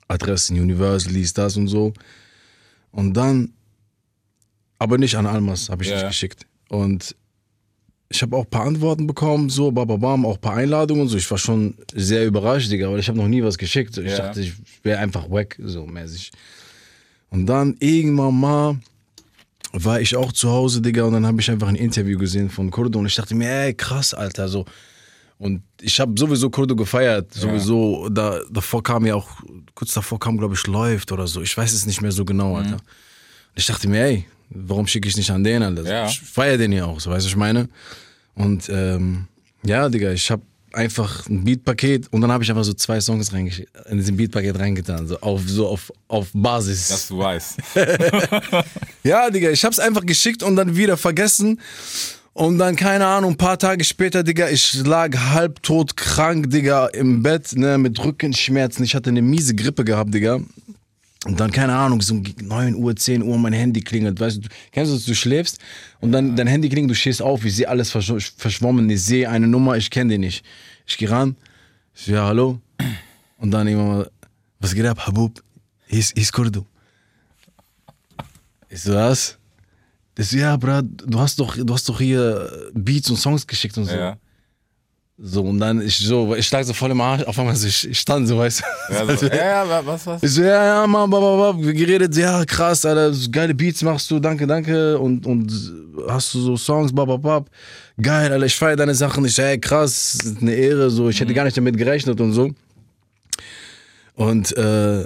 Adressen, 0.09 0.59
Universal, 0.59 1.13
dies, 1.13 1.35
das 1.35 1.57
und 1.57 1.69
so. 1.69 1.93
Und 2.91 3.15
dann, 3.15 3.53
aber 4.85 4.99
nicht 4.99 5.17
an 5.17 5.27
Almas, 5.27 5.69
habe 5.71 5.83
ich 5.83 5.89
Ja. 5.91 5.97
nicht 5.97 6.07
geschickt. 6.09 6.47
Und 6.69 7.17
ich 8.11 8.23
habe 8.23 8.37
auch 8.37 8.45
ein 8.45 8.51
paar 8.51 8.67
Antworten 8.67 9.07
bekommen, 9.07 9.49
so, 9.51 9.73
bababam, 9.73 10.25
auch 10.27 10.37
ein 10.37 10.41
paar 10.41 10.55
Einladungen 10.55 11.03
und 11.03 11.09
so. 11.09 11.17
Ich 11.17 11.29
war 11.31 11.39
schon 11.39 11.75
sehr 11.95 12.25
überrascht, 12.27 12.71
Digga, 12.71 12.91
weil 12.91 13.01
ich 13.01 13.09
habe 13.09 13.19
noch 13.19 13.27
nie 13.29 13.43
was 13.43 13.59
geschickt. 13.59 13.97
Ich 13.99 14.13
Ja. 14.13 14.19
dachte, 14.19 14.41
ich 14.43 14.53
wäre 14.83 15.01
einfach 15.01 15.29
weg, 15.31 15.59
so 15.65 15.87
mäßig. 15.87 16.31
Und 17.31 17.47
dann 17.47 17.75
irgendwann 17.81 18.39
mal 18.39 18.79
war 19.73 20.01
ich 20.01 20.15
auch 20.15 20.31
zu 20.33 20.51
Hause, 20.51 20.81
Digga, 20.81 21.03
und 21.05 21.15
dann 21.15 21.27
habe 21.27 21.41
ich 21.41 21.51
einfach 21.51 21.67
ein 21.67 21.75
Interview 21.75 22.17
gesehen 22.19 22.49
von 22.51 22.71
Kurdo 22.71 23.01
und 23.01 23.07
ich 23.07 23.15
dachte 23.17 23.35
mir, 23.35 23.49
ey, 23.51 23.75
krass, 23.75 24.15
Alter, 24.15 24.49
so. 24.49 24.65
Und 25.39 25.63
ich 25.81 25.99
habe 25.99 26.13
sowieso 26.17 26.49
Kurdo 26.49 26.77
gefeiert, 26.77 27.35
sowieso. 27.35 28.09
Da, 28.09 28.39
davor 28.53 28.83
kam 28.85 29.05
ja 29.05 29.17
auch, 29.17 29.29
kurz 29.75 29.93
davor 29.93 30.21
kam, 30.21 30.39
glaube 30.39 30.55
ich, 30.55 30.65
Läuft 30.69 31.11
oder 31.11 31.27
so. 31.27 31.43
Ich 31.43 31.57
weiß 31.57 31.73
es 31.73 31.87
nicht 31.87 32.01
mehr 32.03 32.13
so 32.13 32.25
genau, 32.25 32.57
Alter. 32.57 32.75
Und 32.77 32.83
ich 33.57 33.67
dachte 33.67 33.89
mir, 33.89 34.05
ey, 34.05 34.27
warum 34.55 34.87
schicke 34.87 35.09
ich 35.09 35.17
nicht 35.17 35.31
an 35.31 35.45
den, 35.45 35.63
Alter? 35.63 35.85
Ja. 35.85 36.07
Ich 36.07 36.21
feiere 36.21 36.59
den 36.59 36.73
ja 36.73 36.87
auch, 36.87 37.01
so, 37.01 37.11
weißt 37.11 37.25
du, 37.25 37.27
was 37.27 37.33
ich 37.33 37.37
meine? 37.37 37.69
Und 38.35 38.69
ähm, 38.69 39.27
ja, 39.63 39.89
Digga, 39.89 40.13
ich 40.13 40.31
habe 40.31 40.43
einfach 40.73 41.29
ein 41.29 41.45
Beatpaket 41.45 42.13
und 42.13 42.21
dann 42.21 42.33
habe 42.33 42.43
ich 42.43 42.51
einfach 42.51 42.65
so 42.65 42.73
zwei 42.73 43.01
Songs 43.01 43.31
in 43.33 43.99
diesem 43.99 44.17
Beatpaket 44.17 44.59
reingetan, 44.59 45.07
so 45.07 45.19
auf, 45.21 45.43
so 45.47 45.69
auf, 45.69 45.93
auf 46.09 46.29
Basis. 46.33 46.89
Dass 46.89 47.09
du 47.09 47.19
weißt. 47.19 47.57
Ja, 49.05 49.29
Digga, 49.29 49.51
ich 49.51 49.63
hab's 49.67 49.79
einfach 49.79 50.07
geschickt 50.07 50.43
und 50.43 50.57
dann 50.57 50.77
wieder 50.77 50.97
vergessen. 50.97 51.61
Und 52.33 52.59
dann, 52.59 52.75
keine 52.75 53.07
Ahnung, 53.07 53.33
ein 53.33 53.37
paar 53.37 53.59
Tage 53.59 53.85
später, 53.85 54.23
Digga, 54.25 54.49
ich 54.49 54.83
lag 54.83 55.15
halbtot 55.15 55.95
krank, 55.97 56.49
Digga, 56.49 56.87
im 56.87 57.23
Bett, 57.23 57.55
ne, 57.55 57.77
mit 57.77 58.03
Rückenschmerzen. 58.03 58.83
Ich 58.83 58.95
hatte 58.95 59.11
eine 59.11 59.21
miese 59.21 59.55
Grippe 59.55 59.85
gehabt, 59.85 60.15
Digga. 60.15 60.41
Und 61.25 61.41
dann, 61.41 61.51
keine 61.51 61.75
Ahnung, 61.75 62.03
so 62.03 62.15
um 62.15 62.23
9 62.23 62.75
Uhr, 62.75 62.95
10 62.95 63.23
Uhr, 63.23 63.39
mein 63.39 63.55
Handy 63.55 63.81
klingelt. 63.81 64.21
Weißt 64.21 64.45
du, 64.45 64.49
kennst 64.73 64.93
du, 64.93 64.97
das, 64.97 65.07
du 65.07 65.15
schläfst 65.15 65.59
und 66.01 66.13
dann 66.13 66.37
dein 66.37 66.47
Handy 66.47 66.69
klingelt, 66.69 66.91
du 66.91 66.95
stehst 66.95 67.23
auf, 67.23 67.45
ich 67.45 67.57
sehe 67.57 67.69
alles 67.69 67.91
versch 67.91 68.33
verschwommen, 68.37 68.89
ich 68.91 69.03
sehe 69.03 69.29
eine 69.29 69.47
Nummer, 69.47 69.77
ich 69.77 69.91
kenne 69.91 70.13
die 70.13 70.19
nicht. 70.19 70.45
Ich 70.87 70.99
gehe 70.99 71.11
ran, 71.11 71.37
ich 71.95 72.05
so, 72.05 72.13
ja, 72.13 72.27
hallo. 72.27 72.61
Und 73.39 73.51
dann 73.51 73.67
irgendwann 73.67 73.99
mal, 73.99 74.11
was 74.61 74.75
geht 74.75 74.85
ab, 74.85 75.07
Habub? 75.07 75.43
Hier 75.87 76.01
ist, 76.01 76.33
Kurdo. 76.33 76.67
Ich 78.69 78.83
so, 78.83 78.95
was? 78.95 79.39
Das 80.15 80.31
ja, 80.33 80.57
Brad, 80.57 80.85
du 81.07 81.19
hast 81.19 81.39
doch, 81.39 81.57
du 81.57 81.75
hast 81.75 81.89
doch 81.89 81.99
hier 81.99 82.71
Beats 82.75 83.11
und 83.11 83.17
Songs 83.17 83.47
geschickt 83.47 83.77
und 83.79 83.87
so. 83.87 83.95
ja. 83.95 84.17
So, 85.17 85.43
und 85.43 85.61
dann, 85.61 85.81
ich 85.81 85.97
so, 85.97 86.35
ich 86.35 86.51
lag 86.51 86.65
so 86.65 86.73
voll 86.73 86.91
im 86.91 87.01
Arsch, 87.01 87.23
auf 87.23 87.39
einmal 87.39 87.55
so, 87.55 87.69
ich, 87.69 87.89
ich 87.89 88.01
stand 88.01 88.27
so, 88.27 88.37
weißt 88.37 88.61
du. 88.89 88.95
Ja, 88.95 89.17
so, 89.17 89.27
ja, 89.27 89.65
ja, 89.65 89.87
was, 89.87 90.05
was? 90.09 90.23
Ich 90.25 90.33
so, 90.33 90.43
ja, 90.43 90.65
ja, 90.83 90.87
Mann, 90.89 91.09
bababab, 91.09 91.61
geredet, 91.63 92.17
ja, 92.17 92.45
krass, 92.45 92.85
Alter, 92.85 93.15
so 93.15 93.31
geile 93.31 93.55
Beats 93.55 93.81
machst 93.83 94.11
du, 94.11 94.19
danke, 94.19 94.45
danke, 94.45 94.99
und, 94.99 95.25
und 95.25 95.53
hast 96.09 96.35
du 96.35 96.41
so 96.41 96.57
Songs, 96.57 96.93
bababab, 96.93 97.49
geil, 98.03 98.33
Alter, 98.33 98.45
ich 98.45 98.57
feiere 98.57 98.75
deine 98.75 98.95
Sachen, 98.95 99.25
ich 99.25 99.39
ey, 99.39 99.57
krass, 99.61 100.15
ist 100.17 100.43
eine 100.43 100.53
Ehre, 100.53 100.91
so, 100.91 101.09
ich 101.09 101.21
hätte 101.21 101.33
gar 101.33 101.45
nicht 101.45 101.57
damit 101.57 101.77
gerechnet 101.77 102.21
und 102.21 102.33
so. 102.33 102.51
Und, 104.17 104.57
äh, 104.57 105.05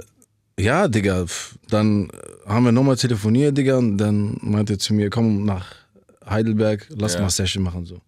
ja, 0.59 0.87
Digga, 0.87 1.25
dann 1.69 2.09
haben 2.47 2.65
wir 2.65 2.71
nochmal 2.71 2.95
telefoniert, 2.97 3.55
Digga, 3.55 3.77
und 3.77 3.97
dann 3.99 4.37
meinte 4.41 4.73
er 4.73 4.79
zu 4.79 4.95
mir, 4.95 5.11
komm 5.11 5.45
nach 5.45 5.67
Heidelberg, 6.27 6.87
lass 6.97 7.13
Ja. 7.13 7.21
mal 7.21 7.29
Session 7.29 7.61
machen, 7.63 7.85
so. 7.85 7.99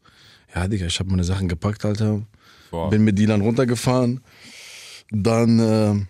Ja, 0.55 0.67
Digga, 0.67 0.85
ich 0.85 0.99
habe 0.99 1.09
meine 1.09 1.23
Sachen 1.23 1.47
gepackt, 1.47 1.85
Alter, 1.85 2.21
Boah, 2.71 2.89
bin 2.89 3.03
mit 3.03 3.17
Dylan 3.17 3.41
runtergefahren, 3.41 4.21
dann, 5.11 5.59
äh, 5.59 6.05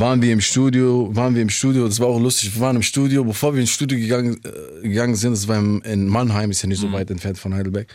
waren 0.00 0.20
wir 0.22 0.32
im 0.32 0.40
Studio, 0.40 1.14
waren 1.14 1.34
wir 1.34 1.42
im 1.42 1.50
Studio, 1.50 1.86
das 1.86 2.00
war 2.00 2.08
auch 2.08 2.20
lustig, 2.20 2.54
wir 2.54 2.60
waren 2.62 2.76
im 2.76 2.82
Studio, 2.82 3.22
bevor 3.24 3.54
wir 3.54 3.60
ins 3.60 3.70
Studio 3.70 3.98
gegangen, 3.98 4.40
äh, 4.44 4.88
gegangen 4.88 5.14
sind, 5.14 5.32
das 5.32 5.46
war 5.48 5.58
in 5.58 6.08
Mannheim, 6.08 6.50
ist 6.50 6.62
ja 6.62 6.68
nicht 6.68 6.80
so 6.80 6.90
weit 6.92 7.10
entfernt 7.10 7.38
von 7.38 7.54
Heidelberg, 7.54 7.86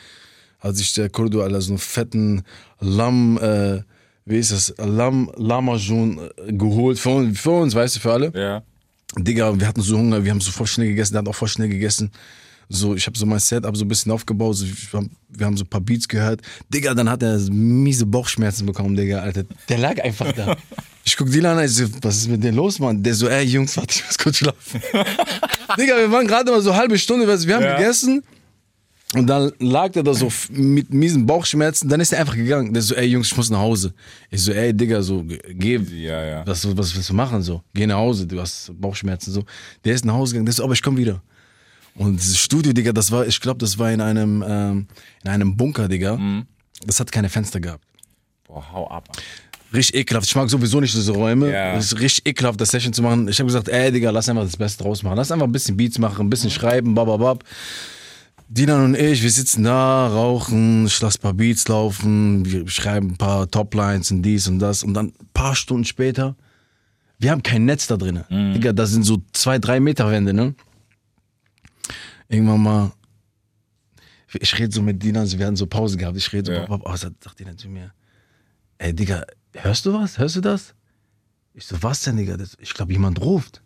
hat 0.59 0.75
sich 0.77 0.93
der 0.93 1.09
Kurdo 1.09 1.41
Alter 1.41 1.61
so 1.61 1.71
einen 1.71 1.77
fetten 1.77 2.43
Lamm, 2.79 3.37
äh, 3.41 3.81
wie 4.25 4.37
ist 4.37 4.51
das, 4.51 4.73
Lamm, 4.77 5.29
Lamajun 5.35 6.19
äh, 6.47 6.53
geholt, 6.53 6.99
für, 6.99 7.09
uns- 7.09 7.39
für 7.39 7.51
uns, 7.51 7.75
weißt 7.75 7.97
du, 7.97 7.99
für 7.99 8.13
alle. 8.13 8.31
Ja. 8.35 8.63
Digga, 9.17 9.57
wir 9.59 9.67
hatten 9.67 9.81
so 9.81 9.97
Hunger, 9.97 10.23
wir 10.23 10.31
haben 10.31 10.41
so 10.41 10.51
voll 10.51 10.67
schnell 10.67 10.89
gegessen, 10.89 11.13
der 11.13 11.19
hat 11.21 11.27
auch 11.29 11.35
voll 11.35 11.47
schnell 11.47 11.69
gegessen. 11.69 12.11
So, 12.69 12.95
ich 12.95 13.05
habe 13.07 13.17
so 13.17 13.25
mein 13.25 13.39
Setup 13.39 13.75
so 13.77 13.85
ein 13.85 13.87
bisschen 13.87 14.11
aufgebaut. 14.11 14.55
So, 14.57 14.65
hab- 14.93 15.05
wir 15.29 15.45
haben 15.45 15.55
so 15.55 15.63
ein 15.63 15.67
paar 15.69 15.79
Beats 15.81 16.07
gehört. 16.07 16.41
Digga, 16.73 16.93
dann 16.93 17.09
hat 17.09 17.23
er 17.23 17.37
miese 17.49 18.05
Bauchschmerzen 18.05 18.65
bekommen, 18.65 18.95
Digga, 18.95 19.19
Alter. 19.21 19.43
Der 19.69 19.77
lag 19.77 20.01
einfach 20.03 20.31
da. 20.33 20.55
Ich 21.05 21.15
guck 21.15 21.31
Dylan 21.31 21.57
an, 21.57 21.63
ich 21.65 21.71
so, 21.73 21.85
was 22.01 22.17
ist 22.17 22.27
mit 22.29 22.43
dir 22.43 22.51
los, 22.51 22.79
Mann? 22.79 23.01
Der 23.01 23.13
so, 23.13 23.29
ey, 23.29 23.45
Jungs, 23.45 23.77
warte, 23.77 23.93
ich 23.95 24.05
muss 24.05 24.17
kurz 24.17 24.37
schlafen. 24.37 24.81
Digga, 25.77 25.97
wir 25.97 26.11
waren 26.11 26.27
gerade 26.27 26.51
mal 26.51 26.61
so 26.61 26.75
halbe 26.75 26.97
Stunde, 26.97 27.25
wir 27.27 27.55
haben 27.55 27.77
gegessen. 27.77 28.23
Und 29.15 29.25
dann 29.27 29.53
lag 29.59 29.89
der 29.93 30.03
da 30.03 30.13
so 30.13 30.27
mit 30.49 30.93
miesen 30.93 31.25
Bauchschmerzen. 31.25 31.87
Dann 31.87 32.01
ist 32.01 32.11
er 32.11 32.19
einfach 32.19 32.35
gegangen. 32.35 32.73
Der 32.73 32.81
so, 32.81 32.93
ey 32.93 33.05
Jungs, 33.05 33.27
ich 33.27 33.37
muss 33.37 33.49
nach 33.49 33.59
Hause. 33.59 33.93
Ich 34.29 34.41
so, 34.41 34.51
ey 34.51 34.73
Digga, 34.73 35.01
so, 35.01 35.23
ge- 35.23 35.39
geh. 35.53 35.77
Ja, 36.03 36.25
ja. 36.25 36.45
Was, 36.45 36.67
was 36.77 36.93
willst 36.93 37.09
du 37.09 37.13
machen? 37.13 37.41
So, 37.41 37.61
geh 37.73 37.87
nach 37.87 37.95
Hause, 37.95 38.27
du 38.27 38.41
hast 38.41 38.69
Bauchschmerzen. 38.77 39.31
So, 39.31 39.45
der 39.85 39.93
ist 39.95 40.03
nach 40.03 40.13
Hause 40.15 40.33
gegangen. 40.33 40.45
Der 40.47 40.53
so, 40.53 40.65
aber 40.65 40.73
ich 40.73 40.81
komm 40.81 40.97
wieder. 40.97 41.21
Und 41.97 42.17
dieses 42.17 42.37
Studio, 42.37 42.73
Digga, 42.73 42.93
das 42.93 43.11
war, 43.11 43.25
ich 43.25 43.41
glaube, 43.41 43.57
das 43.57 43.77
war 43.77 43.91
in 43.91 44.01
einem, 44.01 44.43
ähm, 44.47 44.87
in 45.23 45.29
einem 45.29 45.57
Bunker, 45.57 45.87
Digga. 45.87 46.19
Das 46.85 46.99
hat 46.99 47.11
keine 47.11 47.29
Fenster 47.29 47.59
gehabt. 47.59 47.83
Boah, 48.45 48.71
hau 48.71 48.87
ab. 48.89 49.09
Richtig 49.73 49.95
ekelhaft. 49.95 50.27
Ich 50.27 50.35
mag 50.35 50.49
sowieso 50.49 50.79
nicht 50.79 50.93
diese 50.93 51.11
Räume. 51.11 51.51
Ja. 51.51 51.73
Es 51.73 51.91
ist 51.91 51.99
richtig 51.99 52.27
ekelhaft, 52.27 52.61
das 52.61 52.69
Session 52.69 52.93
zu 52.93 53.01
machen. 53.01 53.27
Ich 53.27 53.39
habe 53.39 53.47
gesagt, 53.47 53.67
ey, 53.67 53.91
Digga, 53.91 54.11
lass 54.11 54.29
einfach 54.29 54.43
das 54.43 54.55
Beste 54.55 54.83
draus 54.83 55.03
machen. 55.03 55.17
Lass 55.17 55.31
einfach 55.31 55.45
ein 55.45 55.51
bisschen 55.51 55.75
Beats 55.75 55.97
machen, 55.99 56.27
ein 56.27 56.29
bisschen 56.29 56.51
schreiben, 56.51 56.93
bababab. 56.95 57.43
Dinan 58.49 58.85
und 58.85 58.95
ich, 58.95 59.21
wir 59.23 59.29
sitzen 59.29 59.63
da, 59.63 60.07
rauchen, 60.07 60.85
ich 60.85 61.01
lasse 61.01 61.19
ein 61.19 61.21
paar 61.21 61.33
Beats 61.33 61.67
laufen, 61.67 62.45
wir 62.45 62.65
schreiben 62.69 63.09
ein 63.09 63.17
paar 63.17 63.51
Toplines 63.51 64.09
und 64.11 64.21
dies 64.21 64.47
und 64.47 64.59
das. 64.59 64.83
Und 64.83 64.93
dann 64.93 65.07
ein 65.07 65.29
paar 65.33 65.53
Stunden 65.53 65.83
später, 65.83 66.37
wir 67.19 67.31
haben 67.31 67.43
kein 67.43 67.65
Netz 67.65 67.87
da 67.87 67.97
drin. 67.97 68.23
Digga, 68.29 68.71
das 68.71 68.91
sind 68.91 69.03
so 69.03 69.21
zwei, 69.33 69.59
drei 69.59 69.81
Meter 69.81 70.09
Wände, 70.09 70.33
ne? 70.33 70.55
Irgendwann 72.29 72.61
mal, 72.61 72.91
ich 74.33 74.57
rede 74.59 74.73
so 74.73 74.81
mit 74.81 75.01
Dinan, 75.01 75.29
wir 75.31 75.45
hatten 75.45 75.55
so 75.55 75.65
Pause 75.67 75.97
gehabt, 75.97 76.17
ich 76.17 76.31
rede 76.33 76.45
so, 76.45 76.51
Ja. 76.51 76.67
oh, 76.69 76.95
sagt 76.95 77.39
Dinan 77.39 77.57
zu 77.57 77.69
mir, 77.69 77.91
ey 78.77 78.93
Digga, 78.93 79.23
hörst 79.53 79.85
du 79.85 79.93
was? 79.93 80.17
Hörst 80.17 80.35
du 80.35 80.41
das? 80.41 80.73
Ich 81.53 81.65
so, 81.65 81.81
was 81.81 82.01
denn, 82.01 82.17
Digga? 82.17 82.37
Das, 82.37 82.57
ich 82.59 82.73
glaube, 82.73 82.91
jemand 82.91 83.21
ruft. 83.21 83.61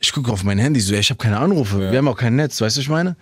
Ich 0.00 0.12
gucke 0.12 0.32
auf 0.32 0.42
mein 0.42 0.58
Handy, 0.58 0.80
so, 0.80 0.94
ich 0.94 1.10
habe 1.10 1.18
keine 1.18 1.38
Anrufe, 1.38 1.78
wir 1.90 1.98
haben 1.98 2.08
auch 2.08 2.16
kein 2.16 2.34
Netz, 2.34 2.60
weißt 2.60 2.76
du, 2.76 2.80
was 2.80 2.84
ich 2.84 2.88
meine? 2.90 3.16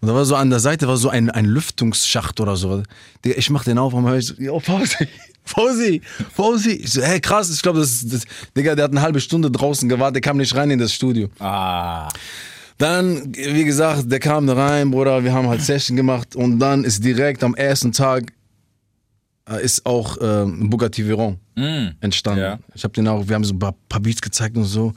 Und 0.00 0.08
da 0.08 0.14
war 0.14 0.24
so 0.24 0.36
an 0.36 0.50
der 0.50 0.60
Seite 0.60 0.86
war 0.88 0.96
so 0.98 1.08
ein, 1.08 1.30
ein 1.30 1.46
Lüftungsschacht 1.46 2.38
oder 2.40 2.56
so. 2.56 2.82
Digga, 3.24 3.36
ich 3.38 3.50
mach 3.50 3.64
den 3.64 3.78
auf 3.78 3.92
und 3.94 4.06
höre 4.06 4.16
ich 4.18 4.26
so, 4.26 4.34
yo, 4.34 4.60
Fausi, 4.60 5.08
Fausi, 5.44 6.02
Fausi. 6.34 6.70
Ich 6.72 6.92
so, 6.92 7.02
hey, 7.02 7.20
krass, 7.20 7.50
ich 7.52 7.60
glaube, 7.60 7.80
das, 7.80 8.06
das, 8.06 8.22
Digga, 8.56 8.74
der 8.74 8.84
hat 8.84 8.92
eine 8.92 9.02
halbe 9.02 9.20
Stunde 9.20 9.50
draußen 9.50 9.88
gewartet, 9.88 10.16
der 10.16 10.20
kam 10.22 10.36
nicht 10.36 10.54
rein 10.54 10.70
in 10.70 10.78
das 10.78 10.92
Studio. 10.94 11.28
Ah. 11.40 12.08
Dann, 12.78 13.34
wie 13.34 13.64
gesagt, 13.64 14.10
der 14.10 14.18
kam 14.18 14.46
da 14.46 14.54
rein, 14.54 14.90
Bruder, 14.90 15.24
wir 15.24 15.32
haben 15.32 15.48
halt 15.48 15.62
Session 15.62 15.96
gemacht 15.96 16.36
und 16.36 16.58
dann 16.58 16.84
ist 16.84 17.02
direkt 17.02 17.42
am 17.42 17.54
ersten 17.54 17.92
Tag 17.92 18.32
äh, 19.48 19.64
ist 19.64 19.86
auch 19.86 20.18
äh, 20.18 20.44
Bugatti 20.46 21.06
Veyron 21.06 21.38
entstanden. 22.00 22.40
Ja. 22.40 22.58
Ich 22.74 22.84
habe 22.84 22.92
den 22.92 23.08
auch, 23.08 23.26
wir 23.26 23.34
haben 23.34 23.44
so 23.44 23.54
ein 23.54 23.58
paar, 23.58 23.74
paar 23.88 24.00
Beats 24.00 24.20
gezeigt 24.20 24.56
und 24.56 24.64
so 24.64 24.92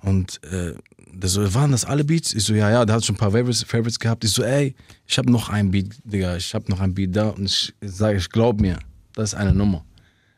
und 0.00 0.40
äh, 0.44 0.74
der 1.14 1.28
so, 1.28 1.54
waren 1.54 1.72
das 1.72 1.84
alle 1.84 2.04
Beats? 2.04 2.34
Ich 2.34 2.44
so, 2.44 2.54
ja, 2.54 2.70
ja, 2.70 2.84
der 2.84 2.96
hat 2.96 3.04
schon 3.04 3.14
ein 3.14 3.18
paar 3.18 3.30
Favorites, 3.30 3.62
Favorites 3.62 3.98
gehabt. 3.98 4.24
Ich 4.24 4.30
so, 4.30 4.42
ey, 4.42 4.74
ich 5.06 5.18
habe 5.18 5.30
noch 5.30 5.50
ein 5.50 5.70
Beat, 5.70 5.94
Digga, 6.04 6.36
ich 6.36 6.54
habe 6.54 6.70
noch 6.70 6.80
ein 6.80 6.94
Beat 6.94 7.14
da 7.14 7.28
und 7.28 7.44
ich 7.44 7.72
sage, 7.82 8.16
ich 8.18 8.28
glaub 8.30 8.60
mir, 8.60 8.78
das 9.14 9.32
ist 9.32 9.38
eine 9.38 9.52
Nummer. 9.52 9.84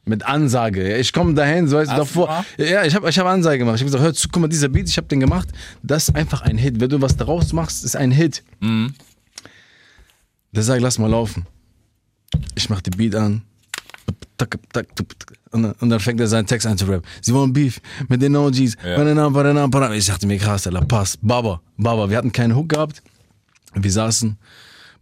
Mit 0.06 0.24
Ansage. 0.24 0.90
Ja, 0.90 0.96
Ich 0.98 1.12
komme 1.12 1.34
dahin, 1.34 1.66
so 1.66 1.76
weißt 1.76 1.90
du, 1.92 1.96
davor. 1.96 2.44
Ja, 2.58 2.84
ich 2.84 2.94
habe 2.94 3.08
ich 3.08 3.18
hab 3.18 3.26
Ansage 3.26 3.58
gemacht. 3.58 3.76
Ich 3.76 3.80
habe 3.82 3.86
gesagt, 3.86 4.04
hör 4.04 4.12
zu, 4.14 4.28
guck 4.30 4.42
mal, 4.42 4.48
dieser 4.48 4.68
Beat, 4.68 4.88
ich 4.88 4.96
habe 4.96 5.06
den 5.08 5.20
gemacht. 5.20 5.48
Das 5.82 6.08
ist 6.08 6.14
einfach 6.16 6.42
ein 6.42 6.58
Hit. 6.58 6.78
Wenn 6.80 6.90
du 6.90 7.00
was 7.00 7.16
daraus 7.16 7.52
machst, 7.52 7.84
ist 7.84 7.96
ein 7.96 8.10
Hit. 8.10 8.42
Der 10.52 10.62
sagt, 10.62 10.82
lass 10.82 10.98
mal 10.98 11.10
laufen. 11.10 11.46
Ich 12.54 12.68
mach 12.68 12.80
den 12.82 12.96
Beat 12.96 13.14
an. 13.14 13.42
Und 15.52 15.88
dann, 15.88 16.00
fängt 16.00 16.20
er 16.20 16.26
seinen 16.26 16.46
Text 16.46 16.66
an 16.66 16.76
zu 16.76 16.84
rappen. 16.86 17.04
Sie 17.22 17.32
wollen 17.32 17.52
Beef 17.52 17.80
mit 18.08 18.20
den 18.20 18.34
OGs. 18.36 18.76
Banana. 19.68 19.94
Ich 19.94 20.06
dachte 20.06 20.26
mir, 20.26 20.36
krass, 20.38 20.66
Alter, 20.66 20.82
pass. 20.82 21.16
Baba, 21.22 21.60
Baba. 21.76 22.10
Wir 22.10 22.16
hatten 22.18 22.32
keinen 22.32 22.54
Hook 22.56 22.70
gehabt. 22.70 23.02
Wir 23.74 23.90
saßen. 23.92 24.36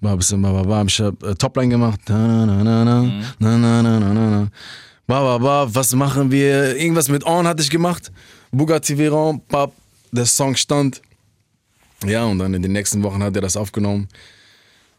Ich 0.02 1.00
hab 1.00 1.22
äh, 1.22 1.34
Topline 1.34 1.68
gemacht. 1.70 2.00
Na, 2.08 2.44
na, 2.46 2.62
na, 2.62 2.84
na, 2.84 3.02
na, 3.38 3.56
na, 3.58 3.82
na, 3.82 3.98
na, 4.00 4.30
na. 4.30 4.48
Baba, 5.12 5.36
Baba, 5.36 5.74
was 5.74 5.94
machen 5.94 6.30
wir? 6.30 6.74
Irgendwas 6.74 7.10
mit 7.10 7.26
On 7.26 7.46
hatte 7.46 7.62
ich 7.62 7.68
gemacht. 7.68 8.10
Bugatti 8.50 8.96
Veyron, 8.96 9.42
Bab. 9.46 9.74
Der 10.10 10.24
Song 10.24 10.56
stand. 10.56 11.02
Ja, 12.06 12.24
und 12.24 12.38
dann 12.38 12.54
in 12.54 12.62
den 12.62 12.72
nächsten 12.72 13.02
Wochen 13.02 13.22
hat 13.22 13.36
er 13.36 13.42
das 13.42 13.58
aufgenommen. 13.58 14.08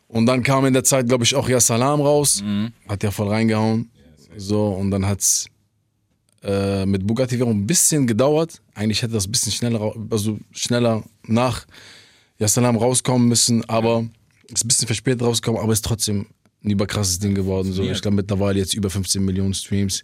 Und 0.08 0.28
dann 0.28 0.44
kam 0.44 0.68
in 0.68 0.74
der 0.74 0.84
Zeit, 0.84 1.08
glaube 1.08 1.24
ich, 1.24 1.34
auch 1.34 1.50
Ja 1.50 1.60
Salam 1.60 2.00
raus. 2.00 2.44
Hat 2.88 3.02
ja 3.02 3.10
voll 3.10 3.28
reingehauen. 3.28 3.90
So, 4.38 4.68
und 4.68 4.92
dann 4.92 5.04
hat's 5.04 5.48
äh, 6.44 6.86
mit 6.86 7.08
Bugatti 7.08 7.40
Veyron 7.40 7.62
ein 7.62 7.66
bisschen 7.66 8.06
gedauert. 8.06 8.62
Eigentlich 8.76 9.02
hätte 9.02 9.14
das 9.14 9.26
ein 9.26 9.32
bisschen 9.32 9.52
schneller, 9.52 9.96
also 10.12 10.38
schneller 10.52 11.02
nach 11.26 11.66
Ja 12.38 12.48
Salam 12.48 12.76
rauskommen 12.76 13.28
müssen, 13.28 13.68
aber 13.68 14.06
ist 14.48 14.64
ein 14.64 14.68
bisschen 14.68 14.86
verspätet 14.86 15.24
rausgekommen, 15.24 15.60
aber 15.60 15.74
ist 15.74 15.84
trotzdem 15.84 16.28
ein 16.64 16.70
überkrasses 16.70 17.20
Ding 17.20 17.36
geworden. 17.36 17.72
So, 17.74 17.84
ich 17.84 18.02
glaube 18.02 18.16
mittlerweile 18.18 18.60
jetzt 18.60 18.74
über 18.74 18.90
15 18.90 19.24
Millionen 19.24 19.54
Streams. 19.54 20.04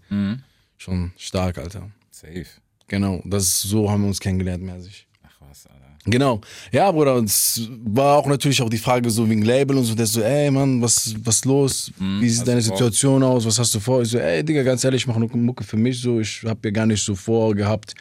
Schon 0.78 1.12
stark, 1.18 1.58
Alter. 1.58 1.90
Safe. 2.12 2.46
Genau, 2.88 3.22
das 3.26 3.44
ist, 3.44 3.62
so 3.62 3.90
haben 3.90 4.02
wir 4.02 4.08
uns 4.08 4.20
kennengelernt, 4.20 4.64
mäßig. 4.64 5.08
Ach 5.24 5.36
was, 5.48 5.68
Alter. 5.68 5.80
Genau. 6.06 6.42
Ja, 6.72 6.92
Bruder, 6.92 7.16
und 7.16 7.26
es 7.26 7.70
war 7.84 8.18
auch 8.18 8.26
natürlich 8.28 8.62
auch 8.62 8.70
die 8.70 8.78
Frage 8.78 9.10
so 9.10 9.30
wegen 9.30 9.44
Label 9.44 9.78
und 9.78 9.84
so, 9.84 9.94
der 9.94 10.06
so, 10.08 10.22
ey 10.22 10.50
Mann, 10.50 10.82
was 10.82 11.14
was 11.24 11.46
los? 11.46 11.92
Wie 11.98 12.30
sieht 12.30 12.48
deine 12.48 12.62
du 12.62 12.68
vor? 12.68 12.78
Situation 12.78 13.22
aus? 13.24 13.46
Was 13.46 13.60
hast 13.60 13.76
du 13.76 13.80
vor? 13.80 14.02
Ich 14.02 14.10
so, 14.10 14.18
ey 14.18 14.44
Digga, 14.44 14.64
ganz 14.64 14.84
ehrlich, 14.84 15.04
ich 15.04 15.08
mache 15.08 15.20
nur 15.20 15.36
Mucke 15.38 15.64
für 15.64 15.78
mich 15.78 16.02
so. 16.02 16.20
Ich 16.20 16.44
habe 16.46 16.60
ja 16.64 16.72
gar 16.72 16.86
nicht 16.86 17.04
so 17.04 17.16
vorgehabt, 17.16 17.94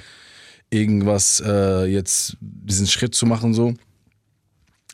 irgendwas 0.70 1.42
äh, 1.44 1.84
jetzt 1.86 2.36
diesen 2.40 2.86
Schritt 2.86 3.14
zu 3.14 3.26
machen 3.26 3.52
so. 3.52 3.74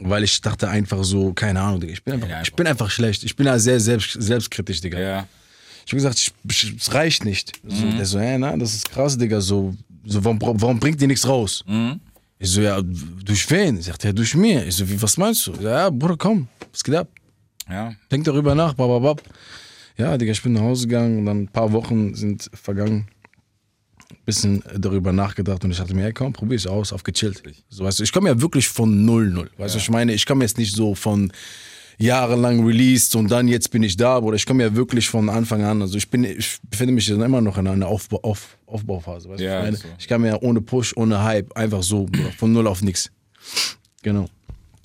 Weil 0.00 0.24
ich 0.24 0.40
dachte 0.40 0.68
einfach 0.68 1.04
so, 1.04 1.32
keine 1.32 1.60
Ahnung, 1.60 1.80
Digga, 1.80 1.92
ich 1.92 2.02
bin 2.02 2.14
einfach, 2.14 2.42
ich 2.42 2.54
bin 2.54 2.66
einfach 2.66 2.90
schlecht. 2.90 3.22
Ich 3.22 3.36
bin 3.36 3.46
ja 3.46 3.58
sehr 3.58 3.78
selbst, 3.78 4.16
selbstkritisch, 4.20 4.80
Digga. 4.80 4.98
Ja. 4.98 5.26
Ich 5.86 5.92
habe 5.92 5.96
gesagt, 5.96 6.32
es 6.80 6.94
reicht 6.94 7.24
nicht. 7.24 7.52
So, 7.62 7.90
Der 7.90 8.04
so, 8.06 8.18
ey, 8.18 8.38
nein, 8.38 8.58
das 8.58 8.74
ist 8.74 8.90
krass, 8.90 9.16
Digga. 9.16 9.40
So, 9.40 9.74
so 10.04 10.24
warum, 10.24 10.38
warum 10.40 10.80
bringt 10.80 11.00
dir 11.00 11.06
nichts 11.06 11.28
raus? 11.28 11.64
Ich 12.38 12.50
so, 12.50 12.60
ja, 12.60 12.80
durch 12.82 13.48
wen? 13.50 13.78
Ich 13.78 13.86
sagte, 13.86 14.08
ja, 14.08 14.12
durch 14.12 14.34
mir. 14.34 14.66
Ich 14.66 14.76
so, 14.76 14.88
wie, 14.88 15.00
was 15.00 15.16
meinst 15.16 15.46
du? 15.46 15.52
Ja, 15.60 15.90
Bruder, 15.90 16.16
komm, 16.16 16.48
was 16.72 16.82
geht 16.82 16.94
ab? 16.96 17.08
Ja. 17.70 17.94
Denk 18.10 18.24
darüber 18.24 18.54
nach, 18.54 18.74
bababab. 18.74 19.22
Ja, 19.96 20.18
Digga, 20.18 20.32
ich 20.32 20.42
bin 20.42 20.54
nach 20.54 20.62
Hause 20.62 20.88
gegangen 20.88 21.20
und 21.20 21.26
dann 21.26 21.42
ein 21.42 21.48
paar 21.48 21.70
Wochen 21.72 22.14
sind 22.14 22.50
vergangen. 22.52 23.06
Bisschen 24.24 24.62
darüber 24.74 25.12
nachgedacht 25.12 25.64
und 25.64 25.70
ich 25.70 25.76
dachte 25.76 25.94
mir, 25.94 26.02
hey, 26.04 26.12
komm, 26.12 26.32
probier's 26.32 26.66
aus, 26.66 26.92
auf 26.92 27.02
gechillt. 27.02 27.42
So, 27.68 27.84
weißt 27.84 27.98
du, 27.98 28.04
ich 28.04 28.12
komme 28.12 28.28
ja 28.28 28.40
wirklich 28.40 28.68
von 28.68 29.06
0-0. 29.06 29.48
Weißt 29.58 29.74
du, 29.74 29.78
ich 29.78 29.90
meine, 29.90 30.14
ich 30.14 30.24
komme 30.24 30.44
jetzt 30.44 30.56
nicht 30.56 30.74
so 30.74 30.94
von 30.94 31.30
jahrelang 31.98 32.64
released 32.66 33.14
und 33.16 33.30
dann 33.30 33.48
jetzt 33.48 33.70
bin 33.70 33.82
ich 33.82 33.96
da, 33.96 34.18
Bruder. 34.20 34.36
Ich 34.36 34.46
komme 34.46 34.62
ja 34.62 34.74
wirklich 34.74 35.08
von 35.08 35.28
Anfang 35.28 35.62
an. 35.62 35.82
Also 35.82 35.96
ich 35.98 36.08
bin, 36.10 36.24
ich 36.24 36.58
befinde 36.68 36.92
mich 36.92 37.06
dann 37.06 37.20
immer 37.20 37.40
noch 37.40 37.58
in 37.58 37.66
einer 37.68 37.86
Aufbau, 37.86 38.20
auf, 38.22 38.58
Aufbauphase. 38.66 39.28
Weißt 39.28 39.40
du, 39.40 39.44
Ja, 39.44 39.58
ich, 39.58 39.64
meine, 39.64 39.76
so. 39.76 39.88
ich 39.98 40.08
kam 40.08 40.24
ja 40.24 40.40
ohne 40.40 40.60
Push, 40.60 40.96
ohne 40.96 41.22
Hype, 41.22 41.56
einfach 41.56 41.82
so, 41.82 42.06
von 42.38 42.52
null 42.52 42.66
auf 42.66 42.82
nix. 42.82 43.10
Genau. 44.02 44.26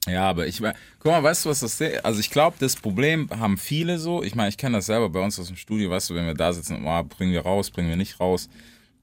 Ja, 0.08 0.30
aber 0.30 0.48
ich 0.48 0.60
meine, 0.60 0.76
guck 1.00 1.12
mal, 1.12 1.24
weißt 1.24 1.46
du, 1.46 1.50
was 1.50 1.60
das 1.60 1.80
ist? 1.80 2.06
Also 2.06 2.20
ich 2.20 2.30
glaube, 2.30 2.56
das 2.60 2.76
Problem 2.76 3.30
haben 3.32 3.58
viele 3.58 4.00
so. 4.00 4.24
Ich 4.24 4.36
meine, 4.36 4.50
ich 4.50 4.58
kenne 4.58 4.78
das 4.78 4.88
selber 4.88 5.10
bei 5.10 5.20
uns 5.20 5.40
aus 5.40 5.48
dem 5.48 5.56
Studio, 5.56 5.90
weißt 5.90 6.10
du, 6.10 6.16
wenn 6.16 6.26
wir 6.26 6.34
da 6.34 6.54
sitzen, 6.54 6.84
oh, 6.86 7.04
bringen 7.04 7.32
wir 7.32 7.42
raus, 7.42 7.70
bringen 7.70 7.90
wir 7.90 7.98
nicht 7.98 8.20
raus. 8.20 8.50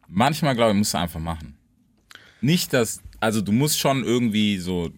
Manchmal, 0.09 0.55
glaube 0.55 0.73
ich, 0.73 0.79
musst 0.79 0.95
du 0.95 0.99
einfach 0.99 1.21
machen. 1.21 1.57
Nicht, 2.41 2.73
dass, 2.73 3.01
also 3.21 3.41
du 3.41 3.53
musst 3.53 3.79
schon 3.79 4.05
irgendwie 4.05 4.59
so 4.59 4.91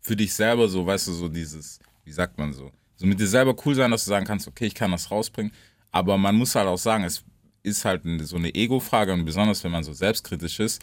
für 0.00 0.16
dich 0.16 0.34
selber 0.34 0.68
so, 0.68 0.84
weißt 0.86 1.08
du, 1.08 1.12
so 1.12 1.28
dieses, 1.28 1.78
wie 2.04 2.12
sagt 2.12 2.38
man 2.38 2.52
so, 2.52 2.70
so 2.96 3.06
mit 3.06 3.18
dir 3.18 3.26
selber 3.26 3.54
cool 3.64 3.74
sein, 3.74 3.90
dass 3.90 4.04
du 4.04 4.10
sagen 4.10 4.26
kannst, 4.26 4.46
okay, 4.46 4.66
ich 4.66 4.74
kann 4.74 4.90
das 4.90 5.10
rausbringen. 5.10 5.52
Aber 5.90 6.18
man 6.18 6.36
muss 6.36 6.54
halt 6.54 6.66
auch 6.68 6.78
sagen, 6.78 7.04
es 7.04 7.24
ist 7.62 7.84
halt 7.84 8.02
so 8.22 8.36
eine 8.36 8.54
Ego-Frage 8.54 9.12
und 9.12 9.24
besonders, 9.24 9.64
wenn 9.64 9.72
man 9.72 9.82
so 9.84 9.92
selbstkritisch 9.92 10.60
ist, 10.60 10.82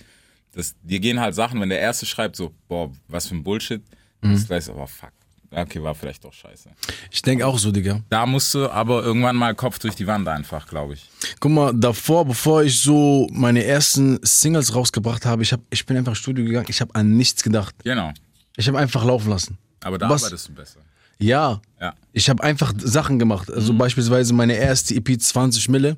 dass 0.53 0.75
dir 0.81 0.99
gehen 0.99 1.19
halt 1.19 1.36
Sachen, 1.36 1.62
wenn 1.62 1.69
der 1.69 1.79
Erste 1.79 2.05
schreibt 2.05 2.36
so, 2.36 2.53
boah, 2.67 2.91
was 3.07 3.27
für 3.27 3.36
ein 3.36 3.43
Bullshit, 3.43 3.81
Mhm. 4.23 4.34
ist 4.34 4.47
gleich 4.47 4.65
so, 4.65 4.73
oh 4.75 4.86
fuck, 4.86 5.12
okay, 5.52 5.82
war 5.84 5.94
vielleicht 5.96 6.24
doch 6.24 6.34
scheiße. 6.34 6.70
Ich 7.12 7.22
denke 7.22 7.46
auch 7.46 7.58
so, 7.60 7.72
Digga. 7.72 8.02
Da 8.10 8.26
musst 8.26 8.54
du 8.54 8.70
aber 8.70 9.04
irgendwann 9.04 9.36
mal 9.36 9.54
Kopf 9.56 9.80
durch 9.80 9.96
die 9.96 10.08
Wand 10.08 10.28
einfach, 10.28 10.68
glaube 10.68 10.94
ich. 10.94 11.10
Guck 11.40 11.52
mal, 11.52 11.74
davor, 11.74 12.26
bevor 12.26 12.64
ich 12.64 12.80
so 12.82 13.28
meine 13.32 13.64
ersten 13.64 14.20
Singles 14.24 14.74
rausgebracht 14.76 15.26
habe, 15.26 15.44
ich, 15.44 15.52
hab, 15.54 15.62
ich 15.70 15.86
bin 15.86 15.98
einfach 15.98 16.12
ins 16.14 16.20
Studio 16.20 16.46
gegangen, 16.46 16.66
ich 16.70 16.82
habe 16.82 16.94
an 16.96 17.16
nichts 17.18 17.44
gedacht. 17.44 17.76
Genau. 17.84 18.12
Ich 18.58 18.68
habe 18.68 18.80
einfach 18.80 19.04
laufen 19.06 19.30
lassen. 19.30 19.58
Aber 19.84 19.98
da 19.98 20.10
Was? 20.10 20.24
arbeitest 20.24 20.50
du 20.50 20.54
besser. 20.54 20.80
Ja, 21.20 21.62
Ja. 21.80 21.94
ich 22.14 22.30
habe 22.30 22.44
einfach 22.44 22.74
Sachen 22.78 23.20
gemacht. 23.20 23.52
Also 23.52 23.74
beispielsweise 23.74 24.34
meine 24.34 24.54
erste 24.56 24.96
EP 24.96 25.22
20 25.22 25.70
Mille, 25.70 25.96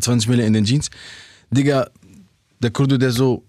20 0.00 0.28
Mille 0.28 0.44
in 0.46 0.52
den 0.54 0.64
Jeans. 0.64 0.90
Digga, 1.50 1.88
der 2.60 2.70
Kurdo, 2.70 2.96
der 2.96 3.10
so, 3.12 3.44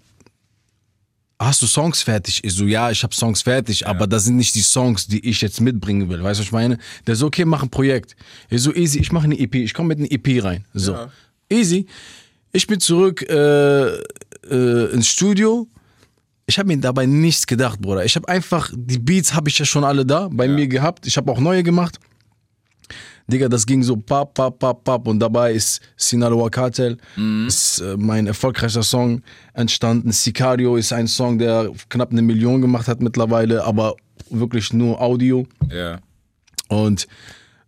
hast 1.39 1.61
du 1.61 1.67
Songs 1.67 2.01
fertig? 2.01 2.41
Ich 2.43 2.53
so, 2.53 2.65
ja, 2.65 2.91
ich 2.91 3.03
habe 3.03 3.13
Songs 3.13 3.41
fertig, 3.41 3.85
aber 3.87 4.07
das 4.07 4.25
sind 4.25 4.37
nicht 4.37 4.55
die 4.55 4.61
Songs, 4.61 5.07
die 5.07 5.27
ich 5.27 5.41
jetzt 5.41 5.59
mitbringen 5.61 6.09
will. 6.09 6.23
Weißt 6.23 6.39
du, 6.39 6.41
was 6.41 6.47
ich 6.47 6.51
meine? 6.51 6.77
Der 7.07 7.15
so, 7.15 7.27
okay, 7.27 7.45
mach 7.45 7.61
ein 7.63 7.69
Projekt. 7.69 8.15
Ich 8.49 8.61
so, 8.61 8.73
easy, 8.73 8.99
ich 8.99 9.11
mache 9.11 9.25
eine 9.25 9.37
EP, 9.39 9.55
ich 9.55 9.73
komme 9.73 9.89
mit 9.95 9.99
einer 9.99 10.11
EP 10.11 10.43
rein. 10.43 10.65
So, 10.73 10.93
Ja. 10.93 11.09
easy. 11.49 11.85
Ich 12.51 12.67
bin 12.67 12.79
zurück 12.79 13.21
äh, 13.29 13.95
äh, 14.49 14.91
ins 14.93 15.07
Studio. 15.07 15.67
Ich 16.47 16.57
habe 16.59 16.67
mir 16.67 16.77
dabei 16.77 17.05
nichts 17.05 17.45
gedacht, 17.47 17.81
Bruder. 17.81 18.05
Ich 18.05 18.15
habe 18.15 18.29
einfach, 18.29 18.71
die 18.73 18.99
Beats 18.99 19.33
habe 19.33 19.49
ich 19.49 19.57
ja 19.59 19.65
schon 19.65 19.83
alle 19.83 20.05
da 20.05 20.29
bei 20.31 20.47
mir 20.47 20.67
gehabt. 20.67 21.05
Ich 21.07 21.17
habe 21.17 21.31
auch 21.31 21.39
neue 21.39 21.63
gemacht. 21.63 21.99
Digga, 23.27 23.49
das 23.49 23.65
ging 23.65 23.81
so 23.81 23.97
pap, 23.97 24.35
pap, 24.35 24.59
pap, 24.59 24.83
pap 24.83 25.07
und 25.07 25.19
dabei 25.19 25.53
ist 25.53 25.81
Sinaloa 25.97 26.49
Cartel, 26.49 26.97
ist 27.47 27.79
äh, 27.79 27.95
mein 27.97 28.27
erfolgreicher 28.27 28.83
Song 28.83 29.21
entstanden. 29.53 30.11
Sicario 30.11 30.75
ist 30.75 30.93
ein 30.93 31.07
Song, 31.07 31.39
der 31.39 31.71
knapp 31.89 32.11
eine 32.11 32.21
Million 32.21 32.61
gemacht 32.61 32.87
hat 32.87 33.01
mittlerweile, 33.01 33.63
aber 33.63 33.95
wirklich 34.29 34.73
nur 34.73 35.01
Audio. 35.01 35.47
Ja. 35.71 35.99
Und 36.67 37.07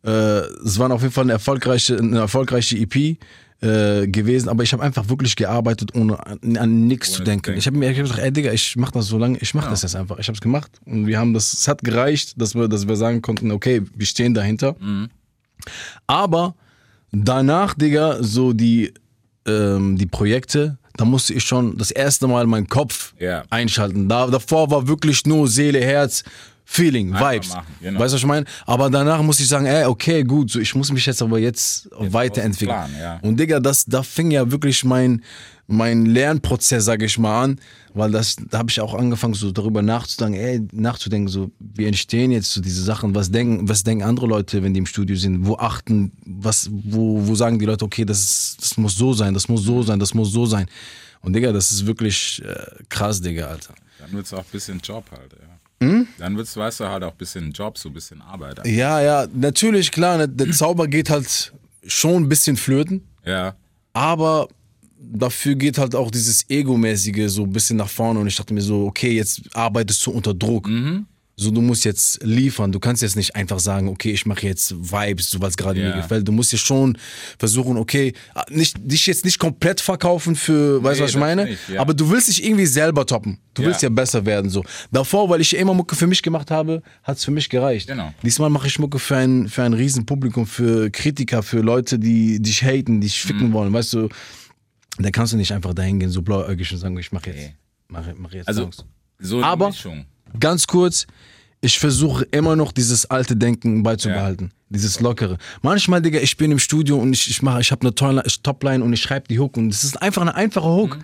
äh, 0.04 0.10
es 0.10 0.78
war 0.78 0.92
auf 0.92 1.02
jeden 1.02 1.14
Fall 1.14 1.26
eine 1.26 1.34
erfolgreiche, 1.34 1.98
eine 1.98 2.20
erfolgreiche 2.20 2.78
EP 2.78 3.18
äh, 3.62 4.08
gewesen, 4.08 4.50
aber 4.50 4.62
ich 4.62 4.72
habe 4.74 4.84
einfach 4.84 5.10
wirklich 5.10 5.36
gearbeitet, 5.36 5.96
ohne 5.96 6.24
an, 6.24 6.58
an 6.58 6.88
nichts 6.88 7.14
zu 7.14 7.24
denken. 7.24 7.58
Ich 7.58 7.66
habe 7.66 7.78
mir 7.78 7.92
gesagt, 7.94 8.20
ey 8.20 8.32
Digga, 8.32 8.52
ich 8.52 8.76
mach 8.76 8.92
das 8.92 9.08
so 9.08 9.18
lange, 9.18 9.40
ich 9.40 9.56
mach 9.56 9.68
das 9.70 9.82
jetzt 9.82 9.96
einfach. 9.96 10.20
Ich 10.20 10.28
habe 10.28 10.36
es 10.36 10.42
gemacht 10.42 10.72
und 10.86 11.08
wir 11.08 11.18
haben 11.18 11.34
das, 11.34 11.54
es 11.54 11.68
hat 11.68 11.84
gereicht, 11.84 12.40
dass 12.40 12.54
wir, 12.54 12.68
dass 12.68 12.88
wir 12.88 12.96
sagen 12.96 13.24
konnten, 13.24 13.50
okay, 13.52 13.82
wir 13.96 14.06
stehen 14.06 14.36
dahinter. 14.36 14.76
Aber 16.08 16.56
danach, 17.12 17.74
Digga, 17.74 18.18
so 18.22 18.54
die, 18.54 18.94
ähm, 19.48 19.98
die 19.98 20.06
Projekte, 20.06 20.78
da 20.98 21.06
musste 21.06 21.34
ich 21.34 21.44
schon 21.44 21.78
das 21.78 21.92
erste 21.92 22.28
Mal 22.28 22.46
meinen 22.48 22.68
Kopf 22.68 23.14
Ja. 23.20 23.44
einschalten. 23.50 24.10
Da, 24.10 24.28
davor 24.28 24.70
war 24.72 24.88
wirklich 24.88 25.26
nur 25.26 25.48
Seele, 25.48 25.80
Herz, 25.82 26.24
Feeling, 26.70 27.14
Einfach 27.14 27.32
Vibes. 27.32 27.50
machen, 27.54 27.76
genau. 27.82 28.00
Weißt 28.00 28.12
du, 28.12 28.16
was 28.16 28.22
ich 28.22 28.26
meine? 28.28 28.46
Aber 28.66 28.90
danach 28.90 29.22
muss 29.22 29.40
ich 29.40 29.48
sagen, 29.48 29.66
ey, 29.68 29.86
okay, 29.86 30.24
gut, 30.24 30.52
so, 30.52 30.60
ich 30.60 30.76
muss 30.76 30.92
mich 30.92 31.06
jetzt 31.06 31.22
aber 31.22 31.40
jetzt, 31.40 31.88
weiterentwickeln. 31.98 32.76
Plan, 32.78 32.92
ja. 33.00 33.20
Und 33.22 33.40
Digga, 33.40 33.62
das, 33.62 33.86
da 33.86 34.04
fing 34.04 34.32
ja 34.32 34.52
wirklich 34.52 34.84
mein, 34.84 35.24
mein 35.68 36.06
Lernprozess, 36.06 36.84
sag 36.84 37.02
ich 37.04 37.18
mal, 37.18 37.44
an, 37.44 37.60
weil 37.98 38.12
das, 38.12 38.36
da 38.50 38.60
habe 38.60 38.70
ich 38.70 38.80
auch 38.80 38.94
angefangen, 38.94 39.34
so 39.34 39.52
darüber 39.52 39.82
nachzudenken, 39.82 40.40
ey, 40.40 40.68
nachzudenken, 40.72 41.28
so, 41.28 41.52
wie 41.60 41.86
entstehen 41.86 42.32
jetzt 42.32 42.52
so 42.52 42.62
diese 42.62 42.84
Sachen, 42.84 43.16
was 43.16 43.32
denken, 43.32 43.68
was 43.68 43.84
denken 43.84 44.04
andere 44.04 44.28
Leute, 44.28 44.64
wenn 44.64 44.74
die 44.74 44.80
im 44.80 44.86
Studio 44.86 45.16
sind, 45.16 45.46
wo 45.46 45.56
achten, 45.58 46.12
was, 46.26 46.70
wo, 46.72 47.28
wo 47.28 47.36
sagen 47.36 47.60
die 47.60 47.66
Leute, 47.66 47.86
okay, 47.86 48.06
das, 48.06 48.22
ist, 48.22 48.62
das 48.62 48.78
muss 48.78 48.96
so 48.96 49.14
sein, 49.14 49.34
das 49.34 49.50
muss 49.50 49.64
so 49.64 49.82
sein, 49.84 50.00
das 50.00 50.14
muss 50.14 50.32
so 50.32 50.46
sein. 50.46 50.68
Und 51.22 51.34
Digga, 51.34 51.52
das 51.52 51.72
ist 51.72 51.86
wirklich 51.86 52.42
äh, 52.46 52.56
krass, 52.90 53.22
Digga, 53.22 53.48
Alter. 53.48 53.74
Dann 54.00 54.12
wird's 54.14 54.34
auch 54.34 54.40
ein 54.40 54.52
bisschen 54.52 54.80
Job 54.80 55.06
halt, 55.12 55.34
ja. 55.34 55.86
Hm? 55.88 56.08
Dann 56.18 56.38
wird's, 56.38 56.56
weißt 56.56 56.80
du, 56.80 56.86
halt 56.86 57.04
auch 57.04 57.12
ein 57.12 57.18
bisschen 57.18 57.52
Job, 57.52 57.78
so 57.78 57.90
ein 57.90 57.94
bisschen 57.94 58.22
Arbeit. 58.22 58.66
Ja, 58.66 59.02
ja, 59.02 59.28
natürlich, 59.34 59.92
klar, 59.92 60.18
ne, 60.18 60.28
der 60.28 60.52
Zauber 60.52 60.88
geht 60.88 61.10
halt 61.10 61.54
schon 61.86 62.24
ein 62.24 62.30
bisschen 62.30 62.58
flöten. 62.58 63.08
Ja. 63.26 63.56
Aber 63.94 64.48
dafür 65.00 65.56
geht 65.56 65.78
halt 65.78 65.96
auch 65.96 66.12
dieses 66.12 66.50
Ego-mäßige 66.50 67.30
so 67.30 67.44
ein 67.44 67.52
bisschen 67.52 67.78
nach 67.78 67.90
vorne 67.90 68.20
und 68.20 68.28
ich 68.28 68.36
dachte 68.36 68.54
mir 68.54 68.62
so, 68.62 68.86
okay, 68.86 69.12
jetzt 69.12 69.42
arbeitest 69.54 70.06
du 70.06 70.12
unter 70.12 70.34
Druck. 70.34 70.70
So, 71.40 71.52
du 71.52 71.62
musst 71.62 71.86
jetzt 71.86 72.20
liefern. 72.24 72.72
Du 72.72 72.80
kannst 72.80 73.04
jetzt 73.04 73.16
nicht 73.16 73.36
einfach 73.36 73.60
sagen, 73.60 73.90
okay, 73.90 74.10
ich 74.10 74.26
mache 74.26 74.48
jetzt 74.48 74.74
Vibes, 74.76 75.30
so 75.30 75.40
was 75.40 75.56
gerade 75.56 75.80
Ja. 75.80 75.90
mir 75.90 76.02
gefällt. 76.02 76.28
Du 76.28 76.32
musst 76.32 76.52
jetzt 76.52 76.66
schon 76.66 76.98
versuchen, 77.38 77.78
okay, 77.78 78.14
nicht, 78.50 78.76
dich 78.84 79.06
jetzt 79.06 79.24
nicht 79.24 79.38
komplett 79.38 79.80
verkaufen 79.80 80.36
für, 80.36 80.82
weißt 80.84 81.00
du, 81.00 81.04
Nee, 81.04 81.06
was 81.06 81.12
ich 81.12 81.18
meine? 81.20 81.46
nicht, 81.46 81.60
ja. 81.70 81.80
Aber 81.80 81.94
du 81.94 82.10
willst 82.10 82.28
dich 82.30 82.44
irgendwie 82.44 82.66
selber 82.66 83.06
toppen. 83.06 83.38
Du 83.54 83.62
Ja. 83.62 83.68
willst 83.68 83.84
ja 83.84 83.90
besser 83.90 84.26
werden, 84.26 84.50
so. 84.50 84.64
Davor, 84.92 85.30
weil 85.30 85.40
ich 85.42 85.56
immer 85.56 85.76
Mucke 85.76 85.96
für 85.96 86.08
mich 86.08 86.24
gemacht 86.24 86.50
habe, 86.50 86.82
hat 87.04 87.18
es 87.20 87.26
für 87.26 87.30
mich 87.32 87.50
gereicht. 87.50 87.88
Genau. 87.88 88.12
Diesmal 88.24 88.50
mache 88.50 88.66
ich 88.66 88.80
Mucke 88.80 88.98
für 88.98 89.18
ein, 89.18 89.48
für 89.48 89.62
ein 89.62 89.74
riesen 89.74 90.08
Publikum, 90.08 90.48
für 90.48 90.90
Kritiker, 90.90 91.44
für 91.44 91.60
Leute, 91.62 92.00
die 92.00 92.42
dich 92.42 92.64
haten, 92.64 93.00
die 93.00 93.06
dich 93.06 93.24
Mhm. 93.24 93.28
ficken 93.28 93.54
wollen, 93.54 93.72
weißt 93.74 93.94
du. 93.94 94.10
Da 95.00 95.12
kannst 95.12 95.34
du 95.34 95.38
nicht 95.38 95.52
einfach 95.54 95.74
dahin 95.74 96.00
gehen, 96.00 96.10
so 96.10 96.22
blauäugig 96.22 96.72
und 96.72 96.78
sagen, 96.80 96.98
ich 96.98 97.12
mache 97.12 97.30
jetzt, 97.32 97.54
mach, 97.88 98.04
mach 98.18 98.32
jetzt 98.32 98.48
Also, 98.48 98.64
Songs. 98.64 98.86
so 99.20 99.44
Aber- 99.44 99.68
Mischung. 99.70 100.06
Ganz 100.40 100.68
kurz, 100.68 101.08
ich 101.62 101.80
versuche 101.80 102.24
immer 102.32 102.56
noch 102.56 102.72
dieses 102.72 103.06
alte 103.10 103.36
Denken 103.36 103.84
beizubehalten. 103.84 104.52
Dieses 104.70 105.00
Lockere. 105.00 105.38
Manchmal, 105.62 106.02
Digga, 106.02 106.20
ich 106.20 106.36
bin 106.36 106.52
im 106.52 106.60
Studio 106.60 106.98
und 106.98 107.14
ich, 107.14 107.30
ich 107.30 107.42
mache, 107.42 107.62
ich 107.62 107.72
habe 107.72 107.82
eine 107.82 107.96
Tolle- 107.96 108.24
Topline 108.44 108.84
und 108.84 108.92
ich 108.92 109.02
schreibe 109.02 109.28
die 109.30 109.40
Hook 109.40 109.56
und 109.56 109.70
es 109.70 109.84
ist 109.86 110.02
einfach 110.02 110.22
eine 110.24 110.36
einfache 110.36 110.68
Hook. 110.68 111.00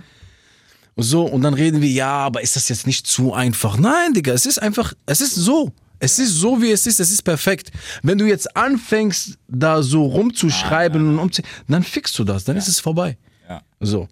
Und 0.95 1.03
so, 1.03 1.23
und 1.23 1.41
dann 1.41 1.53
reden 1.53 1.81
wir, 1.81 1.89
ja, 1.89 2.11
aber 2.11 2.41
ist 2.41 2.55
das 2.57 2.67
jetzt 2.69 2.85
nicht 2.85 3.07
zu 3.07 3.33
einfach? 3.33 3.77
Nein, 3.77 4.13
Digga, 4.13 4.33
es 4.33 4.45
ist 4.45 4.61
einfach, 4.61 4.93
es 5.05 5.21
ist 5.21 5.35
so. 5.35 5.71
Es 5.99 6.19
ist 6.19 6.33
so, 6.33 6.61
wie 6.61 6.71
es 6.71 6.85
ist, 6.85 6.99
es 6.99 7.09
ist 7.11 7.21
perfekt. 7.21 7.71
Wenn 8.01 8.17
du 8.17 8.25
jetzt 8.27 8.57
anfängst, 8.57 9.37
da 9.47 9.81
so 9.81 10.03
rumzuschreiben 10.05 11.07
und 11.07 11.17
umzu, 11.19 11.41
dann 11.69 11.81
fixst 11.83 12.19
du 12.19 12.25
das, 12.25 12.43
dann 12.43 12.57
ist 12.57 12.67
es 12.67 12.81
vorbei. 12.81 13.17
Ja. 13.47 13.61
So. 13.79 14.07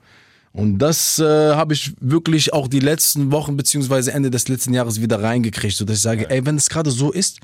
Und 0.53 0.79
das 0.79 1.19
äh, 1.19 1.23
habe 1.55 1.73
ich 1.73 1.93
wirklich 1.99 2.51
auch 2.53 2.67
die 2.67 2.79
letzten 2.79 3.31
Wochen 3.31 3.55
beziehungsweise 3.55 4.11
Ende 4.11 4.29
des 4.29 4.47
letzten 4.47 4.73
Jahres 4.73 5.01
wieder 5.01 5.21
reingekriegt, 5.23 5.75
sodass 5.75 5.97
ich 5.97 6.01
sage, 6.01 6.29
ey, 6.29 6.45
wenn 6.45 6.57
es 6.57 6.69
gerade 6.69 6.91
so 6.91 7.11
ist, 7.11 7.39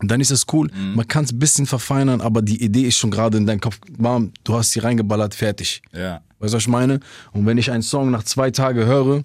dann 0.00 0.20
ist 0.20 0.30
es 0.30 0.46
cool. 0.52 0.70
Man 0.94 1.08
kann 1.08 1.24
es 1.24 1.32
ein 1.32 1.40
bisschen 1.40 1.66
verfeinern, 1.66 2.20
aber 2.20 2.40
die 2.40 2.62
Idee 2.62 2.82
ist 2.82 2.96
schon 2.98 3.10
gerade 3.10 3.36
in 3.36 3.46
deinem 3.46 3.60
Kopf 3.60 3.80
warm. 3.96 4.32
Du 4.44 4.54
hast 4.54 4.70
sie 4.70 4.78
reingeballert, 4.78 5.34
fertig. 5.34 5.82
Ja. 5.92 6.20
Weißt 6.38 6.54
du, 6.54 6.56
was 6.56 6.62
ich 6.62 6.68
meine? 6.68 7.00
Und 7.32 7.46
wenn 7.46 7.58
ich 7.58 7.72
einen 7.72 7.82
Song 7.82 8.12
nach 8.12 8.22
zwei 8.22 8.52
Tagen 8.52 8.84
höre, 8.86 9.24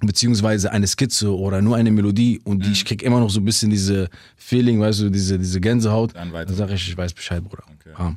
beziehungsweise 0.00 0.72
eine 0.72 0.88
Skizze 0.88 1.36
oder 1.36 1.62
nur 1.62 1.76
eine 1.76 1.92
Melodie 1.92 2.40
und 2.42 2.64
die, 2.64 2.72
ich 2.72 2.84
krieg 2.84 3.02
immer 3.02 3.20
noch 3.20 3.30
so 3.30 3.40
ein 3.40 3.44
bisschen 3.44 3.70
diese 3.70 4.08
Feeling, 4.36 4.80
weißt 4.80 5.00
du, 5.00 5.10
diese, 5.10 5.38
diese 5.38 5.60
Gänsehaut, 5.60 6.14
Dann 6.16 6.32
dann 6.32 6.54
sage 6.54 6.74
ich, 6.74 6.88
ich 6.88 6.96
weiß 6.96 7.12
Bescheid, 7.12 7.44
Bruder. 7.44 7.62
Bam. 7.96 8.08
Ja, 8.08 8.16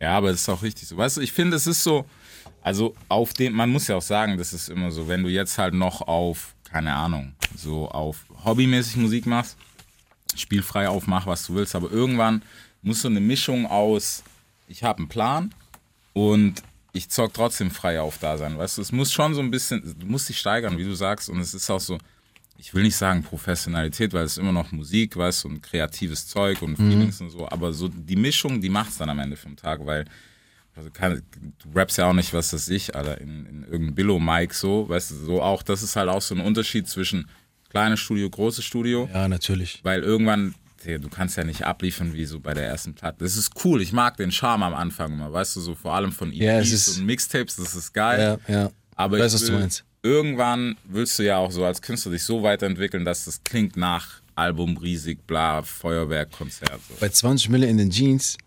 aber 0.00 0.30
es 0.30 0.42
ist 0.42 0.48
auch 0.48 0.62
richtig 0.62 0.88
so. 0.88 0.96
Weißt 0.96 1.16
du, 1.16 1.20
ich 1.20 1.32
finde, 1.32 1.56
es 1.56 1.66
ist 1.66 1.82
so, 1.82 2.04
also 2.62 2.94
auf 3.08 3.32
dem, 3.32 3.54
man 3.54 3.70
muss 3.70 3.88
ja 3.88 3.96
auch 3.96 4.02
sagen, 4.02 4.38
das 4.38 4.52
ist 4.52 4.68
immer 4.68 4.90
so, 4.90 5.08
wenn 5.08 5.22
du 5.22 5.28
jetzt 5.28 5.58
halt 5.58 5.74
noch 5.74 6.02
auf, 6.02 6.54
keine 6.70 6.94
Ahnung, 6.94 7.34
so 7.56 7.88
auf 7.88 8.24
hobbymäßig 8.44 8.96
Musik 8.96 9.26
machst, 9.26 9.56
spielfrei 10.36 10.88
auf, 10.88 11.06
mach 11.06 11.26
was 11.26 11.46
du 11.46 11.54
willst, 11.54 11.74
aber 11.74 11.90
irgendwann 11.90 12.42
muss 12.82 13.02
so 13.02 13.08
eine 13.08 13.20
Mischung 13.20 13.66
aus, 13.66 14.22
ich 14.68 14.84
habe 14.84 14.98
einen 14.98 15.08
Plan 15.08 15.54
und 16.12 16.62
ich 16.92 17.08
zock 17.08 17.34
trotzdem 17.34 17.70
frei 17.70 18.00
auf 18.00 18.18
da 18.18 18.36
sein, 18.36 18.58
weißt 18.58 18.78
du, 18.78 18.82
es 18.82 18.92
muss 18.92 19.12
schon 19.12 19.34
so 19.34 19.40
ein 19.40 19.50
bisschen, 19.50 19.96
du 19.98 20.06
musst 20.06 20.28
dich 20.28 20.38
steigern, 20.38 20.78
wie 20.78 20.84
du 20.84 20.94
sagst, 20.94 21.28
und 21.28 21.40
es 21.40 21.54
ist 21.54 21.68
auch 21.70 21.80
so, 21.80 21.98
ich 22.60 22.74
will 22.74 22.82
nicht 22.82 22.96
sagen 22.96 23.22
Professionalität, 23.22 24.12
weil 24.12 24.24
es 24.24 24.32
ist 24.32 24.38
immer 24.38 24.52
noch 24.52 24.72
Musik, 24.72 25.16
weißt 25.16 25.44
du, 25.44 25.48
und 25.48 25.62
kreatives 25.62 26.26
Zeug 26.26 26.60
und 26.60 26.76
Feelings 26.76 27.20
und 27.20 27.30
so, 27.30 27.48
aber 27.48 27.72
so 27.72 27.88
die 27.88 28.16
Mischung, 28.16 28.60
die 28.60 28.68
macht's 28.68 28.98
dann 28.98 29.08
am 29.08 29.18
Ende 29.20 29.36
vom 29.36 29.56
Tag, 29.56 29.86
weil 29.86 30.04
also 30.76 30.90
kann, 30.90 31.22
du 31.40 31.68
rappst 31.74 31.98
ja 31.98 32.06
auch 32.08 32.12
nicht, 32.12 32.32
was 32.34 32.50
das 32.50 32.68
ich, 32.68 32.94
Alter, 32.94 33.20
in, 33.20 33.46
in 33.46 33.62
irgendeinem 33.64 33.94
Billo-Mic 33.96 34.54
so, 34.54 34.88
weißt 34.88 35.10
du, 35.10 35.14
so 35.16 35.42
auch, 35.42 35.62
das 35.62 35.82
ist 35.82 35.96
halt 35.96 36.08
auch 36.08 36.22
so 36.22 36.34
ein 36.36 36.40
Unterschied 36.40 36.86
zwischen 36.88 37.28
kleines 37.70 37.98
Studio, 38.00 38.30
großes 38.30 38.64
Studio, 38.64 39.08
Ja, 39.12 39.26
natürlich. 39.28 39.80
weil 39.82 40.02
irgendwann, 40.02 40.54
du 40.84 41.08
kannst 41.08 41.36
ja 41.36 41.42
nicht 41.44 41.64
abliefern 41.64 42.14
wie 42.14 42.24
so 42.26 42.38
bei 42.38 42.54
der 42.54 42.66
ersten 42.66 42.94
Platte. 42.94 43.18
Das 43.24 43.36
ist 43.36 43.52
cool, 43.64 43.82
ich 43.82 43.92
mag 43.92 44.16
den 44.18 44.30
Charme 44.30 44.62
am 44.62 44.74
Anfang 44.74 45.12
immer, 45.12 45.32
weißt 45.32 45.56
du, 45.56 45.60
so 45.60 45.74
vor 45.74 45.94
allem 45.94 46.12
von 46.12 46.30
EPs 46.32 46.40
Ja, 46.40 46.58
ist- 46.60 46.96
und 46.98 47.06
Mixtapes, 47.06 47.56
das 47.56 47.74
ist 47.74 47.92
geil. 47.92 48.38
Ja, 48.46 48.54
ja. 48.62 48.70
Aber 48.94 49.16
Ich 49.18 49.24
weiß, 49.24 49.34
ich 49.34 49.40
was 49.40 49.46
du 49.48 49.52
will, 49.54 49.60
meinst. 49.60 49.84
Irgendwann 50.08 50.76
willst 50.84 51.18
du 51.18 51.24
ja 51.24 51.36
auch 51.36 51.50
so 51.50 51.64
als 51.64 51.82
Künstler 51.82 52.12
dich 52.12 52.22
so 52.22 52.42
weiterentwickeln, 52.42 53.04
dass 53.04 53.26
das 53.26 53.44
klingt 53.44 53.76
nach 53.76 54.22
Album 54.34 54.76
riesig, 54.78 55.26
bla, 55.26 55.62
Feuerwerk, 55.62 56.32
Konzert. 56.32 56.80
So. 56.88 56.94
Bei 57.00 57.08
20 57.08 57.50
Mille 57.50 57.66
in 57.66 57.76
den 57.76 57.90
Jeans, 57.90 58.38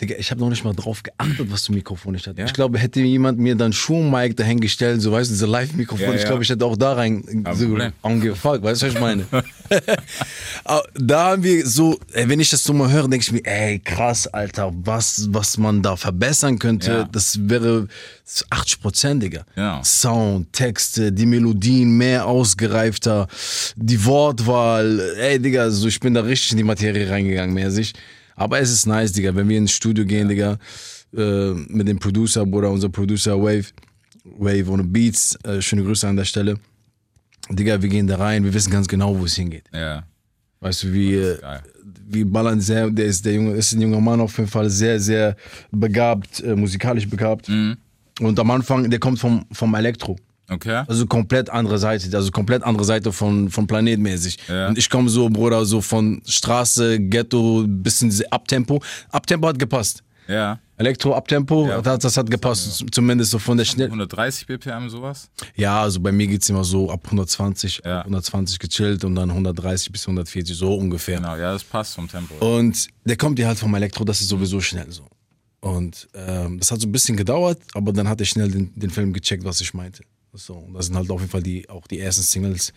Digga, 0.00 0.16
ich 0.18 0.30
habe 0.30 0.40
noch 0.40 0.50
nicht 0.50 0.64
mal 0.64 0.74
drauf 0.74 1.02
geachtet, 1.04 1.50
was 1.52 1.66
für 1.66 1.72
Mikrofon 1.72 2.14
ich 2.16 2.26
hatte. 2.26 2.40
Ja. 2.40 2.46
Ich 2.46 2.52
glaube, 2.52 2.78
hätte 2.78 3.00
jemand 3.00 3.38
mir 3.38 3.54
dann 3.54 3.72
Schuhmic 3.72 4.36
dahingestellt, 4.36 5.00
so 5.00 5.12
weißt 5.12 5.30
du, 5.30 5.34
diese 5.34 5.46
Live-Mikrofon, 5.46 6.08
Ja, 6.08 6.14
ich 6.14 6.24
glaube, 6.24 6.42
ich 6.42 6.48
hätte 6.48 6.64
auch 6.64 6.76
da 6.76 6.94
rein 6.94 7.22
so 7.54 7.68
Problem. 7.68 7.92
angefolgt, 8.02 8.64
weißt 8.64 8.82
du, 8.82 8.86
was 8.86 8.94
ich 8.94 9.00
meine? 9.00 9.24
Aber 10.64 10.82
da 10.94 11.30
haben 11.30 11.42
wir 11.44 11.64
so, 11.66 11.98
ey, 12.12 12.28
wenn 12.28 12.40
ich 12.40 12.50
das 12.50 12.64
so 12.64 12.72
mal 12.72 12.90
höre, 12.90 13.08
denke 13.08 13.18
ich 13.24 13.32
mir, 13.32 13.44
ey, 13.44 13.78
krass, 13.78 14.26
Alter, 14.26 14.72
was, 14.74 15.28
was 15.30 15.58
man 15.58 15.80
da 15.82 15.96
verbessern 15.96 16.58
könnte, 16.58 17.08
das 17.12 17.38
wäre 17.48 17.86
80 18.50 18.80
Prozent, 18.80 19.22
Digga. 19.22 19.44
Ja. 19.54 19.82
Sound, 19.84 20.52
Texte, 20.52 21.12
die 21.12 21.26
Melodien 21.26 21.90
mehr 21.96 22.26
ausgereifter, 22.26 23.28
die 23.76 24.04
Wortwahl. 24.04 25.14
Ey, 25.18 25.38
Digga, 25.38 25.70
so 25.70 25.86
ich 25.86 26.00
bin 26.00 26.14
da 26.14 26.22
richtig 26.22 26.52
in 26.52 26.58
die 26.58 26.64
Materie 26.64 27.08
reingegangen, 27.08 27.54
mäßig. 27.54 27.92
Aber 28.36 28.58
es 28.60 28.70
ist 28.70 28.86
nice, 28.86 29.12
Digga, 29.12 29.34
wenn 29.34 29.48
wir 29.48 29.58
ins 29.58 29.72
Studio 29.72 30.04
gehen, 30.04 30.28
Digga, 30.28 30.58
äh, 31.16 31.52
mit 31.52 31.88
dem 31.88 31.98
Producer, 31.98 32.44
Bruder, 32.44 32.70
unser 32.70 32.88
Producer 32.88 33.40
Wave, 33.40 33.66
Wave 34.24 34.68
ohne 34.68 34.84
Beats, 34.84 35.38
äh, 35.44 35.60
schöne 35.60 35.84
Grüße 35.84 36.08
an 36.08 36.16
der 36.16 36.24
Stelle. 36.24 36.58
Digga, 37.50 37.80
wir 37.80 37.88
gehen 37.88 38.06
da 38.06 38.16
rein, 38.16 38.44
wir 38.44 38.54
wissen 38.54 38.70
ganz 38.70 38.88
genau, 38.88 39.18
wo 39.18 39.24
es 39.24 39.34
hingeht. 39.34 39.64
Ja, 39.72 40.04
Weißt 40.64 40.84
du, 40.84 40.92
wie, 40.94 41.14
äh, 41.16 41.38
wir 42.08 42.24
ballern 42.24 42.58
sehr, 42.58 42.90
der 42.90 43.04
ist, 43.04 43.22
der 43.26 43.34
Junge, 43.34 43.52
ist 43.52 43.72
ein 43.72 43.82
junger 43.82 44.00
Mann 44.00 44.18
auf 44.18 44.38
jeden 44.38 44.48
Fall, 44.48 44.70
sehr, 44.70 44.98
sehr 44.98 45.36
begabt, 45.70 46.40
äh, 46.40 46.56
musikalisch 46.56 47.06
begabt. 47.06 47.50
Mhm. 47.50 47.76
Und 48.20 48.40
am 48.40 48.50
Anfang, 48.50 48.88
der 48.88 48.98
kommt 48.98 49.18
vom, 49.18 49.44
vom 49.52 49.74
Elektro. 49.74 50.16
Okay. 50.50 50.82
Also 50.86 51.06
komplett 51.06 51.48
andere 51.50 51.78
Seite, 51.78 52.14
also 52.16 52.30
komplett 52.30 52.62
andere 52.64 52.84
Seite 52.84 53.12
von, 53.12 53.50
von 53.50 53.66
planetmäßig. 53.66 54.38
Ja. 54.48 54.68
Und 54.68 54.76
ich 54.78 54.90
komme 54.90 55.08
so, 55.08 55.28
Bruder, 55.30 55.64
so 55.64 55.80
von 55.80 56.20
Straße, 56.26 57.00
Ghetto, 57.00 57.64
bisschen 57.66 58.12
Abtempo. 58.30 58.82
Abtempo 59.10 59.48
hat 59.48 59.58
gepasst. 59.58 60.02
Ja. 60.28 60.58
Elektro, 60.76 61.14
Abtempo, 61.14 61.68
Ja. 61.68 61.80
das, 61.80 61.98
das 62.00 62.16
hat 62.16 62.28
gepasst. 62.30 62.78
Z- 62.78 62.94
Zumindest 62.94 63.30
so 63.30 63.38
von 63.38 63.56
der 63.56 63.64
Schnell. 63.64 63.86
130 63.86 64.46
BPM, 64.46 64.88
sowas? 64.88 65.30
Ja, 65.54 65.82
also 65.82 66.00
bei 66.00 66.10
mir 66.12 66.26
geht's 66.26 66.48
immer 66.48 66.64
so 66.64 66.90
ab 66.90 67.02
120, 67.04 67.82
Ja. 67.84 68.00
120 68.00 68.58
gechillt 68.58 69.04
und 69.04 69.14
dann 69.14 69.30
130 69.30 69.92
bis 69.92 70.02
140, 70.06 70.56
so 70.56 70.74
ungefähr. 70.74 71.16
Genau, 71.18 71.36
ja, 71.36 71.52
das 71.52 71.62
passt 71.64 71.94
vom 71.94 72.08
Tempo. 72.08 72.34
Und 72.44 72.88
der 73.04 73.16
kommt 73.16 73.38
ja 73.38 73.46
halt 73.48 73.58
vom 73.58 73.74
Elektro, 73.74 74.04
das 74.04 74.20
ist 74.20 74.28
sowieso 74.28 74.60
schnell 74.60 74.90
so. 74.90 75.06
Und 75.60 76.08
ähm, 76.14 76.58
das 76.58 76.70
hat 76.70 76.80
so 76.80 76.88
ein 76.88 76.92
bisschen 76.92 77.16
gedauert, 77.16 77.58
aber 77.74 77.92
dann 77.92 78.08
hat 78.08 78.20
er 78.20 78.26
schnell 78.26 78.50
den, 78.50 78.72
den 78.74 78.90
Film 78.90 79.12
gecheckt, 79.12 79.44
was 79.44 79.60
ich 79.60 79.72
meinte. 79.74 80.02
So, 80.36 80.54
und 80.54 80.74
das 80.74 80.86
sind 80.86 80.96
halt 80.96 81.10
auf 81.10 81.20
jeden 81.20 81.30
Fall 81.30 81.42
die, 81.42 81.68
auch 81.68 81.86
die 81.86 82.00
ersten 82.00 82.22
Singles 82.22 82.72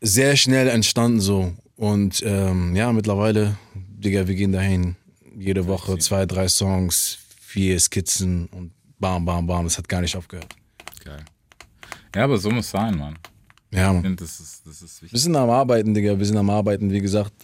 sehr 0.00 0.36
schnell 0.36 0.68
entstanden 0.68 1.20
so. 1.20 1.54
Und 1.76 2.22
ähm, 2.24 2.74
ja, 2.74 2.92
mittlerweile, 2.92 3.56
Digga, 3.74 4.26
wir 4.26 4.34
gehen 4.34 4.52
dahin. 4.52 4.96
Jede 5.38 5.66
Woche 5.66 5.98
zwei, 5.98 6.24
drei 6.24 6.48
Songs, 6.48 7.18
vier 7.40 7.78
Skizzen 7.78 8.46
und 8.46 8.72
bam, 8.98 9.24
bam, 9.26 9.46
bam. 9.46 9.64
Das 9.64 9.76
hat 9.76 9.88
gar 9.88 10.00
nicht 10.00 10.16
aufgehört. 10.16 10.54
Geil. 11.04 11.22
Ja, 12.14 12.24
aber 12.24 12.38
so 12.38 12.50
muss 12.50 12.70
sein, 12.70 12.96
Mann. 12.96 13.18
Ja, 13.70 13.94
Ich 13.94 14.00
finde, 14.00 14.24
das 14.24 14.40
ist, 14.40 14.66
das 14.66 14.80
ist 14.80 15.02
Wir 15.02 15.06
wichtig. 15.06 15.20
sind 15.22 15.36
am 15.36 15.50
Arbeiten, 15.50 15.92
Digga. 15.92 16.18
Wir 16.18 16.24
sind 16.24 16.38
am 16.38 16.48
Arbeiten. 16.48 16.90
Wie 16.90 17.00
gesagt, 17.00 17.34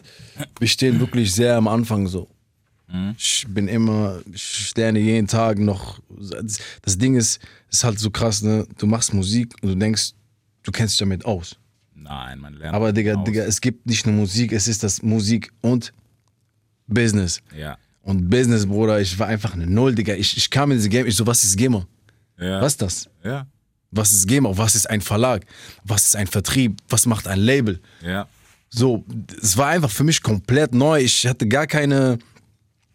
wir 0.58 0.68
stehen 0.68 0.98
wirklich 1.00 1.32
sehr 1.32 1.56
am 1.56 1.68
Anfang 1.68 2.06
so. 2.06 2.28
Ich 3.16 3.46
bin 3.48 3.68
immer, 3.68 4.20
ich 4.32 4.72
lerne 4.76 4.98
jeden 4.98 5.26
Tag 5.26 5.58
noch. 5.58 5.98
Das, 6.82 6.98
Ding 6.98 7.16
ist, 7.16 7.40
ist 7.70 7.84
halt 7.84 7.98
so 7.98 8.10
krass, 8.10 8.42
ne? 8.42 8.66
Du 8.78 8.86
machst 8.86 9.14
Musik 9.14 9.54
und 9.62 9.70
du 9.70 9.74
denkst, 9.74 10.12
du 10.62 10.72
kennst 10.72 10.94
dich 10.94 10.98
damit 10.98 11.24
aus. 11.24 11.56
Nein, 11.94 12.38
man 12.38 12.54
lernt. 12.54 12.74
Aber 12.74 12.92
Digga, 12.92 13.14
aus. 13.14 13.24
Digga, 13.24 13.44
es 13.44 13.60
gibt 13.60 13.86
nicht 13.86 14.06
nur 14.06 14.14
Musik, 14.14 14.52
es 14.52 14.68
ist 14.68 14.82
das 14.82 15.02
Musik 15.02 15.50
und 15.62 15.92
Business. 16.86 17.40
Ja. 17.56 17.78
Und 18.02 18.28
Business, 18.28 18.66
Bruder, 18.66 19.00
ich 19.00 19.18
war 19.18 19.28
einfach 19.28 19.54
eine 19.54 19.66
Null, 19.66 19.94
Digga. 19.94 20.14
Ich, 20.14 20.36
ich 20.36 20.50
kam 20.50 20.70
in 20.72 20.78
diese 20.78 20.88
Game, 20.88 21.06
ich 21.06 21.16
so, 21.16 21.26
was 21.26 21.44
ist 21.44 21.56
Gamer? 21.56 21.86
ja. 22.38 22.60
Was 22.60 22.72
ist 22.72 22.82
das? 22.82 23.10
Ja. 23.24 23.46
Was 23.90 24.12
ist 24.12 24.26
Gamer? 24.26 24.56
Was 24.56 24.74
ist 24.74 24.88
ein 24.88 25.00
Verlag? 25.00 25.44
Was 25.84 26.06
ist 26.06 26.16
ein 26.16 26.26
Vertrieb? 26.26 26.80
Was 26.88 27.06
macht 27.06 27.26
ein 27.28 27.38
Label? 27.38 27.80
Ja. 28.02 28.26
So, 28.70 29.04
es 29.40 29.56
war 29.56 29.68
einfach 29.68 29.90
für 29.90 30.02
mich 30.02 30.22
komplett 30.22 30.74
neu. 30.74 31.00
Ich 31.00 31.26
hatte 31.26 31.46
gar 31.46 31.66
keine, 31.66 32.18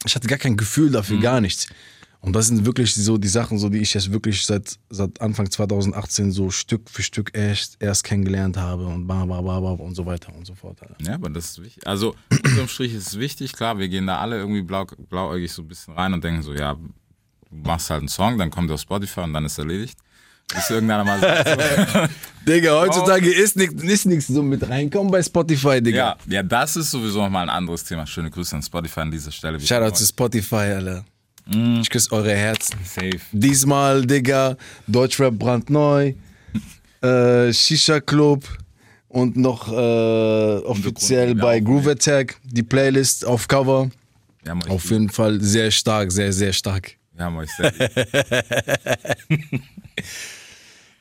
ich 0.08 0.16
hatte 0.16 0.28
gar 0.28 0.40
kein 0.40 0.58
Gefühl 0.58 0.90
dafür, 0.90 1.20
gar 1.20 1.42
nichts. 1.42 1.68
Und 2.20 2.34
das 2.34 2.48
sind 2.48 2.66
wirklich 2.66 2.96
so 2.96 3.18
die 3.18 3.28
Sachen, 3.28 3.60
so 3.60 3.70
die 3.70 3.78
ich 3.78 3.94
jetzt 3.94 4.12
wirklich 4.12 4.44
seit, 4.44 4.80
seit 4.90 5.22
Anfang 5.22 5.50
2018 5.52 6.32
so 6.32 6.50
Stück 6.50 6.90
für 6.90 7.04
Stück 7.04 7.32
erst, 7.34 7.78
erst 7.80 8.04
kennengelernt 8.04 8.58
habe 8.58 8.88
und 8.88 9.06
bla 9.06 9.24
bla 9.26 9.40
bla 9.42 9.60
bla 9.60 9.72
und 9.74 9.94
so 9.96 10.06
weiter 10.06 10.34
und 10.36 10.46
so 10.46 10.56
fort. 10.56 10.82
Alter. 10.82 10.96
Ja, 11.04 11.14
aber 11.14 11.30
das 11.30 11.52
ist 11.52 11.64
wichtig. 11.64 11.86
Also, 11.86 12.16
unterm 12.32 12.68
Strich 12.68 12.94
ist 12.94 13.08
es 13.08 13.20
wichtig. 13.20 13.54
Klar, 13.54 13.78
wir 13.78 13.88
gehen 13.88 14.08
da 14.08 14.18
alle 14.18 14.38
irgendwie 14.38 14.64
blau, 14.64 14.86
blauäugig 14.86 15.52
so 15.52 15.62
ein 15.62 15.68
bisschen 15.68 15.94
rein 15.94 16.14
und 16.14 16.24
denken 16.24 16.42
so, 16.42 16.54
ja, 16.54 16.74
du 16.74 16.90
machst 17.50 17.90
halt 17.92 18.00
einen 18.00 18.10
Song, 18.10 18.38
dann 18.38 18.50
kommt 18.50 18.70
der 18.70 18.76
auf 18.76 18.82
Spotify 18.82 19.22
und 19.22 19.34
dann 19.34 19.46
ist 19.46 19.60
erledigt. 19.60 19.98
Bis 20.54 20.70
irgendeiner 20.70 21.04
mal 21.04 21.20
sagt, 21.20 21.92
so, 21.92 22.00
Digga, 22.48 22.80
heutzutage 22.80 23.30
ist 23.30 23.58
nichts 23.58 23.84
ist 23.84 24.06
nix 24.06 24.28
so 24.28 24.42
mit 24.42 24.68
reinkommen 24.70 25.12
bei 25.12 25.22
Spotify, 25.22 25.82
Digga. 25.82 25.98
ja, 25.98 26.18
ja, 26.36 26.44
das 26.44 26.78
ist 26.78 26.92
sowieso 26.92 27.22
nochmal 27.22 27.44
ein 27.44 27.50
anderes 27.50 27.84
Thema. 27.84 28.08
Schöne 28.08 28.30
Grüße 28.30 28.56
an 28.56 28.64
Spotify 28.64 29.02
an 29.02 29.12
dieser 29.12 29.32
Stelle. 29.32 29.60
Shoutout 29.60 29.96
zu. 29.96 30.06
Spotify, 30.06 30.56
Alter. 30.56 31.04
Ich 31.82 31.90
küsse 31.90 32.12
eure 32.12 32.34
Herzen. 32.34 32.78
Safe. 32.84 33.20
Diesmal, 33.32 34.06
Digga, 34.06 34.58
Deutschrap 34.88 35.34
brandneu, 35.34 36.14
äh, 37.02 37.54
Shisha 37.54 38.00
Club 38.00 38.46
und 39.10 39.38
noch 39.38 39.72
äh, 39.72 40.58
offiziell 40.64 41.36
bei 41.36 41.58
ja, 41.58 41.64
Groove 41.64 41.88
Attack, 41.88 42.38
die 42.44 42.64
Playlist 42.64 43.26
auf 43.26 43.48
Cover. 43.48 43.90
Euch 44.46 44.70
Auf 44.70 44.84
lieb. 44.84 44.92
jeden 44.92 45.10
Fall 45.10 45.42
sehr 45.42 45.72
stark, 45.72 46.12
sehr, 46.12 46.32
sehr 46.32 46.54
stark. 46.54 46.94
Wir 47.14 47.26
haben 47.26 47.38
euch 47.38 47.50
sehr. 47.58 47.74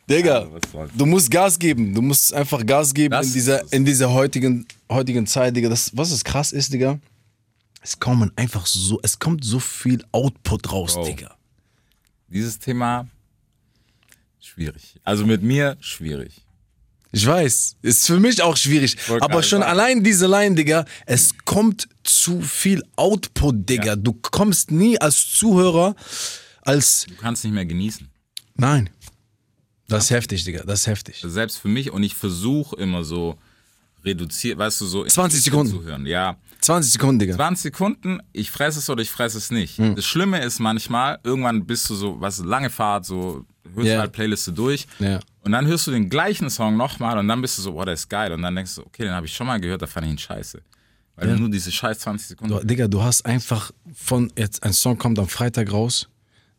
Digga, 0.09 0.49
du 0.95 1.07
musst 1.07 1.31
Gas 1.31 1.59
geben. 1.59 1.93
Du 1.93 2.01
musst 2.01 2.33
einfach 2.33 2.65
Gas 2.65 2.95
geben 2.95 3.11
Das 3.11 3.27
in 3.27 3.33
dieser, 3.33 3.73
in 3.73 3.85
dieser 3.85 4.13
heutigen, 4.13 4.67
heutigen 4.91 5.27
Zeit, 5.27 5.57
Digga. 5.57 5.69
Das, 5.69 5.97
was 5.97 6.13
es 6.13 6.23
krass 6.23 6.53
ist, 6.53 6.73
Digga, 6.73 7.01
es 7.83 7.99
kommen 7.99 8.31
einfach 8.37 8.67
so, 8.67 9.01
es 9.03 9.19
kommt 9.19 9.45
so 9.45 9.59
viel 9.59 10.05
Output 10.13 10.73
raus, 10.73 10.95
Bro. 10.95 11.07
Digga. 11.07 11.37
Dieses 12.29 12.59
Thema, 12.59 13.09
schwierig. 14.41 14.97
Also 15.03 15.27
mit 15.27 15.43
mir, 15.43 15.77
schwierig. 15.81 16.43
Ich 17.13 17.27
weiß, 17.27 17.77
ist 17.83 18.07
für 18.07 18.21
mich 18.21 18.43
auch 18.43 18.57
schwierig. 18.57 18.97
Aber 19.21 19.43
schon 19.43 19.61
sagen. 19.61 19.71
allein 19.71 20.05
diese 20.05 20.27
Line, 20.27 20.55
Digga, 20.55 20.85
es 21.07 21.35
kommt 21.45 21.89
zu 22.05 22.43
viel 22.43 22.83
Output, 22.97 23.69
Digga. 23.69 23.87
Ja. 23.87 23.97
Du 23.97 24.13
kommst 24.13 24.71
nie 24.71 25.01
als 25.01 25.33
Zuhörer, 25.33 25.97
als. 26.63 27.07
Du 27.09 27.15
kannst 27.17 27.43
nicht 27.45 27.55
mehr 27.55 27.67
genießen. 27.67 28.09
Nein. 28.57 28.91
Das 29.89 30.05
ist 30.05 30.11
heftig, 30.11 30.45
Digga, 30.45 30.63
das 30.65 30.81
ist 30.81 30.87
heftig. 30.89 31.23
Selbst 31.25 31.59
für 31.59 31.69
mich 31.69 31.91
und 31.93 32.03
ich 32.03 32.15
versuche 32.15 32.77
immer 32.77 33.05
so 33.05 33.37
reduziert, 34.05 34.59
weißt 34.59 34.81
du, 34.81 34.87
so 34.87 35.03
in 35.05 35.11
20 35.11 35.41
Stückchen 35.41 35.67
Sekunden. 35.67 35.85
zu 35.85 35.89
hören. 35.91 36.07
Ja, 36.07 36.37
20 36.61 36.93
Sekunden, 36.93 37.19
Digga. 37.19 37.35
20 37.35 37.63
Sekunden, 37.63 38.21
ich 38.33 38.51
fresse 38.51 38.79
es 38.79 38.89
oder 38.91 39.03
ich 39.03 39.11
fresse 39.11 39.39
es 39.39 39.51
nicht. 39.51 39.79
Hm. 39.79 39.97
Das 39.97 40.05
Schlimme 40.05 40.43
ist 40.45 40.59
manchmal, 40.61 41.19
irgendwann 41.25 41.67
bist 41.67 41.89
du 41.91 41.95
so, 41.95 42.21
was 42.21 42.39
lange 42.39 42.71
Fahrt, 42.71 43.05
so 43.05 43.45
hörst 43.75 43.89
Ja. 43.89 43.95
du 43.97 44.01
halt 44.03 44.13
Playliste 44.13 44.53
durch 44.53 44.87
Ja. 45.01 45.21
und 45.43 45.53
dann 45.53 45.67
hörst 45.67 45.87
du 45.87 45.91
den 45.91 46.09
gleichen 46.09 46.51
Song 46.51 46.77
nochmal 46.77 47.19
und 47.19 47.27
dann 47.29 47.41
bist 47.43 47.59
du 47.59 47.63
so, 47.63 47.73
boah, 47.73 47.85
der 47.85 47.95
ist 47.95 48.09
geil 48.09 48.33
und 48.33 48.43
dann 48.43 48.55
denkst 48.55 48.77
du, 48.77 48.83
okay, 48.83 49.03
den 49.05 49.13
habe 49.13 49.27
ich 49.27 49.35
schon 49.35 49.47
mal 49.47 49.61
gehört, 49.61 49.83
da 49.83 49.87
fand 49.87 50.07
ich 50.07 50.13
ihn 50.13 50.19
scheiße. 50.19 50.61
Weil 51.17 51.29
du 51.29 51.37
nur 51.41 51.49
diese 51.51 51.73
scheiß 51.73 51.99
20 52.01 52.29
Sekunden. 52.29 52.55
Du, 52.59 52.65
Digga, 52.65 52.89
du 52.89 53.03
hast 53.03 53.25
einfach 53.25 53.71
von 53.95 54.31
jetzt 54.37 54.63
ein 54.63 54.73
Song 54.75 54.99
kommt 54.99 55.19
am 55.19 55.27
Freitag 55.27 55.73
raus. 55.73 56.09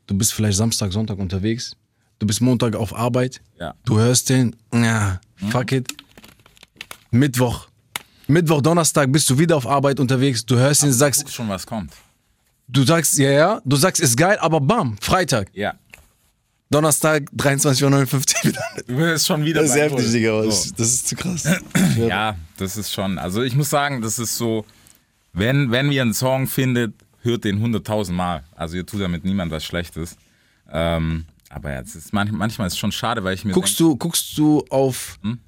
Du 0.08 0.18
bist 0.18 0.34
vielleicht 0.34 0.58
Samstag, 0.58 0.92
Sonntag 0.92 1.20
unterwegs. 1.20 1.76
Du 2.20 2.26
bist 2.28 2.42
Montag 2.42 2.76
auf 2.76 2.96
Arbeit. 2.96 3.42
Ja. 3.60 3.74
Du 3.86 4.00
hörst 4.00 4.30
den. 4.30 4.56
Ja, 4.74 5.20
fuck 5.52 5.72
it. 5.72 5.88
Mittwoch. 7.12 7.68
Mittwoch, 8.28 8.62
Donnerstag 8.62 9.12
bist 9.12 9.30
du 9.30 9.38
wieder 9.40 9.56
auf 9.56 9.66
Arbeit 9.68 10.00
unterwegs. 10.00 10.46
Du 10.46 10.56
hörst 10.58 10.84
ihn, 10.84 10.90
Du 10.90 10.94
sagst, 10.94 11.22
guckst 11.22 11.36
schon, 11.36 11.48
was 11.48 11.66
kommt. 11.66 11.94
Du 12.68 12.84
sagst, 12.84 13.18
ja, 13.18 13.30
ja, 13.32 13.62
du 13.64 13.78
sagst, 13.78 14.02
ist 14.02 14.18
geil, 14.18 14.38
aber 14.42 14.60
bam, 14.60 14.98
Freitag, 15.00 15.50
Ja. 15.54 15.74
Donnerstag, 16.70 17.24
23.59 17.38 17.86
Uhr 17.86 18.44
wieder. 18.44 18.62
Du 18.86 18.98
bist 18.98 19.26
schon 19.26 19.46
wieder 19.46 19.62
Das 19.62 19.70
ist 19.72 19.78
heftig. 19.78 20.12
Digga, 20.12 20.42
So. 20.44 20.48
das, 20.76 20.90
ist 20.90 21.08
zu 21.08 21.16
krass. 21.16 21.48
Ja, 21.98 22.36
das 22.58 22.76
ist 22.76 22.92
schon. 22.92 23.18
Also 23.18 23.42
ich 23.44 23.56
muss 23.56 23.70
sagen, 23.70 24.02
das 24.02 24.20
ist 24.20 24.36
so, 24.38 24.66
wenn, 25.32 25.72
wenn 25.72 25.90
ihr 25.94 26.02
einen 26.02 26.14
Song 26.14 26.46
findet, 26.46 26.94
hört 27.22 27.46
den 27.46 27.64
100.000 27.64 28.12
Mal. 28.12 28.44
Also 28.54 28.76
ihr 28.76 28.86
tut 28.86 29.00
damit 29.00 29.24
niemand 29.24 29.50
was 29.50 29.64
Schlechtes. 29.64 30.18
Ähm, 30.70 31.24
aber 31.50 31.72
ja, 31.72 31.80
ist 31.80 32.14
manch, 32.14 32.32
manchmal 32.32 32.68
ist 32.68 32.74
es 32.74 32.80
schon 32.80 32.92
schade, 32.92 33.24
weil 33.24 33.34
ich 33.34 33.46
mir 33.46 33.54
Guckst 33.54 33.80
du, 33.80 33.96
guckst 33.96 34.38
du 34.38 34.66
auf, 34.70 35.18
Hm? 35.22 35.40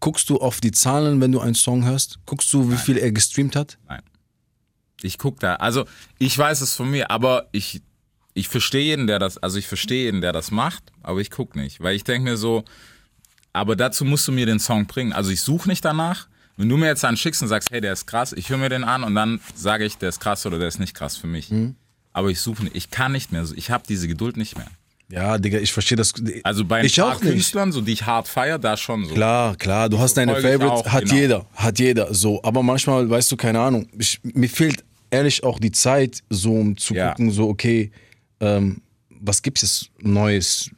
guckst 0.00 0.28
du 0.30 0.38
auf 0.38 0.60
die 0.60 0.70
Zahlen, 0.72 1.20
wenn 1.20 1.32
du 1.32 1.40
einen 1.40 1.54
Song 1.54 1.84
hörst? 1.84 2.18
Guckst 2.26 2.52
du, 2.52 2.70
wie 2.70 2.76
viel 2.76 2.98
er 2.98 3.12
gestreamt 3.12 3.56
hat? 3.56 3.78
Nein. 3.88 4.02
Ich 5.02 5.18
guck 5.18 5.40
da. 5.40 5.56
Also 5.56 5.86
ich 6.18 6.36
weiß 6.36 6.60
es 6.60 6.74
von 6.74 6.90
mir, 6.90 7.10
aber 7.10 7.48
ich, 7.52 7.82
ich 8.34 8.48
verstehe 8.48 8.84
jeden, 8.84 9.06
der 9.06 9.18
das, 9.18 9.38
also 9.38 9.58
ich 9.58 9.66
verstehe 9.66 10.04
jeden, 10.04 10.20
der 10.20 10.32
das 10.32 10.50
macht, 10.50 10.84
aber 11.02 11.20
ich 11.20 11.30
guck 11.30 11.56
nicht. 11.56 11.80
Weil 11.80 11.96
ich 11.96 12.04
denke 12.04 12.30
mir 12.30 12.36
so, 12.36 12.64
aber 13.52 13.76
dazu 13.76 14.04
musst 14.04 14.26
du 14.28 14.32
mir 14.32 14.46
den 14.46 14.58
Song 14.58 14.86
bringen. 14.86 15.12
Also 15.12 15.30
ich 15.30 15.42
suche 15.42 15.68
nicht 15.68 15.84
danach. 15.84 16.28
Wenn 16.58 16.68
du 16.70 16.76
mir 16.78 16.86
jetzt 16.86 17.04
einen 17.04 17.18
schickst 17.18 17.42
und 17.42 17.48
sagst, 17.48 17.70
hey, 17.70 17.82
der 17.82 17.92
ist 17.92 18.06
krass, 18.06 18.32
ich 18.32 18.48
höre 18.48 18.56
mir 18.56 18.70
den 18.70 18.84
an 18.84 19.04
und 19.04 19.14
dann 19.14 19.40
sage 19.54 19.84
ich, 19.84 19.98
der 19.98 20.08
ist 20.08 20.20
krass 20.20 20.46
oder 20.46 20.58
der 20.58 20.68
ist 20.68 20.78
nicht 20.78 20.94
krass 20.94 21.16
für 21.16 21.26
mich. 21.26 21.50
Mhm. 21.50 21.76
Aber 22.14 22.30
ich 22.30 22.40
suche 22.40 22.64
nicht, 22.64 22.74
ich 22.74 22.90
kann 22.90 23.12
nicht 23.12 23.30
mehr, 23.30 23.44
so. 23.44 23.54
ich 23.54 23.70
habe 23.70 23.84
diese 23.86 24.08
Geduld 24.08 24.38
nicht 24.38 24.56
mehr. 24.56 24.68
Ja, 25.08 25.38
Digga, 25.38 25.58
ich 25.58 25.72
verstehe 25.72 25.96
das. 25.96 26.12
Also 26.42 26.64
bei 26.64 26.80
ein 26.80 26.84
ich 26.86 26.96
paar. 26.96 27.18
Künstlern, 27.20 27.70
so 27.70 27.80
die 27.80 27.92
ich 27.92 28.04
hart 28.04 28.26
feiere, 28.26 28.58
da 28.58 28.76
schon 28.76 29.04
so. 29.04 29.14
Klar, 29.14 29.54
klar, 29.56 29.88
du 29.88 29.98
hast 29.98 30.16
deine 30.16 30.34
Favorites, 30.34 30.64
auch, 30.70 30.88
hat 30.88 31.04
genau. 31.04 31.14
jeder, 31.14 31.46
hat 31.54 31.78
jeder, 31.78 32.12
so. 32.12 32.42
Aber 32.42 32.62
manchmal, 32.62 33.08
weißt 33.08 33.30
du, 33.30 33.36
keine 33.36 33.60
Ahnung, 33.60 33.86
ich, 33.96 34.18
mir 34.22 34.48
fehlt 34.48 34.84
ehrlich 35.10 35.44
auch 35.44 35.60
die 35.60 35.70
Zeit, 35.70 36.22
so 36.28 36.54
um 36.54 36.76
zu 36.76 36.94
Ja. 36.94 37.10
gucken, 37.10 37.30
so, 37.30 37.48
okay, 37.48 37.92
ähm, 38.40 38.82
was 39.20 39.42
gibt's 39.42 39.62
jetzt 39.62 39.90
Neues, 40.00 40.70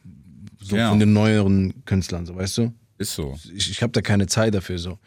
so 0.59 0.75
Genau. 0.75 0.89
von 0.89 0.99
den 0.99 1.11
neueren 1.13 1.73
Künstlern, 1.85 2.25
so, 2.27 2.35
weißt 2.35 2.59
du? 2.59 2.73
Ist 2.99 3.13
so. 3.15 3.35
Ich, 3.55 3.71
ich 3.71 3.81
habe 3.81 3.91
da 3.93 4.01
keine 4.01 4.27
Zeit 4.27 4.53
dafür, 4.53 4.77
so. 4.77 4.99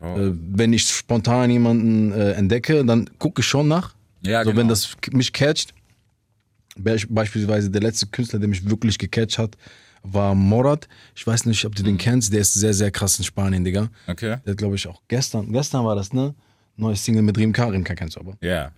Oh. 0.00 0.16
Äh, 0.16 0.32
wenn 0.52 0.72
ich 0.72 0.86
spontan 0.86 1.50
jemanden 1.50 2.12
äh, 2.12 2.32
entdecke, 2.32 2.84
dann 2.84 3.10
gucke 3.18 3.40
ich 3.40 3.46
schon 3.46 3.66
nach. 3.66 3.94
Ja, 4.22 4.44
so, 4.44 4.50
genau. 4.50 4.60
wenn 4.60 4.68
das 4.68 4.96
mich 5.10 5.32
catcht. 5.32 5.74
Be- 6.78 6.96
Beispielsweise 7.08 7.70
der 7.70 7.80
letzte 7.82 8.06
Künstler, 8.06 8.38
der 8.38 8.48
mich 8.48 8.68
wirklich 8.68 8.98
gecatcht 8.98 9.38
hat, 9.38 9.56
war 10.02 10.34
Morat. 10.34 10.88
Ich 11.14 11.26
weiß 11.26 11.44
nicht, 11.46 11.64
ob 11.64 11.74
du 11.74 11.82
Mhm. 11.82 11.86
den 11.86 11.98
kennst. 11.98 12.32
Der 12.32 12.40
ist 12.40 12.54
sehr, 12.54 12.72
sehr 12.74 12.90
krass 12.90 13.18
in 13.18 13.24
Spanien, 13.24 13.64
Digga. 13.64 13.88
Okay. 14.06 14.36
Der 14.44 14.52
hat, 14.52 14.56
glaube 14.58 14.76
ich, 14.76 14.86
auch 14.86 15.02
gestern, 15.08 15.52
gestern 15.52 15.84
war 15.84 15.96
das, 15.96 16.12
ne? 16.12 16.34
Neues 16.76 17.04
Single 17.04 17.22
mit 17.22 17.36
Rim 17.36 17.52
Karim, 17.52 17.82
kennst 17.84 18.16
du 18.16 18.20
aber. 18.20 18.36
Ja. 18.40 18.70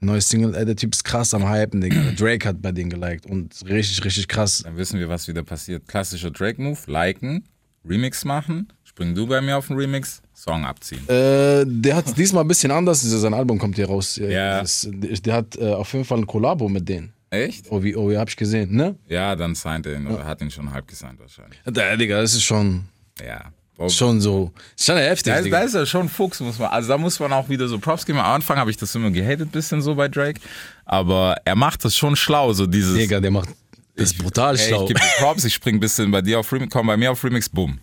Neues 0.00 0.28
Single, 0.28 0.54
ey, 0.54 0.66
der 0.66 0.76
Typ 0.76 0.92
ist 0.94 1.02
krass 1.02 1.32
am 1.32 1.48
Hypen, 1.48 1.80
Digga. 1.80 2.10
Drake 2.18 2.46
hat 2.46 2.60
bei 2.60 2.70
denen 2.72 2.90
geliked 2.90 3.24
und 3.26 3.54
richtig, 3.66 4.04
richtig 4.04 4.28
krass. 4.28 4.62
Dann 4.64 4.76
wissen 4.76 5.00
wir, 5.00 5.08
was 5.08 5.26
wieder 5.26 5.42
passiert. 5.42 5.88
Klassischer 5.88 6.30
Drake-Move, 6.30 6.78
liken, 6.86 7.44
Remix 7.88 8.24
machen, 8.26 8.68
spring 8.84 9.14
du 9.14 9.26
bei 9.26 9.40
mir 9.40 9.56
auf 9.56 9.68
den 9.68 9.76
Remix, 9.76 10.20
Song 10.34 10.66
abziehen. 10.66 11.00
Äh, 11.08 11.64
der 11.66 11.96
hat 11.96 12.18
diesmal 12.18 12.44
ein 12.44 12.48
bisschen 12.48 12.70
anders, 12.70 13.00
sein 13.00 13.32
Album 13.32 13.58
kommt 13.58 13.76
hier 13.76 13.86
raus. 13.86 14.16
Ja. 14.16 14.60
Das, 14.60 14.86
der 14.92 15.32
hat 15.34 15.56
äh, 15.56 15.72
auf 15.72 15.90
jeden 15.94 16.04
Fall 16.04 16.18
ein 16.18 16.26
Kollabo 16.26 16.68
mit 16.68 16.86
denen. 16.86 17.12
Echt? 17.30 17.66
Oh, 17.70 17.82
wie, 17.82 17.96
oh, 17.96 18.14
hab 18.16 18.28
ich 18.28 18.36
gesehen, 18.36 18.74
ne? 18.76 18.94
Ja, 19.08 19.34
dann 19.36 19.54
signed 19.54 19.86
er 19.86 19.94
ihn 19.96 20.06
oder 20.06 20.24
hat 20.24 20.40
ihn 20.40 20.50
schon 20.50 20.72
halb 20.72 20.86
gesigned 20.86 21.18
wahrscheinlich. 21.18 21.58
Da, 21.64 21.96
Digga, 21.96 22.20
das 22.20 22.34
ist 22.34 22.44
schon, 22.44 22.84
Ja. 23.24 23.46
Bro, 23.76 23.90
schon 23.90 24.22
so, 24.22 24.52
ist 24.74 24.86
schon 24.86 24.96
heftig, 24.96 25.30
Da 25.34 25.38
ist, 25.40 25.52
da 25.52 25.60
ist 25.60 25.74
er 25.74 25.84
schon 25.84 26.08
Fuchs, 26.08 26.40
muss 26.40 26.58
man. 26.58 26.68
Also 26.70 26.88
da 26.88 26.96
muss 26.96 27.20
man 27.20 27.30
auch 27.34 27.46
wieder 27.50 27.68
so 27.68 27.78
Props 27.78 28.06
geben. 28.06 28.18
Am 28.18 28.24
Anfang 28.24 28.56
habe 28.56 28.70
ich 28.70 28.78
das 28.78 28.94
immer 28.94 29.10
gehatet, 29.10 29.52
bisschen 29.52 29.82
so 29.82 29.94
bei 29.94 30.08
Drake. 30.08 30.40
Aber 30.86 31.36
er 31.44 31.56
macht 31.56 31.84
das 31.84 31.94
schon 31.94 32.16
schlau, 32.16 32.54
so 32.54 32.66
dieses. 32.66 32.96
Digga, 32.96 33.20
der 33.20 33.30
macht, 33.30 33.50
das 33.96 34.12
ist 34.12 34.18
brutal 34.18 34.56
Ey, 34.58 34.68
schlau. 34.68 34.82
ich 34.82 34.88
gebe 34.88 35.00
Props, 35.18 35.44
ich 35.44 35.52
spring 35.52 35.76
ein 35.76 35.80
bisschen 35.80 36.10
bei 36.10 36.22
dir 36.22 36.38
auf 36.40 36.50
Remix, 36.50 36.72
komm 36.72 36.86
bei 36.86 36.96
mir 36.96 37.10
auf 37.12 37.22
Remix, 37.22 37.50
boom. 37.50 37.78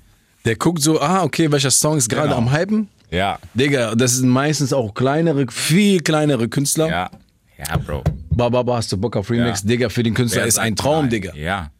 Der 0.45 0.55
guckt 0.55 0.81
so, 0.81 0.99
ah, 0.99 1.21
okay, 1.23 1.51
welcher 1.51 1.69
Song 1.71 1.97
ist 1.97 2.09
gerade 2.09 2.29
Genau. 2.29 2.37
am 2.39 2.51
Hypen? 2.51 2.87
Ja, 3.11 3.37
Digga, 3.53 3.93
das 3.93 4.13
sind 4.15 4.29
meistens 4.29 4.73
auch 4.73 4.95
kleinere, 4.95 5.45
viel 5.51 6.01
kleinere 6.01 6.47
Künstler. 6.49 6.87
ja, 6.89 7.11
ja, 7.67 7.77
Bro. 7.77 8.03
Baba, 8.31 8.75
hast 8.75 8.91
du 8.91 8.97
Bock 8.97 9.15
auf 9.15 9.29
Remix? 9.29 9.61
Ja. 9.61 9.67
Digga, 9.69 9.89
für 9.89 10.03
den 10.03 10.13
Künstler 10.13 10.41
Wer 10.41 10.47
ist 10.47 10.57
ein 10.59 10.75
Traum, 10.75 11.01
nein? 11.05 11.09
Digga. 11.11 11.35
Ja, 11.35 11.71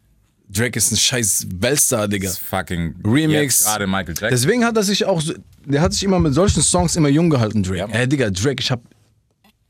Drake 0.48 0.78
ist 0.78 0.92
ein 0.92 0.96
scheiß 0.96 1.46
Weltstar, 1.58 2.06
Digga. 2.06 2.28
das 2.28 2.38
ist 2.38 2.44
fucking 2.46 2.94
Remix. 3.04 3.64
Gerade 3.64 3.86
Michael 3.86 4.08
Jackson. 4.08 4.28
Deswegen 4.30 4.64
hat 4.64 4.76
er 4.76 4.82
sich 4.82 5.04
auch, 5.04 5.20
so, 5.20 5.34
der 5.64 5.80
hat 5.80 5.92
sich 5.92 6.04
immer 6.04 6.20
mit 6.20 6.34
solchen 6.34 6.62
Songs 6.62 6.96
immer 6.96 7.08
jung 7.08 7.30
gehalten, 7.30 7.62
Drake. 7.62 7.78
Ja. 7.78 7.86
Ey, 7.88 8.06
Digga, 8.08 8.30
Drake, 8.30 8.60
ich 8.60 8.70
hab, 8.70 8.80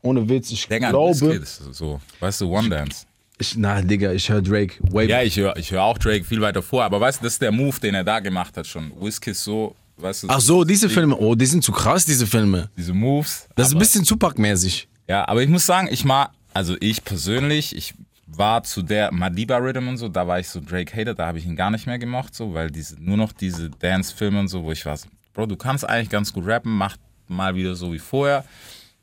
ohne 0.01 0.27
Witz, 0.29 0.51
ich 0.51 0.67
Länger 0.69 0.89
glaube, 0.89 1.43
so, 1.71 1.99
weißt 2.19 2.41
du, 2.41 2.51
One 2.51 2.69
Dance. 2.69 3.05
ich, 3.39 3.55
na, 3.57 3.81
Digga, 3.81 4.11
ich 4.11 4.29
höre 4.29 4.41
Drake 4.41 4.75
way 4.91 5.07
Ja, 5.07 5.23
ich 5.23 5.37
höre 5.37 5.57
ich 5.57 5.71
hör 5.71 5.83
auch 5.83 5.97
Drake 5.97 6.23
viel 6.23 6.41
weiter 6.41 6.61
vor, 6.61 6.83
aber 6.83 6.99
weißt 7.01 7.21
du, 7.21 7.23
das 7.23 7.33
ist 7.33 7.41
der 7.41 7.51
Move, 7.51 7.79
den 7.79 7.95
er 7.95 8.03
da 8.03 8.19
gemacht 8.19 8.55
hat 8.57 8.67
schon. 8.67 8.91
Whisky 8.99 9.33
so, 9.33 9.75
weißt 9.97 10.23
du, 10.23 10.27
Ach 10.29 10.41
so, 10.41 10.63
diese 10.63 10.89
Filme, 10.89 11.15
oh, 11.17 11.33
die 11.33 11.45
sind 11.45 11.63
zu 11.63 11.71
krass, 11.71 12.05
diese 12.05 12.27
Filme. 12.27 12.69
diese 12.77 12.93
Moves. 12.93 13.47
Das 13.55 13.69
ist 13.69 13.73
ein 13.73 13.79
bisschen 13.79 14.03
Tupac-mäßig. 14.03 14.87
Ja, 15.07 15.27
aber 15.27 15.43
ich 15.43 15.49
muss 15.49 15.65
sagen, 15.65 15.87
ich 15.91 16.03
mag, 16.05 16.31
also 16.53 16.75
ich 16.79 17.03
persönlich, 17.03 17.75
ich 17.75 17.93
war 18.27 18.63
zu 18.63 18.81
der 18.81 19.11
Madiba 19.13 19.57
Rhythm 19.57 19.87
und 19.87 19.97
so, 19.97 20.09
da 20.09 20.27
war 20.27 20.39
ich 20.39 20.49
so 20.49 20.59
Drake 20.59 20.95
Hater, 20.95 21.13
da 21.13 21.27
habe 21.27 21.37
ich 21.37 21.45
ihn 21.45 21.55
gar 21.55 21.69
nicht 21.69 21.85
mehr 21.85 21.99
gemocht, 21.99 22.33
so, 22.33 22.53
weil 22.53 22.71
diese, 22.71 22.95
nur 23.01 23.17
noch 23.17 23.31
diese 23.31 23.69
Dance-Filme 23.69 24.39
und 24.39 24.47
so, 24.47 24.63
wo 24.63 24.71
ich 24.71 24.85
war 24.85 24.97
so, 24.97 25.07
Bro, 25.33 25.45
du 25.47 25.55
kannst 25.57 25.87
eigentlich 25.87 26.09
ganz 26.09 26.33
gut 26.33 26.45
rappen, 26.47 26.71
mach 26.75 26.97
mal 27.27 27.55
wieder 27.55 27.75
so 27.75 27.91
wie 27.93 27.99
vorher. 27.99 28.45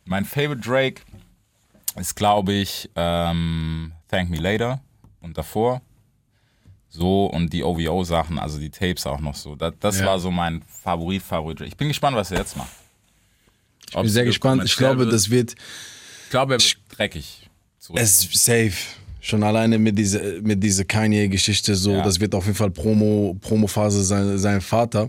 Mein 0.04 0.24
Favorite 0.24 0.60
Drake 0.60 1.02
ist, 1.96 2.16
glaube 2.16 2.52
ich, 2.54 2.90
ähm, 2.96 3.92
Thank 4.08 4.30
Me 4.30 4.38
Later 4.38 4.80
und 5.20 5.36
davor. 5.38 5.82
So 6.88 7.26
und 7.26 7.52
die 7.52 7.62
OVO-Sachen, 7.62 8.38
also 8.38 8.58
die 8.58 8.70
Tapes 8.70 9.06
auch 9.06 9.20
noch 9.20 9.34
so. 9.34 9.54
Das, 9.54 9.72
das 9.80 10.00
Ja. 10.00 10.06
war 10.06 10.18
so 10.18 10.30
mein 10.30 10.62
Favorit, 10.62 11.22
Favorit. 11.22 11.60
Drake. 11.60 11.68
Ich 11.68 11.76
bin 11.76 11.88
gespannt, 11.88 12.16
was 12.16 12.30
er 12.30 12.38
jetzt 12.38 12.56
macht. 12.56 12.70
Ich 13.88 13.94
bin 13.94 14.08
sehr 14.08 14.24
gespannt. 14.24 14.64
Ich 14.64 14.76
glaube, 14.76 15.06
das 15.06 15.30
wird, 15.30 15.54
glaube, 16.32 16.54
er 16.54 16.60
wird 16.60 16.76
dreckig. 16.88 17.48
zurück. 17.78 18.00
es 18.00 18.24
ist 18.24 18.44
safe. 18.44 18.72
Schon 19.20 19.44
alleine 19.44 19.78
mit 19.78 19.96
dieser, 19.96 20.20
mit 20.42 20.60
dieser 20.60 20.84
Kanye-Geschichte, 20.84 21.76
so, 21.76 21.92
Ja. 21.92 22.02
das 22.02 22.18
wird 22.18 22.34
auf 22.34 22.44
jeden 22.46 22.56
Fall 22.56 22.72
Promo, 22.72 23.36
Promo-Phase 23.40 24.02
sein, 24.02 24.36
sein 24.38 24.60
Vater. 24.60 25.08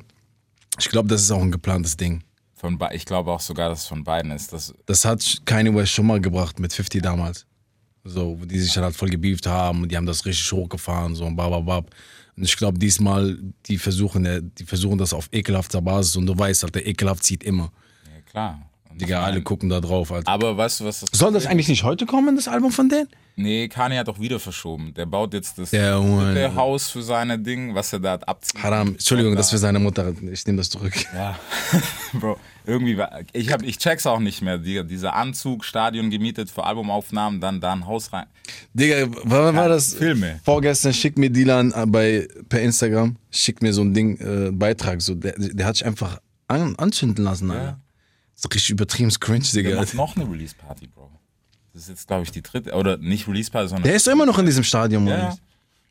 Ich 0.79 0.87
glaube, 0.89 1.07
das 1.09 1.23
ist 1.23 1.31
auch 1.31 1.41
ein 1.41 1.51
geplantes 1.51 1.97
Ding. 1.97 2.21
Von 2.53 2.77
ich 2.93 3.05
glaube 3.05 3.31
auch 3.31 3.39
sogar, 3.39 3.69
dass 3.69 3.81
es 3.81 3.87
von 3.87 4.03
beiden 4.03 4.31
ist. 4.31 4.53
Das, 4.53 4.71
Das 4.85 5.03
hat 5.03 5.41
Kanye 5.45 5.73
West 5.73 5.91
schon 5.93 6.05
mal 6.05 6.21
gebracht 6.21 6.59
mit 6.59 6.71
50 6.71 7.01
damals. 7.01 7.45
So, 8.03 8.39
wo 8.39 8.45
die 8.45 8.59
sich 8.59 8.73
dann 8.73 8.83
halt 8.83 8.95
voll 8.95 9.09
gebieft 9.09 9.47
haben 9.47 9.81
und 9.83 9.91
die 9.91 9.97
haben 9.97 10.05
das 10.05 10.25
richtig 10.25 10.51
hochgefahren, 10.51 11.15
so 11.15 11.25
und 11.25 11.35
bababab. 11.35 11.89
Und 12.35 12.43
ich 12.43 12.55
glaube, 12.55 12.77
diesmal, 12.77 13.37
die 13.65 13.77
versuchen, 13.77 14.51
die 14.57 14.65
versuchen 14.65 14.97
das 14.97 15.13
auf 15.13 15.27
ekelhafter 15.31 15.81
Basis 15.81 16.15
und 16.17 16.25
du 16.27 16.37
weißt 16.37 16.63
halt, 16.63 16.75
der 16.75 16.85
ekelhaft 16.87 17.23
zieht 17.23 17.43
immer. 17.43 17.71
ja, 18.13 18.21
klar. 18.21 18.61
Digga, 18.95 19.23
alle 19.23 19.41
gucken 19.41 19.69
da 19.69 19.79
drauf, 19.79 20.11
Alter. 20.11 20.29
Aber 20.31 20.57
weißt 20.57 20.79
du, 20.81 20.85
was 20.85 21.01
das 21.01 21.09
Soll 21.11 21.33
das 21.33 21.45
eigentlich 21.45 21.67
nicht 21.67 21.83
heute 21.83 22.05
kommen, 22.05 22.35
das 22.35 22.47
Album 22.47 22.71
von 22.71 22.89
denen? 22.89 23.07
Nee, 23.35 23.67
Kanye 23.67 23.97
hat 23.97 24.09
auch 24.09 24.19
wieder 24.19 24.39
verschoben. 24.39 24.93
Der 24.93 25.07
baut 25.07 25.33
jetzt 25.33 25.57
das 25.57 25.71
Ja, 25.71 25.99
dritte 25.99 26.53
Haus 26.53 26.91
für 26.91 27.01
seine 27.01 27.39
Ding, 27.39 27.73
was 27.73 27.91
er 27.91 27.99
da 27.99 28.11
hat 28.11 28.27
abziehen. 28.27 28.61
Haram, 28.61 28.89
Entschuldigung, 28.89 29.35
das 29.35 29.49
für 29.49 29.57
seine 29.57 29.79
Mutter. 29.79 30.13
Ich 30.31 30.45
nehme 30.45 30.57
das 30.57 30.69
zurück. 30.69 30.93
Ja, 31.15 31.39
Bro, 32.13 32.37
irgendwie 32.65 32.95
war, 32.97 33.21
ich 33.33 33.51
hab, 33.51 33.63
ich 33.63 33.79
check's 33.79 34.05
auch 34.05 34.19
nicht 34.19 34.43
mehr. 34.43 34.59
Die, 34.59 34.85
dieser 34.85 35.15
Anzug, 35.15 35.65
Stadion 35.65 36.11
gemietet 36.11 36.51
für 36.51 36.63
Albumaufnahmen, 36.63 37.41
dann 37.41 37.59
da 37.59 37.73
ein 37.73 37.87
Haus 37.87 38.13
rein. 38.13 38.27
Digga, 38.73 39.07
wann 39.23 39.55
war 39.55 39.67
das? 39.67 39.95
Filme. 39.95 40.39
Vorgestern 40.43 40.93
schickt 40.93 41.17
mir 41.17 41.31
Dylan 41.31 41.71
äh, 41.71 41.85
bei, 41.87 42.27
per 42.49 42.61
Instagram, 42.61 43.15
schickt 43.31 43.63
mir 43.63 43.73
so 43.73 43.81
ein 43.81 43.95
Ding, 43.95 44.17
äh, 44.19 44.51
Beitrag. 44.51 45.01
So, 45.01 45.15
der, 45.15 45.33
der 45.37 45.65
hat 45.65 45.77
sich 45.77 45.85
einfach 45.87 46.19
an, 46.47 46.75
anzünden 46.75 47.23
lassen, 47.23 47.49
Alter. 47.49 47.79
So 48.35 48.47
richtig 48.49 48.71
übertrieben 48.71 49.09
cringe, 49.19 49.45
Der 49.53 49.63
Digga. 49.63 49.75
macht 49.81 49.93
noch 49.93 50.15
eine 50.15 50.29
Release-Party, 50.29 50.87
Bro. 50.87 51.09
Das 51.73 51.83
ist 51.83 51.89
jetzt, 51.89 52.07
glaube 52.07 52.23
ich, 52.23 52.31
die 52.31 52.41
dritte, 52.41 52.73
oder 52.73 52.97
nicht 52.97 53.27
Release-Party, 53.27 53.69
sondern 53.69 53.83
Der 53.83 53.95
ist 53.95 54.07
immer 54.07 54.25
noch 54.25 54.37
in 54.39 54.45
diesem 54.45 54.63
Stadion, 54.63 55.07
Ja. 55.07 55.17
Mann. 55.29 55.37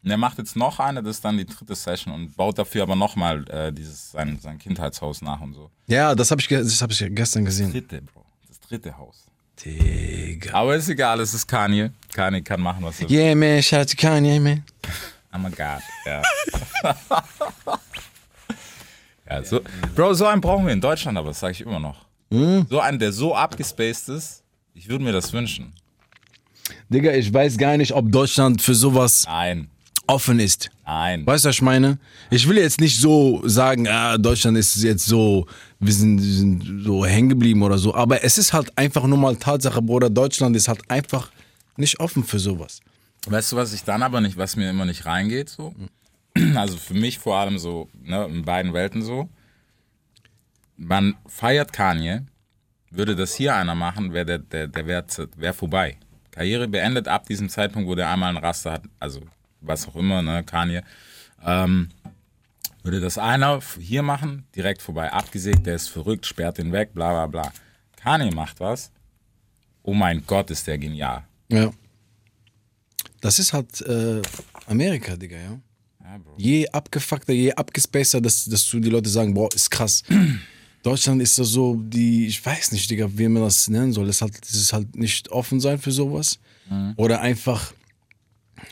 Und 0.04 0.10
er 0.10 0.16
macht 0.16 0.38
jetzt 0.38 0.56
noch 0.56 0.80
eine, 0.80 1.00
das 1.02 1.16
ist 1.16 1.24
dann 1.24 1.38
die 1.38 1.46
dritte 1.46 1.76
Session 1.76 2.12
und 2.12 2.36
baut 2.36 2.58
dafür 2.58 2.82
aber 2.82 2.96
nochmal 2.96 3.48
äh, 3.48 3.72
dieses 3.72 4.10
sein, 4.10 4.36
sein 4.42 4.58
Kindheitshaus 4.58 5.22
nach 5.22 5.40
und 5.40 5.54
so. 5.54 5.70
Ja, 5.86 6.14
das 6.16 6.30
habe 6.32 6.40
ich, 6.40 6.48
das 6.48 6.82
hab 6.82 6.90
ich 6.90 7.04
gestern 7.10 7.44
gesehen. 7.44 7.70
Dritte, 7.70 8.02
Bro. 8.02 8.24
Das 8.48 8.58
dritte 8.58 8.98
Haus. 8.98 9.24
Digga. 9.64 10.54
Aber 10.54 10.74
ist 10.74 10.88
egal, 10.88 11.20
es 11.20 11.34
ist 11.34 11.46
Kanye. 11.46 11.92
Kanye 12.12 12.42
kann 12.42 12.60
machen, 12.60 12.82
was 12.82 13.00
er 13.00 13.08
will. 13.08 13.16
Yeah, 13.16 13.34
man, 13.36 13.62
shout 13.62 13.78
out 13.80 13.90
to 13.90 13.96
Kanye, 13.96 14.40
man. 14.40 14.64
I'm 15.32 15.46
a 15.46 15.50
God. 15.50 15.82
Ja. 16.04 16.22
ja, 19.30 19.44
so. 19.44 19.60
Bro, 19.94 20.14
so 20.14 20.26
einen 20.26 20.40
brauchen 20.40 20.66
wir 20.66 20.72
in 20.72 20.80
Deutschland, 20.80 21.16
aber 21.16 21.28
das 21.28 21.40
sage 21.40 21.52
ich 21.52 21.60
immer 21.60 21.78
noch. 21.80 22.04
So 22.68 22.80
einen, 22.80 22.98
der 22.98 23.12
so 23.12 23.34
abgespaced 23.34 24.08
ist, 24.08 24.42
ich 24.74 24.88
würde 24.88 25.04
mir 25.04 25.12
das 25.12 25.32
wünschen. 25.32 25.72
Digga, 26.88 27.12
ich 27.12 27.32
weiß 27.32 27.58
gar 27.58 27.76
nicht, 27.76 27.92
ob 27.92 28.10
Deutschland 28.10 28.62
für 28.62 28.74
sowas 28.74 29.24
Nein, 29.26 29.68
offen 30.06 30.40
ist. 30.40 30.70
nein. 30.86 31.26
Weißt 31.26 31.44
du, 31.44 31.48
was 31.50 31.56
ich 31.56 31.62
meine? 31.62 31.98
Ich 32.30 32.48
will 32.48 32.56
jetzt 32.56 32.80
nicht 32.80 32.98
so 32.98 33.42
sagen, 33.46 33.86
ah, 33.88 34.16
Deutschland 34.16 34.56
ist 34.56 34.82
jetzt 34.82 35.04
so, 35.04 35.46
wir 35.80 35.92
sind, 35.92 36.22
wir 36.22 36.32
sind 36.32 36.82
so 36.84 37.04
hängen 37.04 37.28
geblieben 37.28 37.62
oder 37.62 37.76
so, 37.78 37.94
aber 37.94 38.24
es 38.24 38.38
ist 38.38 38.52
halt 38.52 38.76
einfach 38.78 39.04
nur 39.06 39.18
mal 39.18 39.36
Tatsache, 39.36 39.82
Bruder, 39.82 40.08
Deutschland 40.08 40.56
ist 40.56 40.68
halt 40.68 40.80
einfach 40.90 41.30
nicht 41.76 42.00
offen 42.00 42.24
für 42.24 42.38
sowas. 42.38 42.80
Weißt 43.26 43.52
du, 43.52 43.56
was 43.56 43.72
ich 43.72 43.84
dann 43.84 44.02
aber 44.02 44.20
nicht, 44.20 44.36
was 44.36 44.56
mir 44.56 44.70
immer 44.70 44.84
nicht 44.86 45.04
reingeht, 45.04 45.48
so? 45.50 45.74
Also 46.54 46.78
für 46.78 46.94
mich 46.94 47.18
vor 47.18 47.36
allem 47.36 47.58
so, 47.58 47.88
ne, 48.02 48.24
in 48.26 48.42
beiden 48.44 48.72
Welten 48.72 49.02
so. 49.02 49.28
Man 50.76 51.14
feiert 51.26 51.72
Kanye, 51.72 52.26
würde 52.90 53.16
das 53.16 53.34
hier 53.34 53.54
einer 53.54 53.74
machen, 53.74 54.12
wäre 54.12 54.26
der, 54.26 54.38
der, 54.38 54.68
der 54.68 54.86
wäre 54.86 55.04
wär 55.36 55.54
vorbei. 55.54 55.96
Karriere 56.30 56.68
beendet 56.68 57.08
ab 57.08 57.26
diesem 57.26 57.48
Zeitpunkt, 57.48 57.88
wo 57.88 57.94
der 57.94 58.10
einmal 58.10 58.30
einen 58.30 58.44
Raster 58.44 58.72
hat, 58.72 58.82
also 58.98 59.20
was 59.60 59.86
auch 59.86 59.96
immer, 59.96 60.22
ne, 60.22 60.42
Kanye. 60.44 60.82
Ähm, 61.44 61.90
würde 62.82 63.00
das 63.00 63.18
einer 63.18 63.60
hier 63.78 64.02
machen, 64.02 64.46
direkt 64.56 64.82
vorbei, 64.82 65.12
abgesägt, 65.12 65.66
der 65.66 65.76
ist 65.76 65.88
verrückt, 65.88 66.26
sperrt 66.26 66.58
den 66.58 66.72
weg, 66.72 66.94
bla 66.94 67.10
bla 67.10 67.26
bla. 67.26 67.52
Kanye 67.96 68.30
macht 68.30 68.60
was. 68.60 68.90
Oh 69.82 69.94
mein 69.94 70.24
Gott, 70.26 70.50
ist 70.50 70.66
der 70.66 70.78
genial. 70.78 71.24
Ja. 71.48 71.70
Das 73.20 73.38
ist 73.38 73.52
halt 73.52 73.80
äh, 73.82 74.20
Amerika, 74.66 75.16
Digga, 75.16 75.36
ja. 75.36 75.60
Ja, 76.02 76.18
Bro. 76.18 76.34
Je 76.36 76.68
abgefuckter, 76.68 77.32
je 77.32 77.52
abgespacer, 77.52 78.20
dass, 78.20 78.44
dass 78.46 78.68
du 78.68 78.80
die 78.80 78.90
Leute 78.90 79.08
sagen, 79.08 79.34
boah, 79.34 79.48
ist 79.54 79.70
krass. 79.70 80.02
Deutschland 80.82 81.22
ist 81.22 81.38
da 81.38 81.44
so, 81.44 81.76
die, 81.76 82.26
ich 82.26 82.44
weiß 82.44 82.72
nicht, 82.72 82.90
Digga, 82.90 83.08
wie 83.16 83.28
man 83.28 83.42
das 83.42 83.68
nennen 83.68 83.92
soll. 83.92 84.08
Es 84.08 84.16
ist 84.16 84.22
halt, 84.22 84.38
ist 84.46 84.72
halt 84.72 84.96
nicht 84.96 85.30
offen 85.30 85.60
sein 85.60 85.78
für 85.78 85.92
sowas. 85.92 86.38
Oder 86.96 87.20
einfach, 87.20 87.72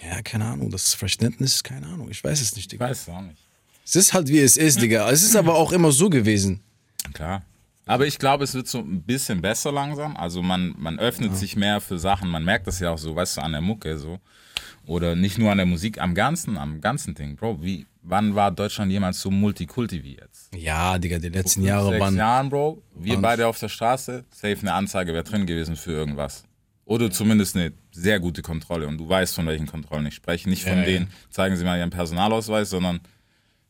ja, 0.09 0.23
keine 0.23 0.47
Ahnung, 0.47 0.71
das 0.71 0.95
Verständnis, 0.95 1.63
keine 1.63 1.87
Ahnung, 1.87 2.11
ich 2.11 2.23
weiß 2.25 2.41
es 2.41 2.55
nicht, 2.57 2.65
Ich 2.65 2.69
Digga. 2.69 2.89
weiß 2.89 3.03
es 3.03 3.09
auch 3.09 3.21
nicht. 3.23 3.37
Es 3.85 3.97
ist 3.97 4.13
halt, 4.15 4.29
wie 4.29 4.39
es 4.39 4.57
ist, 4.57 4.81
Digga. 4.81 5.11
Es 5.11 5.23
ist 5.23 5.37
aber 5.37 5.55
auch 5.55 5.73
immer 5.73 5.93
so 5.93 6.09
gewesen. 6.09 6.61
Klar. 7.13 7.43
Aber 7.87 8.07
ich 8.07 8.19
glaube, 8.19 8.45
es 8.45 8.55
wird 8.55 8.69
so 8.69 8.79
ein 8.79 9.03
bisschen 9.03 9.41
besser 9.43 9.73
langsam. 9.73 10.17
Also 10.17 10.43
man, 10.43 10.75
man 10.79 10.99
öffnet 11.01 11.37
sich 11.37 11.57
mehr 11.57 11.81
für 11.81 11.99
Sachen. 11.99 12.29
Man 12.29 12.45
merkt 12.45 12.67
das 12.69 12.79
ja 12.79 12.91
auch 12.91 12.99
so, 12.99 13.17
weißt 13.17 13.39
du, 13.39 13.41
an 13.41 13.53
der 13.53 13.61
Mucke 13.61 13.99
so. 13.99 14.21
Oder 14.87 15.17
nicht 15.17 15.39
nur 15.39 15.51
an 15.51 15.59
der 15.59 15.67
Musik, 15.67 16.01
am 16.01 16.15
ganzen, 16.15 16.57
am 16.57 16.81
ganzen 16.81 17.15
Ding. 17.15 17.35
Bro, 17.37 17.63
wie, 17.63 17.87
wann 18.03 18.35
war 18.37 18.51
Deutschland 18.53 18.93
jemals 18.93 19.21
so 19.21 19.31
Multikulti 19.31 20.05
wie 20.05 20.17
jetzt? 20.17 20.30
Ja, 20.55 20.99
Digga, 20.99 21.19
die 21.19 21.29
letzten 21.29 21.63
Jahre 21.63 21.91
sechs 21.91 22.01
waren. 22.01 22.17
Jahren, 22.17 22.49
Bro, 22.51 22.83
wir 22.97 23.13
waren- 23.15 23.23
beide 23.23 23.47
auf 23.47 23.59
der 23.59 23.69
Straße, 23.69 24.25
safe 24.31 24.57
eine 24.63 24.73
Anzeige 24.73 25.13
wäre 25.13 25.23
drin 25.25 25.47
gewesen 25.47 25.77
für 25.77 25.93
irgendwas. 25.93 26.43
Oder 26.85 27.11
zumindest 27.11 27.55
eine 27.55 27.73
sehr 27.93 28.19
gute 28.19 28.43
Kontrolle. 28.43 28.89
Und 28.89 28.99
du 28.99 29.09
weißt, 29.09 29.33
von 29.35 29.47
welchen 29.47 29.67
Kontrollen 29.67 30.07
ich 30.07 30.15
spreche. 30.15 30.49
Nicht 30.51 30.65
von 30.65 30.73
Ja, 30.73 30.79
ja. 30.81 30.85
denen, 30.87 31.13
zeigen 31.31 31.57
Sie 31.57 31.65
mal 31.65 31.79
Ihren 31.79 31.91
Personalausweis, 31.91 32.71
sondern, 32.71 32.99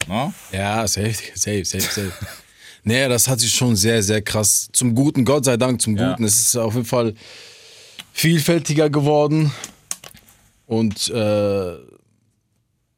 ne? 0.08 0.32
Ja, 0.52 0.86
safe, 0.88 1.12
safe, 1.34 1.64
safe, 1.66 1.82
safe. 1.82 2.12
nee, 2.84 3.06
das 3.08 3.28
hat 3.28 3.40
sich 3.40 3.52
schon 3.54 3.76
sehr, 3.76 4.02
sehr 4.02 4.22
krass. 4.22 4.70
Zum 4.72 4.94
Guten, 4.94 5.26
Gott 5.26 5.44
sei 5.44 5.58
Dank, 5.58 5.82
zum 5.82 5.98
Ja. 5.98 6.10
Guten. 6.12 6.24
Es 6.24 6.40
ist 6.40 6.56
auf 6.56 6.72
jeden 6.74 6.86
Fall 6.86 7.12
vielfältiger 8.14 8.88
geworden. 8.88 9.52
Und 10.66 11.10
äh, 11.10 11.74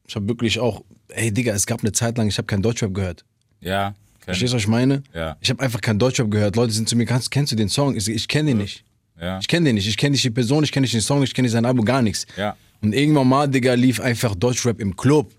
ich 0.06 0.14
habe 0.14 0.28
wirklich 0.28 0.60
auch, 0.60 0.84
ey 1.08 1.32
Digga, 1.32 1.52
es 1.52 1.66
gab 1.66 1.80
eine 1.80 1.90
Zeit 1.90 2.16
lang, 2.16 2.28
ich 2.28 2.38
habe 2.38 2.46
kein 2.46 2.62
Deutschrap 2.62 2.94
gehört. 2.94 3.24
Ja. 3.62 3.94
Verstehst 4.20 4.52
du, 4.52 4.56
was 4.56 4.62
ich 4.62 4.68
meine? 4.68 5.02
Ja. 5.14 5.36
Ich 5.40 5.50
habe 5.50 5.60
einfach 5.62 5.80
kein 5.80 5.98
Deutschrap 5.98 6.30
gehört. 6.30 6.54
Leute 6.56 6.72
sind 6.72 6.88
zu 6.88 6.94
mir, 6.96 7.06
kannst, 7.06 7.30
kennst 7.30 7.50
du 7.52 7.56
den 7.56 7.68
Song? 7.68 7.96
Ich, 7.96 8.08
ich 8.08 8.28
kenne 8.28 8.50
den 8.50 8.58
nicht. 8.58 8.84
Ja. 9.20 9.38
Ich 9.40 9.48
kenne 9.48 9.66
den 9.66 9.74
nicht. 9.76 9.88
Ich 9.88 9.96
kenne 9.96 10.12
nicht 10.12 10.22
die 10.24 10.30
Person, 10.30 10.62
ich 10.64 10.70
kenne 10.70 10.82
nicht 10.84 10.94
den 10.94 11.00
Song, 11.00 11.22
ich 11.22 11.32
kenne 11.34 11.46
nicht 11.46 11.52
sein 11.52 11.64
Album, 11.64 11.84
gar 11.84 12.02
nichts. 12.02 12.26
Ja. 12.36 12.54
Und 12.82 12.92
irgendwann 12.94 13.28
mal, 13.28 13.48
Digga, 13.48 13.74
lief 13.74 14.00
einfach 14.00 14.34
Deutschrap 14.34 14.80
im 14.80 14.94
Club. 14.96 15.32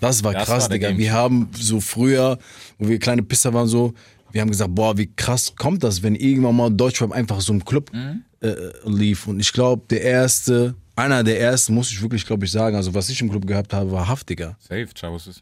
Das 0.00 0.22
war 0.22 0.32
Das 0.32 0.46
krass, 0.46 0.62
war 0.64 0.70
Digga. 0.70 0.88
Game 0.88 0.98
Wir 0.98 1.12
haben 1.12 1.48
so 1.54 1.80
früher, 1.80 2.38
wo 2.78 2.88
wir 2.88 2.98
kleine 2.98 3.22
Pisser 3.22 3.52
waren, 3.52 3.66
so, 3.66 3.94
wir 4.32 4.40
haben 4.40 4.50
gesagt, 4.50 4.74
boah, 4.74 4.96
wie 4.96 5.06
krass 5.16 5.52
kommt 5.56 5.82
das, 5.82 6.02
wenn 6.02 6.14
irgendwann 6.14 6.56
mal 6.56 6.70
Deutschrap 6.70 7.12
einfach 7.12 7.40
so 7.40 7.52
im 7.52 7.64
Club 7.64 7.90
Mhm. 7.92 8.22
äh, 8.40 8.54
lief. 8.86 9.26
Und 9.26 9.40
ich 9.40 9.52
glaube, 9.52 9.82
der 9.90 10.02
erste, 10.02 10.74
einer 10.96 11.24
der 11.24 11.40
ersten, 11.40 11.74
muss 11.74 11.90
ich 11.90 12.00
wirklich, 12.00 12.24
glaube 12.26 12.44
ich, 12.44 12.52
sagen, 12.52 12.76
also 12.76 12.92
was 12.94 13.08
ich 13.08 13.20
im 13.22 13.30
Club 13.30 13.46
gehabt 13.46 13.72
habe, 13.72 13.90
war 13.90 14.06
Haft, 14.06 14.28
Digga. 14.28 14.56
Safe, 14.60 14.86
Chavos 14.94 15.26
ist. 15.26 15.40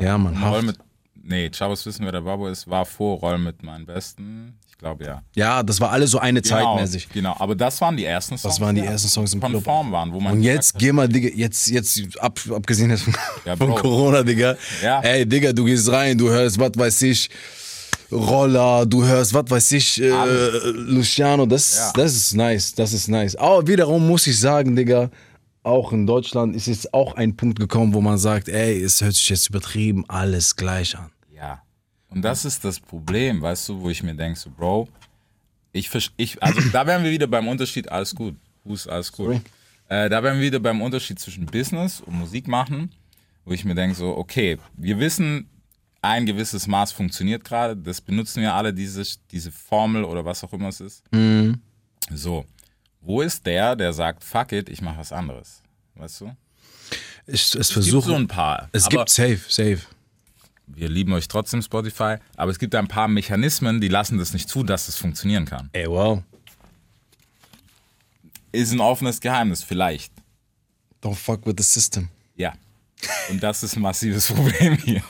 Ja, 0.00 0.16
Mann, 0.18 0.40
Haft. 0.40 0.62
mit, 0.66 0.76
nee, 1.22 1.50
Chavos 1.50 1.84
wissen, 1.86 2.04
wer 2.04 2.12
der 2.12 2.20
Babo 2.22 2.48
ist, 2.48 2.68
war 2.68 2.84
vor 2.84 3.18
Roll 3.18 3.38
mit 3.38 3.62
meinen 3.62 3.86
Besten. 3.86 4.54
Ich 4.68 4.78
glaube, 4.78 5.04
ja. 5.04 5.22
Ja, 5.34 5.62
das 5.62 5.78
war 5.80 5.90
alles 5.90 6.10
so 6.10 6.18
eine 6.18 6.40
Zeit 6.40 6.60
Genau, 6.60 6.76
mäßig. 6.80 7.08
genau, 7.10 7.36
aber 7.38 7.54
das 7.54 7.80
waren 7.82 7.96
die 7.98 8.04
ersten 8.06 8.38
Songs. 8.38 8.58
waren 8.60 8.74
die 8.74 8.80
die 8.80 8.86
ersten 8.86 9.08
Songs 9.08 9.34
im 9.34 9.40
Club. 9.40 9.66
waren, 9.66 10.12
wo 10.12 10.20
man 10.20 10.32
Und 10.34 10.42
jetzt 10.42 10.78
geh 10.78 10.90
mal, 10.92 11.06
Digga, 11.06 11.28
jetzt, 11.34 11.68
jetzt 11.68 12.18
ab, 12.18 12.38
abgesehen 12.50 12.88
jetzt 12.90 13.02
von, 13.02 13.14
Ja, 13.44 13.56
von. 13.56 13.74
Corona, 13.74 14.22
Digga. 14.22 14.56
Ja. 14.82 15.00
Ey, 15.00 15.26
Digga, 15.26 15.52
du 15.52 15.64
gehst 15.64 15.90
rein, 15.92 16.16
du 16.16 16.30
hörst, 16.30 16.58
was 16.58 16.72
weiß 16.76 17.02
ich, 17.02 17.28
Roller, 18.10 18.86
du 18.86 19.04
hörst, 19.04 19.34
was 19.34 19.44
weiß 19.50 19.72
ich, 19.72 20.02
äh, 20.02 20.10
Luciano, 20.72 21.46
das, 21.46 21.76
Ja. 21.76 21.92
das 21.94 22.14
ist 22.16 22.34
nice, 22.34 22.74
das 22.74 22.92
ist 22.92 23.08
nice. 23.08 23.36
Aber 23.36 23.66
wiederum 23.66 24.06
muss 24.06 24.26
ich 24.26 24.38
sagen, 24.38 24.74
Digga, 24.74 25.10
auch 25.62 25.92
in 25.92 26.06
Deutschland 26.06 26.56
ist 26.56 26.66
jetzt 26.66 26.94
auch 26.94 27.14
ein 27.14 27.36
Punkt 27.36 27.58
gekommen, 27.58 27.94
wo 27.94 28.00
man 28.00 28.18
sagt, 28.18 28.48
ey, 28.48 28.82
es 28.82 29.00
hört 29.00 29.14
sich 29.14 29.28
jetzt 29.28 29.48
übertrieben 29.48 30.04
alles 30.08 30.56
gleich 30.56 30.96
an. 30.96 31.10
Ja. 31.34 31.62
Und 32.08 32.22
das 32.22 32.44
ist 32.44 32.64
das 32.64 32.80
Problem, 32.80 33.42
weißt 33.42 33.68
du, 33.68 33.80
wo 33.80 33.90
ich 33.90 34.02
mir 34.02 34.14
denke, 34.14 34.38
so, 34.38 34.50
Bro, 34.50 34.88
ich, 35.72 35.90
ich 36.16 36.42
also 36.42 36.60
da 36.72 36.86
wären 36.86 37.04
wir 37.04 37.10
wieder 37.10 37.26
beim 37.26 37.46
Unterschied, 37.46 37.88
alles 37.88 38.14
gut. 38.14 38.34
Fuß, 38.64 38.88
alles 38.88 39.12
gut. 39.12 39.40
Äh, 39.88 40.08
da 40.08 40.22
wären 40.22 40.38
wir 40.38 40.46
wieder 40.46 40.60
beim 40.60 40.82
Unterschied 40.82 41.18
zwischen 41.18 41.46
Business 41.46 42.00
und 42.00 42.14
Musik 42.18 42.46
machen, 42.48 42.92
wo 43.44 43.52
ich 43.52 43.64
mir 43.64 43.74
denke, 43.74 43.96
so, 43.96 44.16
okay, 44.16 44.58
wir 44.76 44.98
wissen, 44.98 45.48
ein 46.02 46.26
gewisses 46.26 46.66
Maß 46.66 46.92
funktioniert 46.92 47.44
gerade, 47.44 47.76
das 47.76 48.00
benutzen 48.00 48.42
wir 48.42 48.54
alle, 48.54 48.72
diese, 48.72 49.02
diese 49.30 49.52
Formel 49.52 50.04
oder 50.04 50.24
was 50.24 50.42
auch 50.44 50.52
immer 50.52 50.68
es 50.68 50.80
ist. 50.80 51.04
So, 52.12 52.44
wo 53.00 53.22
ist 53.22 53.46
der, 53.46 53.76
der 53.76 53.92
sagt, 53.92 54.24
fuck 54.24 54.52
it, 54.52 54.68
ich 54.68 54.80
mache 54.82 54.98
was 54.98 55.12
anderes? 55.12 55.62
Weißt 55.94 56.20
du? 56.22 56.36
Ich, 57.26 57.42
es 57.42 57.54
Es 57.54 57.68
gibt 57.68 57.72
versuche, 57.72 58.08
so 58.08 58.14
ein 58.14 58.26
paar. 58.28 58.68
es 58.72 58.88
gibt 58.88 59.08
safe, 59.08 59.40
safe. 59.48 59.80
wir 60.66 60.88
lieben 60.88 61.12
euch 61.12 61.28
trotzdem 61.28 61.62
Spotify, 61.62 62.16
aber 62.36 62.50
es 62.50 62.58
gibt 62.58 62.74
ein 62.74 62.88
paar 62.88 63.08
Mechanismen, 63.08 63.80
die 63.80 63.88
lassen 63.88 64.18
das 64.18 64.32
nicht 64.32 64.48
zu, 64.48 64.62
dass 64.62 64.88
es 64.88 64.96
funktionieren 64.96 65.44
kann. 65.44 65.70
Ey, 65.72 65.86
wow. 65.88 66.22
Ist 68.52 68.72
ein 68.72 68.80
offenes 68.80 69.20
Geheimnis, 69.20 69.62
vielleicht. 69.62 70.12
Don't 71.02 71.14
fuck 71.14 71.46
with 71.46 71.54
the 71.58 71.62
system. 71.64 72.08
Ja. 72.36 72.52
Und 73.30 73.42
das 73.42 73.62
ist 73.62 73.76
ein 73.76 73.82
massives 73.82 74.26
Problem 74.32 74.76
hier. 74.78 75.02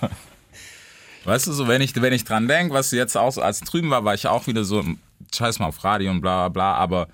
Weißt 1.24 1.46
du, 1.46 1.52
so 1.52 1.66
wenn 1.68 1.80
ich, 1.82 1.94
wenn 2.00 2.12
ich 2.12 2.24
dran 2.24 2.48
denke, 2.48 2.74
was 2.74 2.90
jetzt 2.90 3.16
auch 3.16 3.30
so, 3.30 3.42
als 3.42 3.60
drüben 3.60 3.90
war, 3.90 4.04
war 4.04 4.14
ich 4.14 4.26
auch 4.26 4.46
wieder 4.46 4.64
so, 4.64 4.84
scheiß 5.34 5.58
mal 5.58 5.66
auf 5.66 5.82
Radio 5.84 6.10
und 6.10 6.20
bla 6.20 6.48
bla 6.48 6.72
bla, 6.72 6.74
aber 6.74 7.08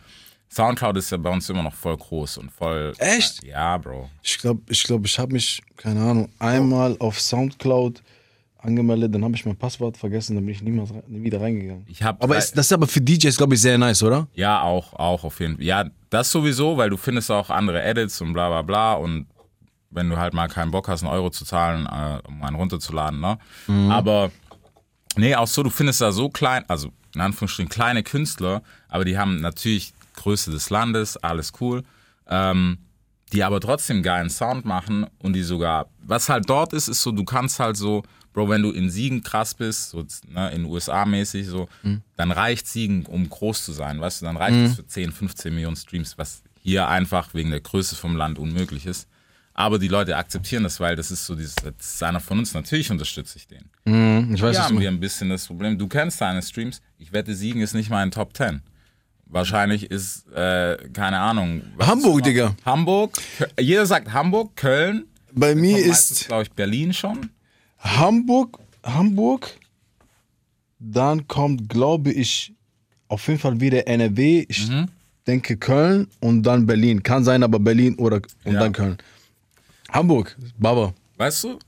Soundcloud 0.50 0.96
ist 0.96 1.10
ja 1.10 1.16
bei 1.18 1.30
uns 1.30 1.48
immer 1.50 1.62
noch 1.62 1.74
voll 1.74 1.96
groß 1.96 2.38
und 2.38 2.50
voll. 2.50 2.92
Echt? 2.98 3.42
Ja, 3.44 3.76
Bro. 3.78 4.08
Ich 4.22 4.38
glaube, 4.38 4.62
ich, 4.68 4.82
glaub, 4.84 5.04
ich 5.04 5.18
habe 5.18 5.32
mich, 5.32 5.60
keine 5.76 6.00
Ahnung, 6.00 6.28
einmal 6.38 6.96
auf 6.98 7.20
Soundcloud 7.20 8.02
angemeldet, 8.58 9.14
dann 9.14 9.22
habe 9.22 9.34
ich 9.36 9.44
mein 9.44 9.56
Passwort 9.56 9.96
vergessen, 9.96 10.34
dann 10.34 10.44
bin 10.44 10.54
ich 10.54 10.62
niemals 10.62 10.90
re- 10.90 11.02
nie 11.06 11.22
wieder 11.22 11.40
reingegangen. 11.40 11.84
Ich 11.88 12.02
hab 12.02 12.22
aber 12.22 12.36
ist, 12.36 12.56
das 12.56 12.66
ist 12.66 12.72
aber 12.72 12.86
für 12.88 13.00
DJs, 13.00 13.36
glaube 13.36 13.54
ich, 13.54 13.60
sehr 13.60 13.78
nice, 13.78 14.02
oder? 14.02 14.26
Ja, 14.34 14.62
auch, 14.62 14.92
auch 14.94 15.22
auf 15.24 15.38
jeden 15.40 15.56
Fall. 15.56 15.64
Ja, 15.64 15.84
das 16.10 16.32
sowieso, 16.32 16.76
weil 16.76 16.90
du 16.90 16.96
findest 16.96 17.30
auch 17.30 17.50
andere 17.50 17.82
Edits 17.82 18.20
und 18.20 18.32
bla 18.32 18.48
bla 18.48 18.62
bla 18.62 18.94
und 18.94 19.26
wenn 19.90 20.10
du 20.10 20.16
halt 20.16 20.34
mal 20.34 20.48
keinen 20.48 20.72
Bock 20.72 20.88
hast, 20.88 21.02
einen 21.04 21.12
Euro 21.12 21.30
zu 21.30 21.44
zahlen, 21.44 21.86
äh, 21.86 22.26
um 22.26 22.42
einen 22.42 22.56
runterzuladen, 22.56 23.20
ne? 23.20 23.38
Aber 23.90 24.30
nee, 25.16 25.34
auch 25.36 25.46
so, 25.46 25.62
du 25.62 25.70
findest 25.70 26.00
da 26.00 26.10
so 26.10 26.28
klein, 26.28 26.64
also 26.66 26.90
in 27.14 27.20
Anführungsstrichen 27.20 27.68
kleine 27.70 28.02
Künstler, 28.02 28.62
aber 28.88 29.04
die 29.04 29.16
haben 29.16 29.40
natürlich 29.40 29.94
Größe 30.16 30.50
des 30.50 30.70
Landes, 30.70 31.16
alles 31.18 31.52
cool, 31.60 31.82
ähm, 32.28 32.78
die 33.32 33.42
aber 33.44 33.60
trotzdem 33.60 34.02
geilen 34.02 34.30
Sound 34.30 34.64
machen 34.64 35.06
und 35.18 35.32
die 35.34 35.42
sogar, 35.42 35.88
was 36.02 36.28
halt 36.28 36.48
dort 36.48 36.72
ist, 36.72 36.88
ist 36.88 37.02
so, 37.02 37.12
du 37.12 37.24
kannst 37.24 37.58
halt 37.60 37.76
so, 37.76 38.02
Bro, 38.32 38.50
wenn 38.50 38.62
du 38.62 38.70
in 38.70 38.90
Siegen 38.90 39.22
krass 39.22 39.54
bist, 39.54 39.90
so 39.90 40.04
ne, 40.28 40.50
in 40.50 40.66
USA 40.66 41.06
mäßig 41.06 41.46
so, 41.46 41.68
dann 42.16 42.30
reicht 42.32 42.66
Siegen, 42.66 43.06
um 43.06 43.28
groß 43.28 43.64
zu 43.64 43.72
sein, 43.72 43.98
weißt 44.00 44.20
du, 44.20 44.26
dann 44.26 44.36
reicht 44.36 44.56
es 44.66 44.74
für 44.76 44.86
10, 44.86 45.10
15 45.12 45.54
Millionen 45.54 45.76
Streams, 45.76 46.18
was 46.18 46.42
hier 46.60 46.86
einfach 46.86 47.32
wegen 47.32 47.50
der 47.50 47.60
Größe 47.60 47.96
vom 47.96 48.14
Land 48.16 48.38
unmöglich 48.38 48.84
ist. 48.86 49.08
Aber 49.54 49.78
die 49.78 49.88
Leute 49.88 50.18
akzeptieren 50.18 50.64
das, 50.64 50.80
weil 50.80 50.96
das 50.96 51.10
ist 51.10 51.24
so 51.24 51.34
dieses, 51.34 51.54
das 51.54 51.72
ist 51.78 52.02
einer 52.02 52.20
von 52.20 52.38
uns, 52.38 52.52
natürlich 52.52 52.90
unterstütze 52.90 53.38
ich 53.38 53.46
den. 53.46 53.70
Ich 54.34 54.42
weiß 54.42 54.54
Hier 54.54 54.64
haben 54.64 54.80
wir 54.80 54.88
ein 54.90 55.00
bisschen 55.00 55.30
das 55.30 55.46
Problem. 55.46 55.78
Du 55.78 55.88
kennst 55.88 56.20
deine 56.20 56.42
Streams. 56.42 56.82
Ich 56.98 57.12
wette, 57.14 57.34
Siegen 57.34 57.62
ist 57.62 57.72
nicht 57.72 57.88
mal 57.88 58.02
in 58.02 58.10
Top 58.10 58.36
10. 58.36 58.60
Wahrscheinlich 59.28 59.90
ist, 59.90 60.26
äh, 60.32 60.76
keine 60.92 61.18
Ahnung. 61.18 61.62
Hamburg? 61.80 62.22
Digga. 62.22 62.54
Hamburg. 62.64 63.18
Jeder 63.58 63.84
sagt 63.86 64.12
Hamburg, 64.12 64.56
Köln. 64.56 65.06
Bei 65.32 65.54
mir 65.54 65.78
ist 65.78 66.26
glaube 66.28 66.44
ich, 66.44 66.52
Berlin 66.52 66.92
schon. 66.92 67.30
Hamburg, 67.78 68.58
Hamburg, 68.84 69.50
dann 70.78 71.26
kommt, 71.28 71.68
glaube 71.68 72.12
ich, 72.12 72.54
auf 73.08 73.26
jeden 73.28 73.38
Fall 73.40 73.60
wieder 73.60 73.86
NRW, 73.86 74.44
ich 74.48 74.68
Mhm. 74.68 74.86
denke 75.26 75.56
Köln 75.56 76.08
und 76.20 76.42
dann 76.44 76.66
Berlin. 76.66 77.02
Kann 77.02 77.24
sein, 77.24 77.42
aber 77.42 77.58
Berlin 77.58 77.94
oder 77.96 78.20
und 78.44 78.54
Ja. 78.54 78.60
dann 78.60 78.72
Köln. 78.72 78.96
Hamburg, 79.90 80.36
Baba. 80.58 80.94
Weißt 81.16 81.44
du? 81.44 81.58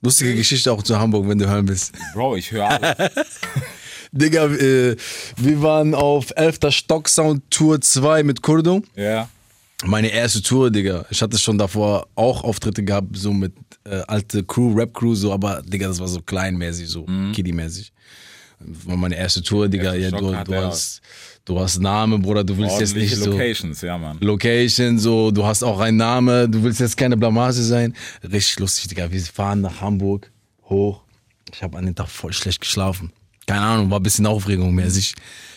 Lustige 0.00 0.34
Geschichte 0.34 0.72
auch 0.72 0.82
zu 0.82 0.98
Hamburg, 0.98 1.28
wenn 1.28 1.38
du 1.38 1.48
hören 1.48 1.66
willst. 1.68 1.94
Bro, 2.14 2.36
ich 2.36 2.50
höre 2.50 2.68
alles. 2.68 3.12
Digga, 4.12 4.46
äh, 4.46 4.96
wir 5.36 5.62
waren 5.62 5.94
auf 5.94 6.32
11. 6.36 6.58
Stock 6.70 7.08
Sound 7.08 7.42
Tour 7.50 7.80
2 7.80 8.22
mit 8.22 8.42
Kurdo. 8.42 8.82
ja. 8.94 9.28
Meine 9.84 10.12
erste 10.12 10.40
Tour, 10.40 10.70
Digga. 10.70 11.04
Ich 11.10 11.20
hatte 11.22 11.36
schon 11.36 11.58
davor 11.58 12.06
auch 12.14 12.44
Auftritte 12.44 12.84
gehabt, 12.84 13.16
so 13.16 13.32
mit 13.32 13.52
äh, 13.82 13.96
alte 14.06 14.44
Crew, 14.44 14.72
Rap-Crew, 14.74 15.16
so, 15.16 15.32
aber 15.32 15.60
Digga, 15.62 15.88
das 15.88 15.98
war 15.98 16.06
so 16.06 16.20
kleinmäßig, 16.22 16.88
so 16.88 17.04
kiddie-mäßig. 17.32 17.92
War 18.60 18.96
meine 18.96 19.16
erste 19.16 19.42
Tour, 19.42 19.68
Digga. 19.68 19.94
Ja, 19.94 20.12
du, 20.12 20.36
du, 20.44 20.54
hast, 20.54 21.00
du 21.44 21.58
hast 21.58 21.80
Namen, 21.80 22.22
Bruder, 22.22 22.44
du 22.44 22.56
willst 22.56 22.78
jetzt 22.78 22.94
nicht 22.94 23.16
so. 23.16 23.32
Locations, 23.32 23.80
ja, 23.80 23.98
Mann. 23.98 24.18
Location, 24.20 25.00
so, 25.00 25.32
du 25.32 25.44
hast 25.44 25.64
auch 25.64 25.80
einen 25.80 25.96
Namen, 25.96 26.52
du 26.52 26.62
willst 26.62 26.78
jetzt 26.78 26.96
keine 26.96 27.16
Blamage 27.16 27.54
sein. 27.62 27.92
Richtig 28.22 28.60
lustig, 28.60 28.86
Digga. 28.86 29.10
Wir 29.10 29.20
fahren 29.20 29.62
nach 29.62 29.80
Hamburg 29.80 30.30
hoch. 30.68 31.02
Ich 31.52 31.60
habe 31.60 31.76
an 31.76 31.86
den 31.86 31.96
Tag 31.96 32.08
voll 32.08 32.32
schlecht 32.32 32.60
geschlafen. 32.60 33.12
Keine 33.52 33.66
Ahnung, 33.66 33.90
war 33.90 34.00
ein 34.00 34.02
bisschen 34.02 34.24
Aufregung 34.24 34.74
mäßig. 34.74 35.14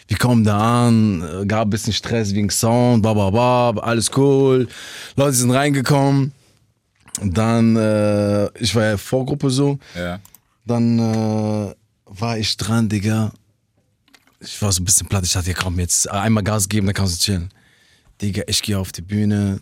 Wir 0.09 0.17
kommen 0.17 0.43
da 0.43 0.87
an, 0.87 1.21
äh, 1.21 1.45
gab 1.45 1.67
ein 1.67 1.69
bisschen 1.69 1.93
Stress 1.93 2.35
wegen 2.35 2.49
Sound, 2.49 3.01
bababa, 3.01 3.73
alles 3.81 4.11
cool. 4.17 4.67
Leute 5.15 5.31
sind 5.31 5.51
reingekommen. 5.51 6.33
Dann, 7.23 7.77
äh, 7.77 8.47
ich 8.59 8.75
war 8.75 8.83
ja 8.83 8.97
Vorgruppe 8.97 9.49
so. 9.49 9.79
Ja. 9.95 10.19
Dann 10.65 10.99
äh, 10.99 11.73
war 12.03 12.37
ich 12.37 12.57
dran, 12.57 12.89
Digga. 12.89 13.31
Ich 14.41 14.61
war 14.61 14.73
so 14.73 14.81
ein 14.81 14.85
bisschen 14.85 15.07
platt. 15.07 15.23
Ich 15.23 15.31
dachte, 15.31 15.51
ja 15.51 15.55
komm, 15.57 15.79
jetzt 15.79 16.11
einmal 16.11 16.43
Gas 16.43 16.67
geben, 16.67 16.87
dann 16.87 16.95
kannst 16.95 17.21
du 17.21 17.23
chillen. 17.23 17.49
Digga, 18.21 18.43
ich 18.47 18.61
gehe 18.61 18.77
auf 18.77 18.91
die 18.91 19.03
Bühne. 19.03 19.61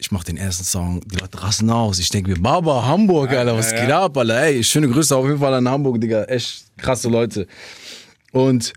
Ich 0.00 0.10
mach 0.10 0.24
den 0.24 0.38
ersten 0.38 0.64
Song. 0.64 1.00
Die 1.04 1.16
Leute 1.16 1.42
rasten 1.42 1.68
aus. 1.68 1.98
Ich 1.98 2.08
denke 2.08 2.30
mir, 2.30 2.40
Baba, 2.40 2.86
Hamburg, 2.86 3.30
Alter, 3.32 3.54
was 3.54 3.70
geht 3.70 3.90
ab, 3.90 4.16
Alter? 4.16 4.44
Ey, 4.44 4.64
schöne 4.64 4.88
Grüße 4.88 5.14
auf 5.14 5.26
jeden 5.26 5.38
Fall 5.38 5.52
an 5.52 5.68
Hamburg, 5.68 6.00
Digga. 6.00 6.24
Echt 6.24 6.64
krasse 6.78 7.10
Leute. 7.10 7.46
Und 8.32 8.72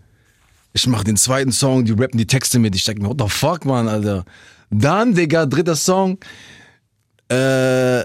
ich 0.73 0.85
mach 0.85 1.05
den 1.05 1.15
zweiten 1.15 1.53
Song, 1.53 1.85
die 1.85 1.93
rappen 1.93 2.17
die 2.17 2.27
Texte 2.27 2.59
mit. 2.59 2.75
Ich 2.75 2.83
denke 2.83 3.01
mir, 3.01 3.07
what 3.07 3.21
the 3.21 3.29
fuck, 3.29 3.63
man, 3.63 3.87
Alter. 3.87 4.25
Dann, 4.69 5.15
Digga, 5.15 5.45
dritter 5.45 5.77
Song. 5.77 6.17
Äh, 7.29 8.03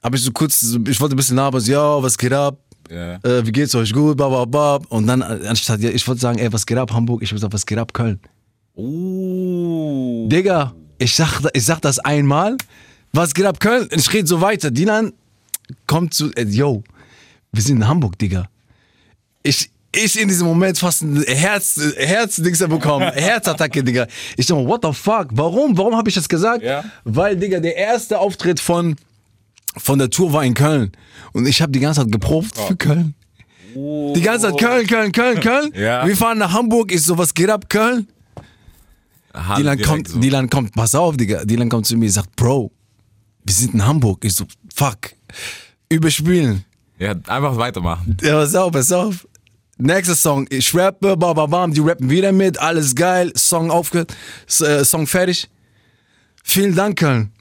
hab 0.00 0.14
ich 0.14 0.22
so 0.22 0.30
kurz, 0.30 0.62
ich 0.62 1.00
wollte 1.00 1.16
ein 1.16 1.16
bisschen 1.16 1.36
labern, 1.36 1.62
ja, 1.64 2.00
was 2.00 2.16
geht 2.16 2.32
ab? 2.32 2.58
Ja. 2.88 3.14
äh, 3.24 3.44
wie 3.44 3.50
geht's 3.50 3.74
euch 3.74 3.92
gut, 3.92 4.16
bababab. 4.16 4.86
Und 4.92 5.08
dann, 5.08 5.22
äh, 5.22 5.48
anstatt, 5.48 5.80
ja, 5.80 5.90
ich 5.90 6.06
wollte 6.06 6.20
sagen, 6.20 6.38
ey, 6.38 6.52
was 6.52 6.64
geht 6.64 6.78
ab, 6.78 6.92
Hamburg? 6.92 7.20
Ich 7.22 7.32
wollte 7.32 7.40
sagen, 7.40 7.52
was 7.52 7.66
geht 7.66 7.78
ab, 7.78 7.92
Köln? 7.92 8.20
Uh. 8.76 10.28
Digga, 10.28 10.72
ich 10.98 11.14
sag, 11.14 11.40
ich 11.52 11.64
sag 11.64 11.80
das 11.80 11.98
einmal, 11.98 12.56
was 13.12 13.34
geht 13.34 13.46
ab, 13.46 13.60
Köln? 13.60 13.88
Und 13.90 13.98
ich 13.98 14.12
rede 14.12 14.26
so 14.26 14.40
weiter. 14.40 14.70
Dinan 14.70 15.12
kommt 15.86 16.14
zu, 16.14 16.32
äh, 16.32 16.44
yo, 16.44 16.82
wir 17.52 17.62
sind 17.62 17.76
in 17.76 17.88
Hamburg, 17.88 18.18
Digga. 18.18 18.48
Ich, 19.42 19.70
ich 19.94 20.20
in 20.20 20.28
diesem 20.28 20.46
Moment 20.46 20.78
fast 20.78 21.02
ein 21.02 21.22
Herz, 21.22 21.80
Herzdings 21.96 22.58
bekommen, 22.58 23.12
Herzattacke, 23.14 23.84
Digga. 23.84 24.06
Ich 24.36 24.46
dachte, 24.46 24.66
what 24.66 24.80
the 24.84 24.92
fuck? 24.92 25.28
Warum? 25.32 25.76
Warum 25.78 25.96
habe 25.96 26.08
ich 26.08 26.14
das 26.14 26.28
gesagt? 26.28 26.62
Ja. 26.62 26.84
Weil, 27.04 27.36
Digga, 27.36 27.60
der 27.60 27.76
erste 27.76 28.18
Auftritt 28.18 28.58
von, 28.58 28.96
von 29.76 29.98
der 29.98 30.10
Tour 30.10 30.32
war 30.32 30.44
in 30.44 30.54
Köln. 30.54 30.92
Und 31.32 31.46
ich 31.46 31.62
habe 31.62 31.72
die 31.72 31.80
ganze 31.80 32.02
Zeit 32.02 32.12
geprobt 32.12 32.58
für 32.58 32.76
Köln. 32.76 33.14
Die 33.74 34.20
ganze 34.22 34.48
Zeit 34.48 34.58
Köln, 34.58 34.86
Köln, 34.86 35.12
Köln, 35.12 35.40
Köln. 35.40 35.72
Ja. 35.74 36.06
Wir 36.06 36.16
fahren 36.16 36.38
nach 36.38 36.52
Hamburg, 36.52 36.92
ich 36.92 37.02
so, 37.02 37.18
was 37.18 37.34
geht 37.34 37.50
ab, 37.50 37.68
Köln? 37.68 38.08
Hart 39.34 39.58
Dylan 39.58 39.82
kommt, 39.82 40.08
so. 40.08 40.18
Dylan 40.18 40.48
kommt, 40.48 40.72
pass 40.74 40.94
auf, 40.94 41.16
Digga. 41.16 41.44
Dylan 41.44 41.68
kommt 41.68 41.86
zu 41.86 41.96
mir 41.96 42.06
und 42.06 42.12
sagt, 42.12 42.36
Bro, 42.36 42.70
wir 43.44 43.54
sind 43.54 43.74
in 43.74 43.84
Hamburg. 43.84 44.24
Ich 44.24 44.34
so, 44.34 44.44
fuck. 44.74 45.12
Überspielen. 45.88 46.64
Ja, 46.98 47.14
einfach 47.26 47.56
weitermachen. 47.56 48.16
Ja, 48.22 48.34
pass 48.34 48.54
auf, 48.54 48.72
pass 48.72 48.92
auf. 48.92 49.26
Nächster 49.76 50.14
Song, 50.14 50.46
ich 50.50 50.72
rappe, 50.72 51.16
bam, 51.16 51.34
bam, 51.34 51.50
bam, 51.50 51.74
die 51.74 51.80
rappen 51.80 52.08
wieder 52.08 52.30
mit, 52.30 52.58
alles 52.58 52.94
geil, 52.94 53.32
Song 53.34 53.72
aufgehört, 53.72 54.14
äh, 54.60 54.84
Song 54.84 55.04
fertig. 55.08 55.48
Vielen 56.44 56.76
Dank, 56.76 57.00
Köln. 57.00 57.32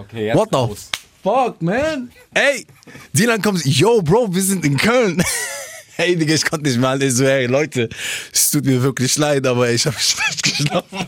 Okay, 0.00 0.26
jetzt 0.26 0.36
What 0.36 0.48
the 0.50 0.74
fuck, 1.22 1.62
man? 1.62 2.10
Ey, 2.34 2.66
Dylan 3.12 3.40
kommt, 3.40 3.64
yo, 3.64 4.02
Bro, 4.02 4.34
wir 4.34 4.42
sind 4.42 4.64
in 4.64 4.76
Köln. 4.76 5.22
Hey, 6.00 6.16
Digga, 6.16 6.32
ich 6.32 6.46
konnte 6.46 6.66
nicht 6.66 6.80
mal. 6.80 7.02
Ich 7.02 7.12
so, 7.12 7.26
hey, 7.26 7.44
Leute, 7.44 7.90
es 8.32 8.50
tut 8.50 8.64
mir 8.64 8.82
wirklich 8.82 9.18
leid, 9.18 9.46
aber 9.46 9.70
ich 9.70 9.84
habe 9.84 9.96
schlecht 10.00 10.42
geschlafen. 10.42 10.98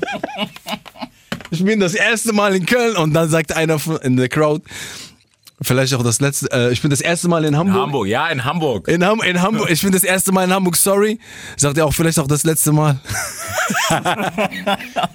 Ich 1.50 1.64
bin 1.64 1.80
das 1.80 1.94
erste 1.94 2.34
Mal 2.34 2.54
in 2.54 2.66
Köln 2.66 2.96
und 2.96 3.14
dann 3.14 3.30
sagt 3.30 3.56
einer 3.56 3.80
in 4.02 4.18
der 4.18 4.28
Crowd, 4.28 4.62
vielleicht 5.62 5.94
auch 5.94 6.02
das 6.02 6.20
letzte, 6.20 6.52
äh, 6.52 6.72
ich 6.72 6.82
bin 6.82 6.90
das 6.90 7.00
erste 7.00 7.26
Mal 7.28 7.46
in 7.46 7.56
Hamburg. 7.56 7.80
Hamburg, 7.80 8.06
ja, 8.06 8.28
in 8.28 8.44
Hamburg. 8.44 8.86
In, 8.86 9.02
Ham 9.02 9.22
in 9.22 9.40
Hamburg, 9.40 9.70
ich 9.70 9.80
bin 9.80 9.92
das 9.92 10.04
erste 10.04 10.30
Mal 10.30 10.44
in 10.44 10.52
Hamburg, 10.52 10.76
sorry. 10.76 11.18
Sagt 11.56 11.78
er 11.78 11.86
auch 11.86 11.94
vielleicht 11.94 12.18
auch 12.18 12.26
das 12.26 12.44
letzte 12.44 12.72
Mal. 12.72 13.00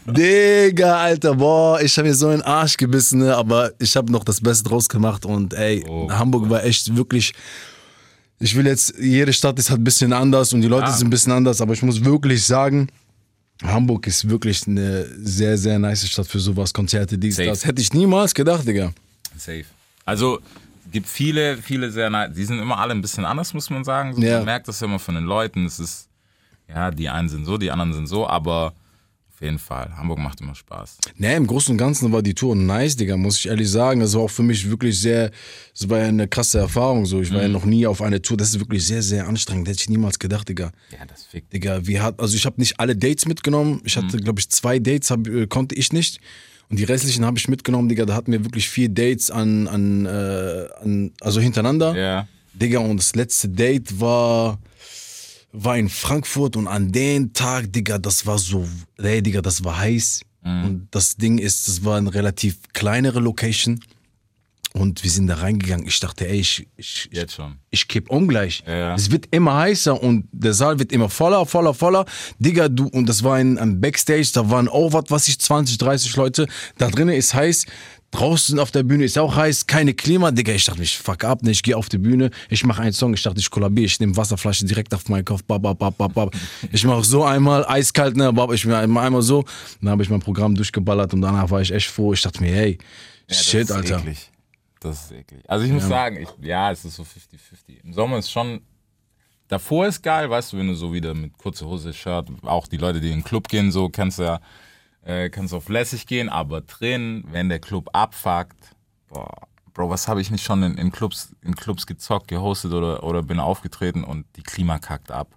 Digga, 0.05 0.97
Alter, 0.97 1.36
boah, 1.36 1.80
ich 1.82 1.95
habe 1.99 2.07
mir 2.07 2.15
so 2.15 2.30
einen 2.30 2.41
Arsch 2.41 2.78
gebissen, 2.78 3.19
ne, 3.19 3.36
aber 3.36 3.73
ich 3.78 3.95
habe 3.95 4.11
noch 4.11 4.23
das 4.23 4.41
Beste 4.41 4.67
draus 4.69 4.89
gemacht 4.89 5.23
und 5.23 5.53
ey, 5.53 5.86
Hamburg 6.09 6.49
war 6.49 6.63
echt 6.63 6.97
wirklich. 6.97 7.34
Ich 8.39 8.55
will 8.55 8.65
jetzt, 8.67 8.93
jede 8.99 9.33
Stadt 9.33 9.57
ist 9.57 9.69
halt 9.69 9.81
ein 9.81 9.83
bisschen 9.83 10.13
anders 10.13 10.53
und 10.53 10.61
die 10.61 10.67
Leute 10.67 10.85
Ah. 10.88 10.91
sind 10.91 11.07
ein 11.07 11.09
bisschen 11.09 11.31
anders, 11.33 11.59
aber 11.61 11.73
ich 11.73 11.81
muss 11.81 12.03
wirklich 12.03 12.45
sagen, 12.45 12.88
Hamburg 13.63 14.05
ist 14.05 14.29
wirklich 14.29 14.67
eine 14.67 15.05
sehr, 15.19 15.57
sehr 15.57 15.79
nice 15.79 16.07
Stadt 16.07 16.27
für 16.27 16.39
sowas, 16.39 16.71
Konzerte, 16.73 17.17
dies, 17.17 17.38
Safe. 17.38 17.49
das. 17.49 17.65
Hätte 17.65 17.81
ich 17.81 17.91
niemals 17.93 18.33
gedacht, 18.35 18.67
Digga. 18.67 18.93
Safe. 19.35 19.65
Also, 20.05 20.39
gibt 20.91 21.07
viele, 21.07 21.57
viele 21.57 21.91
sehr 21.91 22.09
nice. 22.11 22.31
Die 22.35 22.45
sind 22.45 22.59
immer 22.59 22.77
alle 22.77 22.93
ein 22.93 23.01
bisschen 23.01 23.25
anders, 23.25 23.53
muss 23.55 23.69
man 23.71 23.83
sagen. 23.83 24.13
So, 24.15 24.21
Ja. 24.21 24.38
Man 24.38 24.45
merkt 24.45 24.67
das 24.67 24.79
ja 24.79 24.85
immer 24.88 24.99
von 24.99 25.15
den 25.15 25.23
Leuten. 25.25 25.65
Es 25.65 25.79
ist, 25.79 26.07
ja, 26.69 26.91
die 26.91 27.09
einen 27.09 27.29
sind 27.29 27.45
so, 27.45 27.57
die 27.57 27.71
anderen 27.71 27.93
sind 27.93 28.07
so, 28.07 28.27
aber 28.27 28.73
auf 29.38 29.41
jeden 29.43 29.59
Fall, 29.59 29.95
Hamburg 29.95 30.17
macht 30.17 30.41
immer 30.41 30.55
Spaß. 30.55 30.97
Ne, 31.17 31.35
im 31.35 31.45
Großen 31.45 31.71
und 31.73 31.77
Ganzen 31.77 32.11
war 32.11 32.23
die 32.23 32.33
Tour 32.33 32.55
nice, 32.55 32.95
Digga, 32.95 33.17
muss 33.17 33.38
ich 33.38 33.47
ehrlich 33.47 33.69
sagen. 33.69 33.99
Das 33.99 34.15
war 34.15 34.21
auch 34.21 34.31
für 34.31 34.41
mich 34.41 34.67
wirklich 34.67 34.99
sehr, 34.99 35.29
das 35.77 35.88
war 35.88 35.99
ja 35.99 36.07
eine 36.07 36.27
krasse 36.27 36.57
Erfahrung 36.57 37.05
so. 37.05 37.21
Ich 37.21 37.29
war 37.29 37.38
Mhm. 37.38 37.43
ja 37.43 37.47
noch 37.49 37.65
nie 37.65 37.85
auf 37.85 38.01
eine 38.01 38.19
Tour. 38.19 38.35
Das 38.35 38.49
ist 38.49 38.59
wirklich 38.59 38.83
sehr, 38.88 39.03
sehr 39.03 39.27
anstrengend. 39.27 39.67
Hätte 39.67 39.81
ich 39.81 39.89
niemals 39.91 40.17
gedacht, 40.17 40.49
Digga. 40.49 40.71
Ja, 40.91 41.05
das 41.05 41.25
fickt. 41.25 41.53
Digga, 41.53 41.85
wir 41.85 42.01
hat, 42.01 42.19
also 42.19 42.35
ich 42.35 42.47
habe 42.47 42.55
nicht 42.59 42.79
alle 42.79 42.95
Dates 42.95 43.27
mitgenommen. 43.27 43.79
Ich 43.83 43.95
Mhm. 43.95 44.05
hatte, 44.07 44.17
glaube 44.17 44.39
ich, 44.39 44.49
zwei 44.49 44.79
Dates, 44.79 45.11
hab, 45.11 45.27
äh, 45.27 45.45
konnte 45.45 45.75
ich 45.75 45.93
nicht. 45.93 46.19
Und 46.69 46.79
die 46.79 46.83
restlichen 46.85 47.23
habe 47.23 47.38
ich 47.38 47.47
mitgenommen, 47.47 47.89
Digga. 47.89 48.05
Da 48.05 48.15
hatten 48.15 48.31
wir 48.31 48.43
wirklich 48.43 48.67
vier 48.67 48.89
Dates 48.89 49.29
an, 49.29 49.67
an, 49.67 50.07
äh, 50.07 50.65
an 50.81 51.11
also 51.21 51.39
hintereinander. 51.39 51.95
Ja. 51.95 52.27
Digga, 52.55 52.79
und 52.79 52.97
das 52.97 53.13
letzte 53.13 53.49
Date 53.49 53.99
war, 54.01 54.57
war 55.51 55.77
in 55.77 55.89
Frankfurt 55.89 56.55
und 56.55 56.67
an 56.67 56.91
den 56.91 57.33
Tag, 57.33 57.71
Digga, 57.73 57.97
das 57.97 58.25
war 58.25 58.37
so, 58.37 58.67
ey, 58.97 59.21
Digga, 59.21 59.41
das 59.41 59.63
war 59.63 59.77
heiß. 59.79 60.21
Und 60.43 60.87
das 60.91 61.17
Ding 61.17 61.39
ist, 61.39 61.67
das 61.67 61.83
war 61.83 61.97
eine 61.97 62.13
relativ 62.13 62.59
kleinere 62.71 63.19
Location. 63.19 63.81
Und 64.73 65.03
wir 65.03 65.09
sind 65.09 65.27
da 65.27 65.35
reingegangen. 65.35 65.87
Ich 65.87 65.99
dachte, 65.99 66.27
ey, 66.27 66.39
ich, 66.39 66.67
ich, 66.77 67.07
ich 67.09 67.17
Jetzt 67.17 67.33
schon. 67.33 67.55
ich 67.69 67.87
kipp 67.87 68.09
um 68.09 68.27
gleich. 68.27 68.63
Ja. 68.67 68.93
Es 68.95 69.11
wird 69.11 69.27
immer 69.31 69.55
heißer 69.55 70.01
und 70.01 70.27
der 70.31 70.53
Saal 70.53 70.77
wird 70.77 70.91
immer 70.91 71.09
voller, 71.09 71.45
voller, 71.45 71.73
voller. 71.73 72.05
Digga, 72.37 72.69
du, 72.69 72.87
und 72.87 73.09
das 73.09 73.23
war 73.23 73.35
ein, 73.35 73.57
ein 73.57 73.81
Backstage, 73.81 74.29
da 74.33 74.49
waren 74.49 74.67
auch, 74.67 74.93
was 74.93 75.09
weiß 75.09 75.27
ich, 75.29 75.39
20, 75.39 75.79
30 75.79 76.15
Leute. 76.15 76.47
Da 76.77 76.89
drinnen 76.89 77.15
ist 77.15 77.33
heiß. 77.33 77.65
Draußen 78.12 78.58
auf 78.58 78.72
der 78.72 78.84
Bühne 78.84 79.03
ist 79.03 79.18
auch 79.18 79.36
heiß, 79.36 79.68
keine 79.68 79.93
Klima, 79.93 80.32
Digga. 80.32 80.53
Ich 80.53 80.64
dachte 80.66 80.80
mich, 80.80 80.97
fuck 80.97 81.26
ab, 81.26 81.43
ne, 81.43 81.51
ich 81.51 81.62
gehe 81.62 81.76
auf 81.76 81.89
die 81.89 81.97
Bühne, 81.97 82.30
ich 82.49 82.64
mache 82.64 82.82
einen 82.82 82.93
Song, 82.93 83.14
ich 83.14 83.22
dachte, 83.22 83.39
ich 83.39 83.49
kollabiere, 83.49 83.86
ich 83.86 83.99
nehme 83.99 84.16
Wasserflasche 84.16 84.66
direkt 84.66 84.93
auf 84.93 85.10
meinen 85.10 85.26
Kopf, 85.26 85.43
bab, 85.43 85.62
bab, 85.62 85.78
bab, 85.78 86.14
bab. 86.14 86.36
Ich 86.72 86.86
mache 86.86 87.03
so 87.03 87.26
einmal, 87.26 87.66
eiskalt, 87.66 88.16
ne, 88.16 88.32
bab, 88.32 88.53
ich 88.53 88.66
mir 88.66 88.78
einmal, 88.78 89.22
so. 89.22 89.43
Dann 89.82 89.89
habe 89.89 90.03
ich 90.03 90.10
mein 90.10 90.22
Programm 90.22 90.55
durchgeballert 90.55 91.14
und 91.14 91.22
danach 91.22 91.49
war 91.51 91.62
ich 91.62 91.72
echt 91.72 91.88
froh. 91.88 92.14
Ich 92.14 92.22
dachte 92.22 92.41
mir, 92.41 92.53
hey, 92.53 92.78
das 93.28 93.43
shit, 93.43 93.62
ist 93.64 93.72
Alter. 93.72 93.99
Eklig. 93.99 94.32
Das 94.80 95.05
ist 95.05 95.12
eklig. 95.12 95.41
Also 95.47 95.66
ich 95.66 95.72
muss 95.72 95.88
sagen, 95.88 96.22
ich, 96.22 96.30
ja, 96.45 96.72
es 96.72 96.86
ist 96.86 96.95
so 96.95 97.03
50-50. 97.03 97.84
Im 97.84 97.91
Sommer 97.91 98.20
ist 98.20 98.32
schon, 98.32 98.62
davor 99.49 99.86
ist 99.86 100.01
geil, 100.01 100.30
weißt 100.30 100.53
du, 100.53 100.58
wenn 100.58 100.68
du 100.68 100.76
so 100.76 100.93
wieder 100.93 101.14
mit 101.14 101.38
kurzer 101.38 101.66
Hose, 101.66 101.93
Shirt, 101.93 102.30
auch 102.43 102.68
die 102.68 102.78
Leute, 102.78 103.01
die 103.01 103.10
in 103.10 103.20
den 103.20 103.24
Club 103.24 103.49
gehen, 103.49 103.70
so 103.70 103.89
kannst 103.89 104.20
du 104.20 104.24
ja, 104.24 104.39
äh, 105.08 105.30
kannst 105.30 105.53
auf 105.53 105.70
lässig 105.70 106.05
gehen, 106.05 106.30
aber 106.30 106.62
drin, 106.62 107.24
wenn 107.32 107.49
der 107.49 107.60
Club 107.60 107.89
abfuckt, 107.93 108.58
boah, 109.08 109.47
Bro, 109.74 109.89
was 109.91 110.08
habe 110.08 110.22
ich 110.22 110.32
nicht 110.32 110.43
schon 110.43 110.64
in, 110.64 110.76
in, 110.78 110.91
Clubs, 110.91 111.36
in 111.43 111.55
Clubs 111.55 111.86
gezockt, 111.86 112.28
gehostet 112.30 112.74
oder, 112.74 113.03
oder 113.03 113.22
bin 113.22 113.39
aufgetreten 113.39 114.03
und 114.03 114.26
die 114.36 114.41
Klima 114.43 114.80
kackt 114.80 115.12
ab. 115.12 115.30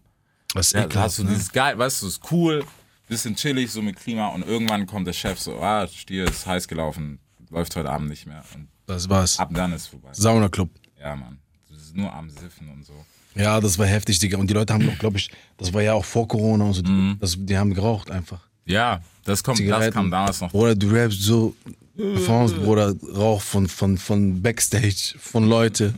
Das 0.54 0.68
ist 0.68 0.72
Ja, 0.72 0.84
ekelhaft, 0.86 1.08
hast 1.08 1.18
du 1.18 1.24
ne? 1.24 1.30
dieses 1.30 1.52
geil, 1.52 1.76
weißt 1.78 2.00
du, 2.02 2.06
ist 2.08 2.20
cool, 2.32 2.64
bisschen 3.06 3.36
chillig, 3.36 3.70
so 3.70 3.82
mit 3.82 3.96
Klima 3.96 4.28
und 4.28 4.46
irgendwann 4.46 4.86
kommt 4.86 5.06
der 5.06 5.12
Chef 5.12 5.38
so, 5.38 5.60
ah, 5.60 5.86
Stier 5.86 6.24
ist 6.24 6.46
heiß 6.46 6.66
gelaufen, 6.68 7.18
läuft 7.50 7.76
heute 7.76 7.90
Abend 7.90 8.08
nicht 8.08 8.26
mehr 8.26 8.42
und 8.54 8.68
Das 8.86 9.08
war's. 9.10 9.38
ab 9.38 9.50
dann 9.52 9.72
ist 9.74 9.88
vorbei. 9.88 10.08
Saunaclub. 10.12 10.70
Ja, 10.98 11.14
Mann. 11.14 11.38
Das 11.68 11.78
ist 11.82 11.94
nur 11.94 12.12
am 12.12 12.30
Siffen 12.30 12.70
und 12.70 12.84
so. 12.86 12.94
Ja, 13.34 13.60
das 13.60 13.78
war 13.78 13.86
heftig, 13.86 14.18
Digga. 14.18 14.38
Und 14.38 14.48
die 14.50 14.54
Leute 14.54 14.72
haben 14.74 14.84
noch, 14.86 14.98
glaube 14.98 15.18
ich, 15.18 15.30
das 15.58 15.72
war 15.72 15.82
ja 15.82 15.92
auch 15.92 16.04
vor 16.04 16.26
Corona 16.26 16.64
und 16.64 16.72
so, 16.72 16.82
Mhm. 16.82 17.16
das, 17.20 17.36
die 17.38 17.56
haben 17.58 17.72
geraucht 17.74 18.10
einfach. 18.10 18.40
Ja, 18.70 19.00
das 19.24 19.42
kommt, 19.42 19.60
das 19.60 19.92
kam 19.92 20.10
damals 20.10 20.40
noch. 20.40 20.52
Oder 20.54 20.74
du 20.74 20.88
rappst 20.90 21.22
so, 21.22 21.54
Performance, 21.96 22.54
Bruder, 22.54 22.94
Rauch 23.14 23.42
von, 23.42 23.68
von, 23.68 23.98
von 23.98 24.40
Backstage, 24.40 25.14
von 25.18 25.48
Leute. 25.48 25.94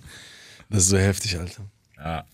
Das 0.68 0.84
ist 0.84 0.88
so 0.88 0.98
heftig, 0.98 1.38
Alter. 1.38 1.62
Ja. 1.98 2.24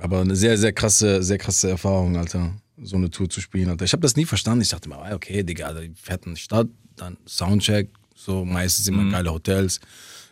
Aber 0.00 0.20
eine 0.20 0.36
sehr, 0.36 0.56
sehr 0.56 0.72
krasse, 0.72 1.22
sehr 1.22 1.38
krasse 1.38 1.70
Erfahrung, 1.70 2.16
Alter. 2.16 2.52
So 2.82 2.96
eine 2.96 3.10
Tour 3.10 3.28
zu 3.28 3.40
spielen, 3.40 3.68
Alter. 3.70 3.84
Ich 3.84 3.92
habe 3.92 4.02
das 4.02 4.16
nie 4.16 4.24
verstanden. 4.24 4.62
Ich 4.62 4.68
dachte 4.68 4.88
mir, 4.88 4.96
ah, 4.98 5.14
okay, 5.14 5.42
Digga, 5.42 5.72
die 5.72 5.92
fährt 6.00 6.26
in 6.26 6.34
die 6.34 6.40
Stadt, 6.40 6.68
dann 6.96 7.16
Soundcheck, 7.26 7.88
so 8.14 8.44
meistens 8.44 8.86
immer 8.88 9.02
Mhm. 9.02 9.12
geile 9.12 9.32
Hotels, 9.32 9.80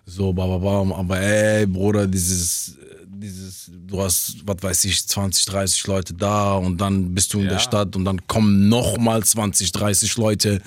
so, 0.07 0.33
bam, 0.33 0.49
bam, 0.49 0.63
bam. 0.63 0.93
Aber 0.93 1.21
ey, 1.21 1.67
Bruder, 1.67 2.07
dieses, 2.07 2.77
dieses, 3.21 3.71
du 3.87 4.01
hast, 4.03 4.37
was 4.47 4.57
weiß 4.63 4.85
ich, 4.85 5.07
20, 5.07 5.45
30 5.47 5.87
Leute 5.87 6.15
da 6.15 6.55
und 6.55 6.81
dann 6.81 7.15
bist 7.15 7.35
du 7.35 7.39
in 7.39 7.45
Ja. 7.47 7.51
der 7.53 7.59
Stadt 7.59 7.97
und 7.97 8.05
dann 8.05 8.27
kommen 8.27 8.69
nochmal 8.69 9.23
20, 9.25 9.73
30 9.73 10.17
Leute 10.17 10.61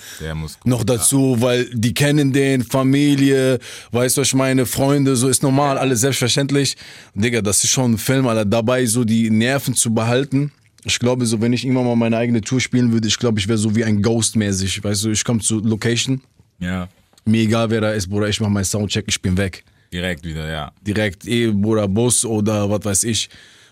noch 0.66 0.84
dazu, 0.84 1.38
weil 1.40 1.66
die 1.74 1.94
kennen 1.94 2.34
den, 2.34 2.64
Familie, 2.64 3.60
weißt 3.92 4.18
du, 4.18 4.22
ich 4.22 4.34
meine, 4.34 4.66
Freunde, 4.66 5.16
so 5.16 5.28
ist 5.30 5.44
normal, 5.44 5.78
alles 5.78 6.02
selbstverständlich. 6.02 6.76
Digga, 7.16 7.42
das 7.42 7.64
ist 7.64 7.70
schon 7.72 7.94
ein 7.94 7.98
Film, 7.98 8.28
Alter, 8.28 8.46
dabei 8.46 8.86
so 8.86 9.04
die 9.04 9.30
Nerven 9.30 9.74
zu 9.74 9.94
behalten. 9.94 10.52
Ich 10.84 10.98
glaube, 11.00 11.26
so 11.26 11.40
wenn 11.42 11.54
ich 11.54 11.64
irgendwann 11.64 11.86
mal 11.86 11.96
meine 11.96 12.18
eigene 12.18 12.42
Tour 12.42 12.60
spielen 12.60 12.92
würde, 12.92 13.08
ich 13.08 13.18
glaube, 13.18 13.40
ich 13.40 13.48
wäre 13.48 13.58
so 13.58 13.76
wie 13.76 13.84
ein 13.86 14.02
Ghost 14.02 14.36
mäßig, 14.36 14.84
weißt 14.84 15.04
du, 15.06 15.12
ich 15.12 15.24
komme 15.24 15.40
zur 15.40 15.62
Location, 15.64 16.22
Ja, 16.60 16.90
mir 17.24 17.44
egal 17.44 17.70
wer 17.70 17.82
da 17.82 17.92
ist, 17.92 18.10
Bruder, 18.10 18.28
ich 18.30 18.40
mache 18.42 18.50
meinen 18.52 18.66
Soundcheck, 18.66 19.06
ich 19.08 19.22
bin 19.22 19.38
weg. 19.38 19.64
Direkt 19.92 20.24
wieder, 20.26 20.50
ja. 20.50 20.72
Direkt, 20.82 21.28
eh, 21.28 21.52
Bruder, 21.52 21.88
Bus 21.88 22.26
oder 22.26 22.70
was 22.70 22.86
weiß 22.86 23.04
ich, 23.04 23.30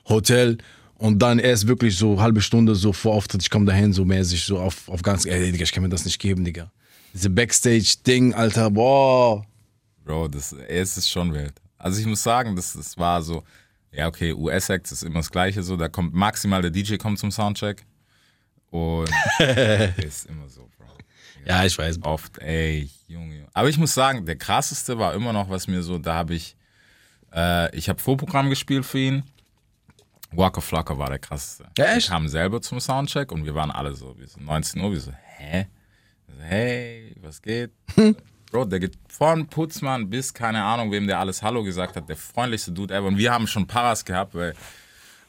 Hotel. 0.08 0.58
Und 0.96 1.20
dann 1.20 1.40
erst 1.40 1.68
wirklich 1.68 1.98
so 1.98 2.22
halbe 2.22 2.42
Stunde 2.42 2.76
so 2.76 2.92
vor 2.92 3.16
Auftritt, 3.16 3.42
ich 3.42 3.50
komme 3.50 3.66
dahin 3.66 3.94
so 3.94 4.04
mäßig, 4.04 4.44
so 4.44 4.60
auf, 4.60 4.90
auf 4.90 5.02
ganz, 5.02 5.26
ey, 5.26 5.52
Digga, 5.52 5.64
ich 5.64 5.72
kann 5.72 5.84
mir 5.84 5.90
das 5.90 6.06
nicht 6.06 6.20
geben, 6.20 6.44
Digga. 6.44 6.72
Diese 7.14 7.30
Backstage-Ding, 7.30 8.34
Alter, 8.34 8.70
boah. 8.70 9.46
Bro, 10.04 10.28
das, 10.28 10.54
es 10.68 10.98
ist 10.98 11.10
schon 11.10 11.34
wild. 11.34 11.54
Also 11.78 12.02
ich 12.02 12.06
muss 12.06 12.22
sagen, 12.22 12.56
das, 12.56 12.74
das 12.74 12.98
war 12.98 13.22
so, 13.22 13.44
ja 13.92 14.08
okay, 14.08 14.34
US-Acts 14.34 14.92
ist 14.92 15.04
immer 15.04 15.20
das 15.20 15.32
Gleiche 15.32 15.64
so, 15.64 15.78
da 15.78 15.88
kommt 15.88 16.14
maximal 16.14 16.62
der 16.62 16.72
DJ 16.72 16.98
kommt 16.98 17.18
zum 17.18 17.32
Soundcheck 17.32 17.86
und 18.70 19.10
ist 19.98 20.26
immer 20.28 20.50
so. 20.50 20.70
Ja, 21.46 21.66
ich 21.66 21.78
weiß. 21.78 22.00
Oft, 22.04 22.38
ey, 22.40 22.90
Junge. 23.08 23.48
Aber 23.54 23.70
ich 23.70 23.78
muss 23.78 23.94
sagen, 23.94 24.26
der 24.26 24.36
krasseste 24.36 24.98
war 25.00 25.14
immer 25.14 25.34
noch, 25.34 25.50
was 25.50 25.68
mir 25.68 25.82
so, 25.82 25.98
da 25.98 26.16
habe 26.16 26.36
ich, 26.36 26.56
äh, 27.34 27.76
ich 27.76 27.90
habe 27.90 28.00
Vorprogramm 28.00 28.50
gespielt 28.50 28.86
für 28.86 29.00
ihn. 29.00 29.24
Walker 30.32 30.62
Flocker 30.62 30.98
war 30.98 31.10
der 31.10 31.20
krasseste. 31.20 31.66
Ja, 31.78 31.96
echt? 31.96 32.08
Er 32.10 32.14
kam 32.14 32.28
selber 32.28 32.62
zum 32.62 32.80
Soundcheck 32.80 33.32
und 33.32 33.46
wir 33.46 33.56
waren 33.56 33.72
alle 33.72 33.96
so, 33.96 34.16
wir 34.18 34.28
so 34.28 34.40
19 34.40 34.82
Uhr, 34.82 34.92
wir 34.92 35.00
so, 35.00 35.12
hä? 35.38 35.68
Wir 36.28 36.36
so, 36.36 36.42
hey, 36.44 37.16
was 37.22 37.42
geht? 37.42 37.72
Bro, 38.52 38.66
der 38.66 38.80
geht 38.80 38.98
von 39.08 39.48
Putzmann 39.48 40.10
bis 40.10 40.34
keine 40.34 40.64
Ahnung, 40.64 40.92
wem 40.92 41.08
der 41.08 41.20
alles 41.20 41.42
Hallo 41.42 41.64
gesagt 41.64 41.96
hat, 41.96 42.10
der 42.10 42.16
freundlichste 42.18 42.72
Dude 42.72 42.94
ever. 42.94 43.08
Und 43.08 43.18
wir 43.18 43.32
haben 43.32 43.48
schon 43.48 43.66
Paras 43.66 44.06
gehabt, 44.06 44.36
weil 44.36 44.54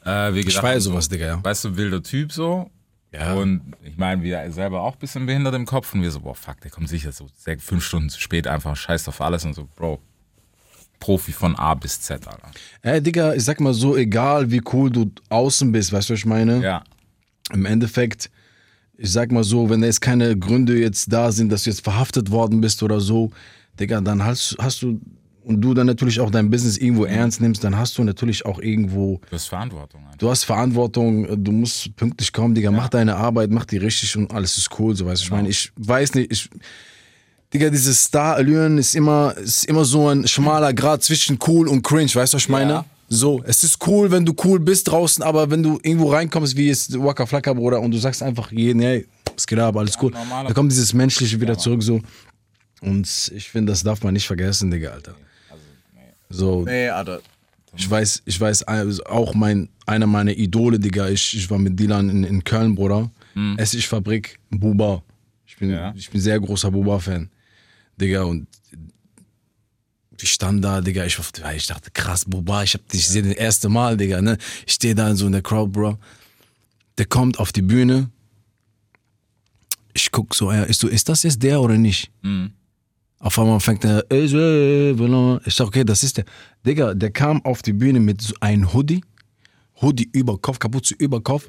Äh, 0.03 0.33
wie 0.33 0.39
Ich 0.39 0.45
gesagt, 0.47 0.65
feier 0.65 0.81
sowas, 0.81 1.07
Digga, 1.09 1.25
ja. 1.27 1.43
weißt 1.43 1.65
du, 1.65 1.77
wilder 1.77 2.01
Typ 2.01 2.31
so. 2.31 2.69
Ja. 3.11 3.33
Und 3.33 3.75
ich 3.83 3.97
meine, 3.97 4.23
wir 4.23 4.51
selber 4.51 4.81
auch 4.81 4.93
ein 4.93 4.99
bisschen 4.99 5.25
behindert 5.25 5.53
im 5.55 5.65
Kopf 5.65 5.93
und 5.93 6.01
wir 6.01 6.11
so, 6.11 6.21
boah, 6.21 6.35
fuck, 6.35 6.61
der 6.61 6.71
kommt 6.71 6.87
sicher 6.87 7.11
so 7.11 7.27
fünf 7.59 7.83
Stunden 7.83 8.09
zu 8.09 8.19
spät, 8.19 8.47
einfach 8.47 8.75
scheißt 8.75 9.09
auf 9.09 9.19
alles 9.21 9.43
und 9.43 9.53
so, 9.53 9.67
Bro. 9.75 9.99
Profi 10.99 11.31
von 11.31 11.55
A 11.55 11.73
bis 11.73 11.99
Z, 11.99 12.27
Alter. 12.27 12.51
Ey, 12.83 13.01
Digga, 13.01 13.33
ich 13.33 13.43
sag 13.43 13.59
mal 13.59 13.73
so, 13.73 13.97
egal 13.97 14.51
wie 14.51 14.61
cool 14.71 14.89
du 14.89 15.11
außen 15.29 15.71
bist, 15.71 15.91
weißt 15.91 16.09
du, 16.09 16.13
was 16.13 16.19
ich 16.19 16.25
meine? 16.25 16.61
Ja. 16.61 16.83
Im 17.51 17.65
Endeffekt, 17.65 18.29
ich 18.97 19.11
sag 19.11 19.31
mal 19.31 19.43
so, 19.43 19.69
wenn 19.69 19.83
jetzt 19.83 19.99
keine 19.99 20.37
Gründe 20.37 20.79
jetzt 20.79 21.11
da 21.11 21.31
sind, 21.31 21.51
dass 21.51 21.63
du 21.63 21.71
jetzt 21.71 21.83
verhaftet 21.83 22.29
worden 22.29 22.61
bist 22.61 22.83
oder 22.83 23.01
so, 23.01 23.31
Digga, 23.79 23.99
dann 23.99 24.23
hast, 24.23 24.55
hast 24.59 24.83
du, 24.83 25.01
und 25.43 25.61
du 25.61 25.73
dann 25.73 25.87
natürlich 25.87 26.19
auch 26.19 26.29
dein 26.31 26.49
Business 26.49 26.77
irgendwo 26.77 27.05
ernst 27.05 27.41
nimmst, 27.41 27.63
dann 27.63 27.77
hast 27.77 27.97
du 27.97 28.03
natürlich 28.03 28.45
auch 28.45 28.59
irgendwo, 28.59 29.19
Du 29.29 29.35
hast 29.35 29.47
Verantwortung, 29.47 30.01
Alter. 30.05 30.17
du 30.17 30.29
hast 30.29 30.43
Verantwortung, 30.43 31.43
du 31.43 31.51
musst 31.51 31.95
pünktlich 31.95 32.31
kommen, 32.33 32.53
Digga, 32.55 32.71
mach 32.71 32.89
deine 32.89 33.15
Arbeit, 33.15 33.49
mach 33.51 33.65
die 33.65 33.77
richtig 33.77 34.15
und 34.17 34.31
alles 34.33 34.57
ist 34.57 34.69
cool, 34.79 34.95
so 34.95 35.05
weißt 35.05 35.21
du. 35.21 35.25
Ich 35.25 35.31
meine, 35.31 35.49
ich 35.49 35.71
weiß 35.77 36.13
nicht, 36.15 36.31
ich, 36.31 36.49
Digga, 37.53 37.69
dieses 37.69 38.03
Star-Allüren 38.05 38.77
ist 38.77 38.95
immer, 38.95 39.35
ist 39.37 39.65
immer 39.65 39.83
so 39.83 40.07
ein 40.07 40.27
schmaler 40.27 40.73
Grad 40.73 41.03
zwischen 41.03 41.37
cool 41.47 41.67
und 41.67 41.81
cringe, 41.83 42.13
weißt 42.13 42.33
du, 42.33 42.35
was 42.37 42.43
ich 42.43 42.49
meine? 42.49 42.71
Ja. 42.71 42.85
So, 43.09 43.41
es 43.45 43.65
ist 43.65 43.85
cool, 43.87 44.09
wenn 44.09 44.25
du 44.25 44.33
cool 44.45 44.57
bist 44.59 44.87
draußen, 44.87 45.21
aber 45.21 45.51
wenn 45.51 45.61
du 45.61 45.77
irgendwo 45.83 46.11
reinkommst, 46.11 46.55
wie 46.55 46.67
jetzt 46.67 46.97
Waka 46.97 47.25
Flocka, 47.25 47.51
Bruder, 47.51 47.81
und 47.81 47.91
du 47.91 47.97
sagst 47.97 48.23
einfach 48.23 48.53
jeden, 48.53 48.81
hey, 48.81 49.05
es 49.35 49.45
geht 49.45 49.59
ab, 49.59 49.75
alles 49.75 49.97
gut. 49.97 50.13
normaler- 50.13 50.47
Da 50.47 50.53
kommt 50.53 50.71
dieses 50.71 50.93
Menschliche 50.93 51.41
wieder 51.41 51.57
zurück, 51.57 51.83
so. 51.83 51.99
Und 52.79 53.31
ich 53.35 53.49
finde, 53.49 53.73
das 53.73 53.83
darf 53.83 54.01
man 54.01 54.13
nicht 54.13 54.25
vergessen, 54.27 54.71
Digga, 54.71 54.91
Alter. 54.91 55.15
So, 56.31 56.63
Nee, 56.63 56.89
Alter. 56.89 57.21
ich 57.75 57.89
weiß, 57.89 58.23
ich 58.25 58.39
weiß, 58.39 58.63
also 58.63 59.03
auch 59.05 59.33
mein, 59.33 59.69
einer 59.85 60.07
meiner 60.07 60.31
Idole, 60.31 60.79
Digga, 60.79 61.09
ich, 61.09 61.35
ich 61.37 61.49
war 61.49 61.57
mit 61.59 61.79
Dylan 61.79 62.09
in, 62.09 62.23
in 62.23 62.43
Köln, 62.43 62.75
Bruder. 62.75 63.09
Essigfabrik, 63.57 64.39
Buba. 64.49 65.03
Ich 65.45 65.55
bin, 65.57 65.69
Ja. 65.69 65.93
ich 65.95 66.09
bin 66.09 66.19
sehr 66.19 66.39
großer 66.39 66.69
Buba-Fan. 66.71 67.29
Digga, 67.99 68.23
und 68.23 68.47
ich 70.21 70.31
stand 70.31 70.63
da, 70.63 70.81
Digga, 70.81 71.05
ich, 71.05 71.17
ich 71.55 71.67
dachte, 71.67 71.89
krass, 71.91 72.25
Buba, 72.25 72.63
ich 72.63 72.73
hab 72.73 72.87
dich 72.89 73.07
sehe 73.07 73.23
das 73.23 73.33
erste 73.33 73.69
Mal, 73.69 73.95
Digga, 73.97 74.21
ne? 74.21 74.37
Ich 74.67 74.73
stehe 74.73 74.93
da 74.95 75.15
so 75.15 75.25
in 75.27 75.31
der 75.31 75.41
Crowd, 75.41 75.71
Bro. 75.71 75.97
Der 76.97 77.05
kommt 77.05 77.39
auf 77.39 77.51
die 77.51 77.61
Bühne. 77.63 78.09
Ich 79.93 80.11
guck 80.11 80.35
so, 80.35 80.51
ja, 80.51 80.65
ich 80.67 80.77
so, 80.77 80.87
ist 80.87 81.09
das 81.09 81.23
jetzt 81.23 81.41
der 81.43 81.61
oder 81.61 81.77
nicht? 81.77 82.11
Auf 83.21 83.37
einmal 83.37 83.59
fängt 83.59 83.85
er, 83.85 84.03
ich 84.11 84.31
sag, 85.53 85.67
okay, 85.67 85.83
das 85.83 86.03
ist 86.03 86.17
der. 86.17 86.25
Digga, 86.65 86.95
der 86.95 87.11
kam 87.11 87.43
auf 87.45 87.61
die 87.61 87.73
Bühne 87.73 87.99
mit 87.99 88.21
so 88.21 88.33
einem 88.39 88.73
Hoodie, 88.73 89.03
Hoodie 89.79 90.09
über 90.11 90.39
Kopf, 90.39 90.57
Kapuze 90.57 90.95
über 90.97 91.21
Kopf. 91.21 91.47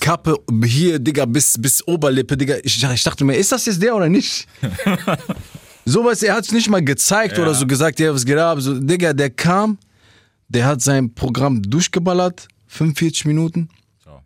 Kappe 0.00 0.36
hier, 0.64 0.98
Digga, 0.98 1.26
bis, 1.26 1.60
bis 1.60 1.86
Oberlippe, 1.86 2.36
Digga. 2.36 2.56
Ich, 2.62 2.82
ich 2.82 3.02
dachte 3.02 3.24
mir, 3.26 3.36
ist 3.36 3.52
das 3.52 3.66
jetzt 3.66 3.82
der 3.82 3.94
oder 3.94 4.08
nicht? 4.08 4.48
Sowas, 5.84 6.22
er 6.22 6.34
hat 6.34 6.44
es 6.44 6.52
nicht 6.52 6.70
mal 6.70 6.82
gezeigt 6.82 7.38
oder 7.38 7.54
so 7.54 7.66
gesagt, 7.66 8.00
ja, 8.00 8.14
was 8.14 8.24
geht 8.24 8.38
ab? 8.38 8.60
So, 8.60 8.78
Digga, 8.78 9.12
der 9.12 9.30
kam, 9.30 9.78
der 10.48 10.64
hat 10.64 10.80
sein 10.80 11.12
Programm 11.12 11.60
durchgeballert, 11.62 12.48
45 12.68 13.26
Minuten. 13.26 13.68
So. 14.02 14.18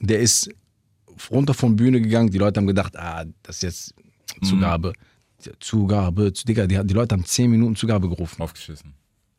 Der 0.00 0.20
ist 0.20 0.48
runter 1.30 1.54
von 1.54 1.74
Bühne 1.74 2.00
gegangen. 2.00 2.30
Die 2.30 2.38
Leute 2.38 2.60
haben 2.60 2.66
gedacht, 2.68 2.96
ah, 2.96 3.24
das 3.42 3.56
ist 3.56 3.62
jetzt 3.62 3.94
Zugabe. 4.42 4.92
Zugabe, 5.60 6.32
Digga, 6.32 6.66
die, 6.66 6.80
die 6.84 6.94
Leute 6.94 7.14
haben 7.14 7.24
10 7.24 7.50
Minuten 7.50 7.76
Zugabe 7.76 8.08
gerufen. 8.08 8.36
Draufgeschissen. 8.38 8.94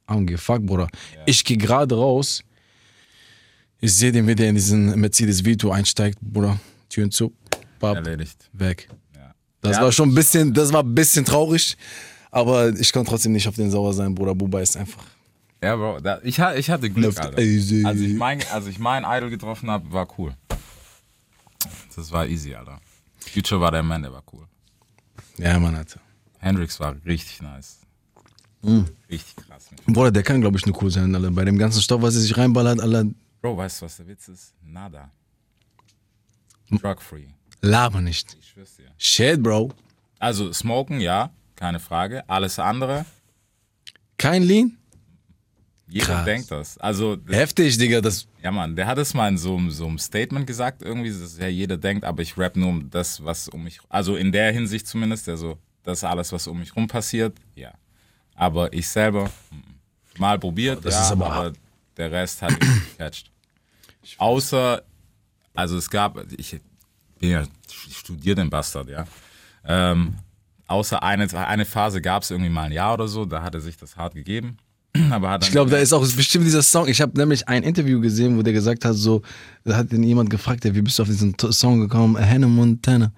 Angefuckt, 0.08 0.66
Bruder. 0.66 0.88
Ich 1.26 1.43
gehe 1.43 1.58
gerade 1.58 1.95
raus. 1.95 2.43
Ich 3.82 3.93
sehe 3.93 4.12
den, 4.12 4.28
wie 4.28 4.36
der 4.36 4.49
in 4.49 4.56
diesen 4.56 4.99
Mercedes 4.99 5.43
Vito 5.43 5.72
einsteigt, 5.72 6.20
Bruder. 6.22 6.60
Türen 6.89 7.12
zu. 7.12 7.34
Bab, 7.80 7.97
Erledigt. 7.97 8.49
weg. 8.53 8.88
Ja. 9.16 9.34
Das 9.62 9.78
Ja, 9.78 9.84
war 9.84 9.91
schon 9.91 10.10
ein 10.10 10.16
bisschen, 10.16 10.53
das 10.53 10.72
war 10.72 10.84
ein 10.84 10.95
bisschen 10.95 11.26
traurig. 11.26 11.76
Aber 12.32 12.70
ich 12.70 12.91
konnte 12.91 13.10
trotzdem 13.10 13.32
nicht 13.32 13.47
auf 13.47 13.56
den 13.56 13.72
sauer 13.72 13.93
sein, 13.93 14.14
Bruder. 14.14 14.36
Buba 14.36 14.60
ist 14.62 14.76
einfach. 14.78 15.03
Ja, 15.64 15.76
Bro, 15.76 15.99
da, 16.01 16.20
ich, 16.24 16.38
ich 16.38 16.70
hatte 16.70 16.89
Glück, 16.89 17.18
Alter. 17.20 17.38
Als 17.38 17.99
ich, 17.99 18.14
mein, 18.16 18.39
als 18.51 18.68
ich 18.68 18.78
meinen 18.78 19.06
Idol 19.06 19.30
getroffen 19.30 19.72
habe, 19.72 19.91
war 19.91 20.08
cool. 20.18 20.36
Das 21.95 22.12
war 22.12 22.28
easy, 22.28 22.53
Alter. 22.53 22.80
Future 23.20 23.60
war 23.62 23.72
der 23.72 23.82
Mann, 23.84 24.01
der 24.03 24.12
war 24.12 24.24
cool. 24.34 24.45
Ja, 25.38 25.59
Mann, 25.59 25.76
Alter. 25.76 25.99
Hendrix 26.39 26.80
war 26.80 26.95
richtig 27.05 27.41
nice. 27.41 27.80
Mhm. 28.61 28.86
Richtig 29.09 29.36
krass. 29.36 29.70
Bruder, 29.86 30.11
der 30.11 30.24
kann, 30.24 30.41
glaube 30.41 30.57
ich, 30.57 30.66
nur 30.66 30.82
cool 30.82 30.91
sein, 30.91 31.13
Alter. 31.13 31.32
Bei 31.32 31.45
dem 31.45 31.57
ganzen 31.57 31.82
Stoff, 31.82 32.01
was 32.01 32.16
er 32.16 32.22
sich 32.22 32.36
reinballert, 32.38 32.80
Alter. 32.82 33.05
Bro, 33.41 33.57
weißt 33.57 33.82
du, 33.82 33.86
was 33.86 33.97
der 33.97 34.07
Witz 34.07 34.28
ist? 34.28 34.53
Nada. 34.63 35.11
Drug-free. 36.72 37.28
Laber 37.61 38.01
nicht. 38.01 38.36
Ich 38.39 38.49
schwör's 38.49 38.76
dir. 38.76 38.91
Shit, 38.97 39.41
Bro. 39.41 39.72
Also, 40.20 40.51
smoken, 40.51 40.99
ja, 40.99 41.30
keine 41.55 41.80
Frage. 41.80 42.28
Alles 42.28 42.57
andere, 42.59 43.05
Kein 44.18 44.43
Lean? 44.43 44.78
Jeder 45.88 46.05
Krass. 46.05 46.25
denkt 46.25 46.51
das. 46.51 46.77
Also, 46.79 47.17
Heftig, 47.27 47.77
Digga. 47.77 48.01
Das, 48.01 48.27
ja, 48.41 48.51
Mann, 48.51 48.75
der 48.75 48.88
hat 48.88 48.97
es 48.97 49.13
mal 49.13 49.27
in 49.27 49.38
so, 49.38 49.55
einem- 49.55 49.69
so 49.71 49.86
einem 49.88 49.99
Statement 49.99 50.47
gesagt, 50.47 50.81
irgendwie, 50.81 51.11
dass 51.11 51.38
ja 51.38 51.47
jeder 51.47 51.77
denkt, 51.77 52.03
aber 52.03 52.21
ich 52.23 52.38
rap 52.38 52.55
nur 52.55 52.69
um 52.69 52.89
das, 52.89 53.23
was 53.23 53.47
um 53.49 53.63
mich, 53.63 53.79
also 53.89 54.15
in 54.15 54.31
der 54.31 54.51
Hinsicht 54.51 54.88
zumindest, 54.88 55.29
also 55.29 55.57
das 55.83 56.03
alles, 56.03 56.31
was 56.31 56.47
um 56.47 56.59
mich 56.59 56.75
rum 56.75 56.88
passiert, 56.88 57.38
ja. 57.53 57.71
Aber 58.33 58.73
ich 58.73 58.88
selber, 58.88 59.25
mm, 59.51 60.19
mal 60.19 60.39
probiert, 60.39 60.83
Das 60.83 60.95
ja, 60.95 61.01
ist 61.03 61.11
aber 61.11 61.31
aber 61.31 61.53
der 61.95 62.11
Rest 62.11 62.41
hat 62.41 62.51
mich 62.59 62.67
nicht 62.69 62.97
gecatcht. 62.97 63.31
Außer, 64.17 64.83
also 65.53 65.77
es 65.77 65.89
gab, 65.89 66.17
ich 66.38 66.59
bin 67.19 67.29
ja 67.31 67.43
studiert 67.91 68.39
in 68.39 68.49
Bastard, 68.49 68.89
ja. 68.89 69.05
Ähm, 69.63 70.15
außer 70.67 71.01
eine, 71.03 71.27
eine 71.47 71.65
Phase 71.65 72.01
gab 72.01 72.23
es 72.23 72.31
irgendwie 72.31 72.49
mal 72.49 72.63
ein 72.63 72.71
Jahr 72.71 72.93
oder 72.95 73.07
so, 73.07 73.25
da 73.25 73.41
hat 73.43 73.55
er 73.55 73.61
sich 73.61 73.77
das 73.77 73.95
hart 73.97 74.15
gegeben. 74.15 74.57
Aber 75.12 75.30
hat 75.30 75.43
ich 75.43 75.52
glaube, 75.52 75.72
da 75.72 75.78
ist 75.78 75.93
auch 75.93 76.08
bestimmt 76.16 76.46
dieser 76.46 76.62
Song. 76.62 76.88
Ich 76.88 77.02
habe 77.02 77.18
nämlich 77.18 77.48
ein 77.48 77.64
Interview 77.64 78.00
gesehen, 78.00 78.38
wo 78.38 78.41
der 78.41 78.54
gesagt 78.54 78.86
hat, 78.86 78.96
so, 78.96 79.22
da 79.64 79.78
hat 79.78 79.91
ihn 79.93 80.04
jemand 80.04 80.30
gefragt, 80.30 80.66
ja, 80.66 80.74
wie 80.74 80.82
bist 80.82 81.00
du 81.00 81.04
auf 81.04 81.10
diesen 81.10 81.36
Song 81.38 81.82
gekommen? 81.82 82.18
Hannah 82.18 82.48
Montana, 82.48 83.12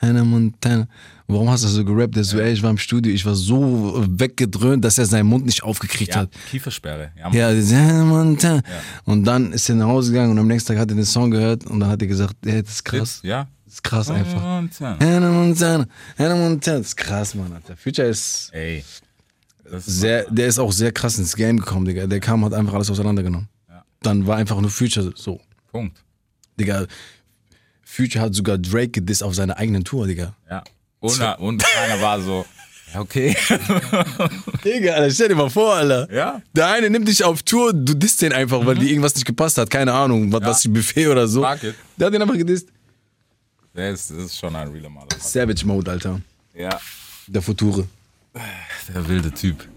Hannah 0.00 0.24
Montana. 0.24 0.88
Warum 1.28 1.48
hast 1.48 1.64
du 1.64 1.68
so 1.68 1.84
gerappt? 1.84 2.16
Der 2.16 2.24
so, 2.24 2.38
ey, 2.38 2.52
ich 2.52 2.62
war 2.62 2.70
im 2.70 2.78
Studio, 2.78 3.12
ich 3.12 3.24
war 3.24 3.34
so 3.34 4.04
weggedröhnt, 4.06 4.84
dass 4.84 4.98
er 4.98 5.06
seinen 5.06 5.26
Mund 5.26 5.46
nicht 5.46 5.62
aufgekriegt 5.62 6.14
ja, 6.14 6.22
hat. 6.22 6.30
Kiefersperre. 6.50 7.12
Ja, 7.18 7.30
Ja, 7.32 7.54
das 7.54 7.72
Hannah 7.72 8.04
Montana. 8.04 8.62
Und 9.04 9.24
dann 9.24 9.52
ist 9.52 9.68
er 9.68 9.76
nach 9.76 9.86
Hause 9.86 10.12
gegangen 10.12 10.32
und 10.32 10.38
am 10.38 10.46
nächsten 10.46 10.72
Tag 10.72 10.78
hat 10.78 10.90
er 10.90 10.96
den 10.96 11.04
Song 11.04 11.30
gehört 11.30 11.66
und 11.66 11.80
dann 11.80 11.88
hat 11.88 12.02
er 12.02 12.08
gesagt, 12.08 12.36
ey, 12.44 12.62
das 12.62 12.72
ist 12.72 12.84
krass. 12.84 13.20
Ja. 13.22 13.48
Das 13.64 13.74
ist 13.74 13.84
krass 13.84 14.10
einfach. 14.10 14.42
Montana. 14.42 14.98
Hannah 15.00 15.30
Montana, 15.30 15.86
Hannah 16.18 16.36
Montana. 16.36 16.78
Das 16.78 16.88
ist 16.88 16.96
krass, 16.96 17.34
Mann. 17.34 17.52
Alter. 17.52 17.76
Future 17.76 18.08
ist 18.08 18.50
Ey. 18.52 18.84
Sehr, 19.64 20.30
der 20.30 20.48
ist 20.48 20.58
auch 20.58 20.72
sehr 20.72 20.92
krass 20.92 21.18
ins 21.18 21.36
Game 21.36 21.58
gekommen, 21.58 21.86
Digga. 21.86 22.06
Der 22.06 22.20
kam, 22.20 22.44
hat 22.44 22.52
einfach 22.52 22.74
alles 22.74 22.90
auseinandergenommen. 22.90 23.48
Dann 24.02 24.26
war 24.26 24.36
einfach 24.36 24.60
nur 24.60 24.70
Future 24.70 25.12
so. 25.14 25.40
Punkt. 25.70 26.02
Digga, 26.58 26.86
Future 27.84 28.24
hat 28.24 28.34
sogar 28.34 28.58
Drake 28.58 28.88
gedisst 28.88 29.22
auf 29.22 29.34
seiner 29.34 29.56
eigenen 29.56 29.84
Tour, 29.84 30.06
Digga. 30.06 30.34
Ja. 30.50 30.64
Und, 31.00 31.20
und 31.38 31.62
keiner 31.62 32.00
war 32.00 32.20
so, 32.20 32.44
ja, 32.92 33.00
okay. 33.00 33.34
Digga, 34.64 34.92
Alter, 34.94 35.10
stell 35.10 35.28
dir 35.28 35.34
mal 35.34 35.48
vor, 35.50 35.74
Alter. 35.74 36.12
Ja. 36.12 36.42
Der 36.54 36.66
eine 36.68 36.90
nimmt 36.90 37.08
dich 37.08 37.24
auf 37.24 37.42
Tour, 37.42 37.72
du 37.72 37.94
disst 37.94 38.20
den 38.20 38.32
einfach, 38.32 38.64
weil 38.66 38.76
dir 38.76 38.88
irgendwas 38.88 39.14
nicht 39.14 39.24
gepasst 39.24 39.56
hat. 39.58 39.70
Keine 39.70 39.92
Ahnung, 39.92 40.30
was, 40.32 40.42
was 40.42 40.62
Buffet 40.68 41.08
oder 41.08 41.26
so. 41.26 41.44
It. 41.44 41.74
Der 41.96 42.06
hat 42.06 42.14
den 42.14 42.22
einfach 42.22 42.36
gedisst. 42.36 42.68
Der 43.74 43.90
ist, 43.92 44.10
das 44.10 44.18
ist 44.18 44.38
schon 44.38 44.54
ein 44.54 44.68
realer 44.68 44.90
Motherfucker. 44.90 45.24
Savage 45.24 45.66
Mode, 45.66 45.90
Alter. 45.90 46.20
Ja. 46.54 46.78
Der 47.26 47.40
Future. 47.40 47.86
Der 48.88 49.08
wilde 49.08 49.32
Typ. 49.32 49.68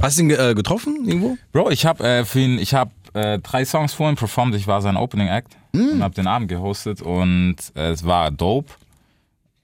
Hast 0.00 0.18
du 0.18 0.22
ihn 0.22 0.30
äh, 0.30 0.54
getroffen 0.54 1.06
irgendwo? 1.06 1.36
Bro, 1.52 1.70
ich 1.70 1.86
habe 1.86 2.04
äh, 2.04 2.24
für 2.24 2.40
ihn, 2.40 2.58
ich 2.58 2.74
habe 2.74 2.90
äh, 3.14 3.38
drei 3.38 3.64
Songs 3.64 3.92
vor 3.92 4.08
ihm 4.08 4.16
performt. 4.16 4.54
Ich 4.54 4.66
war 4.66 4.80
sein 4.80 4.96
Opening 4.96 5.28
Act 5.28 5.56
und 5.72 6.02
habe 6.02 6.14
den 6.14 6.26
Abend 6.26 6.48
gehostet 6.48 7.02
und 7.02 7.56
äh, 7.74 7.90
es 7.90 8.04
war 8.04 8.30
dope. 8.30 8.72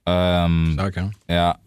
Ähm, 0.05 0.71
Stark, 0.73 0.95
ja. 0.97 1.11
ja, 1.27 1.57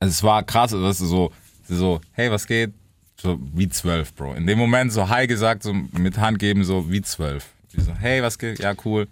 es 0.00 0.22
war 0.22 0.42
krass, 0.42 0.72
weißt 0.72 1.00
du, 1.00 1.06
so, 1.06 1.32
so, 1.68 2.00
hey, 2.12 2.30
was 2.30 2.46
geht? 2.46 2.72
So 3.20 3.38
wie 3.54 3.68
zwölf, 3.68 4.14
Bro. 4.14 4.34
In 4.34 4.46
dem 4.46 4.58
Moment 4.58 4.92
so 4.92 5.08
Hi 5.08 5.26
gesagt, 5.26 5.62
so 5.62 5.72
mit 5.72 6.18
Hand 6.18 6.38
geben, 6.38 6.64
so 6.64 6.90
wie 6.90 7.02
zwölf. 7.02 7.46
So, 7.76 7.92
hey, 7.94 8.22
was 8.22 8.38
geht? 8.38 8.58
Ja, 8.60 8.74
cool. 8.84 9.06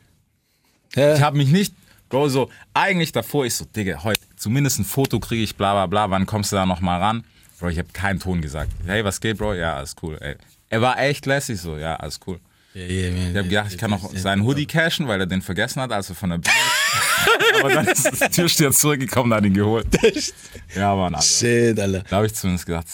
Ich 0.95 1.21
habe 1.21 1.37
mich 1.37 1.51
nicht, 1.51 1.75
Bro, 2.09 2.29
so, 2.29 2.51
eigentlich 2.73 3.13
davor, 3.13 3.45
ich 3.45 3.55
so, 3.55 3.65
Digga, 3.65 4.03
heute 4.03 4.21
zumindest 4.47 4.79
ein 4.79 4.85
Foto 4.85 5.19
kriege 5.19 5.43
ich, 5.43 5.57
bla 5.57 5.73
bla 5.73 5.87
bla, 5.87 6.09
wann 6.09 6.25
kommst 6.25 6.53
du 6.53 6.57
da 6.57 6.67
nochmal 6.67 7.01
ran? 7.01 7.25
Bro, 7.59 7.71
ich 7.71 7.79
habe 7.79 7.89
keinen 7.93 8.21
Ton 8.21 8.41
gesagt. 8.41 8.71
Hey, 8.87 9.05
was 9.05 9.21
geht, 9.21 9.39
Bro? 9.39 9.55
Ja, 9.55 9.75
alles 9.75 9.97
cool, 10.03 10.17
ey. 10.21 10.37
Er 10.69 10.81
war 10.81 11.01
echt 11.01 11.27
lässig 11.27 11.61
so, 11.61 11.77
ja, 11.77 11.97
alles 11.97 12.21
cool. 12.29 12.39
Ich 12.73 13.35
habe 13.35 13.49
gedacht, 13.49 13.73
ich 13.73 13.77
kann 13.79 13.91
noch 13.91 14.15
seinen 14.15 14.45
Hoodie 14.45 14.67
cashen, 14.67 15.09
weil 15.09 15.19
er 15.19 15.27
den 15.27 15.43
vergessen 15.43 15.83
hat, 15.83 15.91
als 15.91 16.11
er 16.11 16.15
von 16.15 16.31
der 16.31 16.39
Bühne. 16.39 16.55
Aber 17.61 17.75
dann 17.75 17.89
ist 17.89 18.21
der 18.21 18.31
Türsteher 18.31 18.71
zurückgekommen 18.71 19.33
und 19.33 19.37
hat 19.39 19.45
ihn 19.45 19.55
geholt. 19.55 19.89
Ja, 20.77 20.95
Mann, 20.95 21.17
also, 21.17 21.27
Shit, 21.27 21.81
Alter. 21.81 22.05
da 22.09 22.17
habe 22.17 22.27
ich 22.27 22.35
zumindest 22.35 22.67
gedacht, 22.67 22.87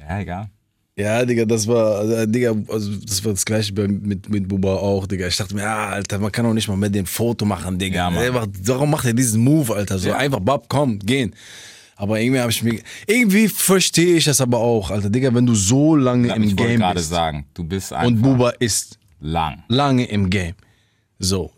ja, 0.00 0.18
egal. 0.18 0.50
Ja, 0.94 1.24
Digga, 1.24 1.46
das 1.46 1.66
war, 1.66 2.00
also, 2.00 2.26
Digga, 2.26 2.54
also 2.68 2.94
das 2.96 3.24
war 3.24 3.32
das 3.32 3.44
gleiche 3.46 3.72
mit, 3.72 4.28
mit 4.28 4.46
Buba 4.46 4.74
auch, 4.74 5.06
Digga. 5.06 5.26
Ich 5.26 5.36
dachte 5.36 5.54
mir, 5.54 5.62
ja, 5.62 5.88
Alter, 5.88 6.18
man 6.18 6.30
kann 6.30 6.44
doch 6.44 6.52
nicht 6.52 6.68
mal 6.68 6.76
mit 6.76 6.94
dem 6.94 7.06
Foto 7.06 7.46
machen, 7.46 7.78
Digga. 7.78 7.96
Ja, 7.96 8.30
Mann. 8.30 8.52
Warum 8.64 8.90
macht 8.90 9.06
er 9.06 9.14
diesen 9.14 9.42
Move, 9.42 9.74
Alter? 9.74 9.98
So 9.98 10.10
Ja. 10.10 10.16
einfach, 10.18 10.40
Bab, 10.40 10.68
komm, 10.68 10.98
gehen. 10.98 11.34
Aber 11.96 12.20
irgendwie 12.20 12.40
habe 12.40 12.50
ich 12.50 12.62
mir, 12.62 12.80
irgendwie 13.06 13.48
verstehe 13.48 14.16
ich 14.16 14.24
das 14.26 14.40
aber 14.42 14.58
auch, 14.58 14.90
Alter, 14.90 15.08
Digga, 15.08 15.32
wenn 15.34 15.46
du 15.46 15.54
so 15.54 15.96
lange 15.96 16.28
Ich 16.28 16.36
im 16.36 16.56
Game 16.56 16.80
gerade 16.80 16.98
bist 16.98 17.08
sagen, 17.08 17.46
du 17.54 17.64
bist 17.64 17.92
einfach 17.92 18.08
und 18.08 18.20
Buba 18.20 18.50
ist 18.58 18.98
lang. 19.20 19.62
lange 19.68 20.04
im 20.04 20.28
Game, 20.28 20.56
so, 21.18 21.52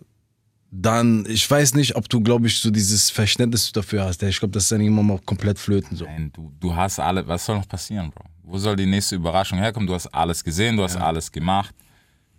dann, 0.70 1.24
ich 1.28 1.49
weiß 1.51 1.74
nicht, 1.74 1.97
ob 1.97 2.09
du, 2.09 2.20
glaube 2.20 2.47
ich, 2.47 2.59
so 2.59 2.70
dieses 2.70 3.11
Verständnis 3.11 3.72
dafür 3.72 4.05
hast. 4.05 4.22
Ich 4.22 4.39
glaube, 4.39 4.53
das 4.53 4.64
ist 4.64 4.72
dann 4.72 4.80
irgendwann 4.80 5.07
mal 5.07 5.20
komplett 5.24 5.59
flöten, 5.59 5.97
so. 5.97 6.05
Nein, 6.05 6.30
du, 6.32 6.53
du 6.61 6.74
hast 6.74 7.01
alle, 7.01 7.26
was 7.26 7.45
soll 7.47 7.57
noch 7.57 7.68
passieren, 7.68 8.11
Bro? 8.11 8.24
Wo 8.47 8.59
soll 8.59 8.77
die 8.77 8.87
nächste 8.87 9.17
Überraschung 9.17 9.59
herkommen? 9.59 9.87
Du 9.87 9.95
hast 9.95 10.07
alles 10.09 10.45
gesehen, 10.45 10.77
du 10.77 10.83
hast 10.85 10.97
alles 10.97 11.31
gemacht. 11.33 11.75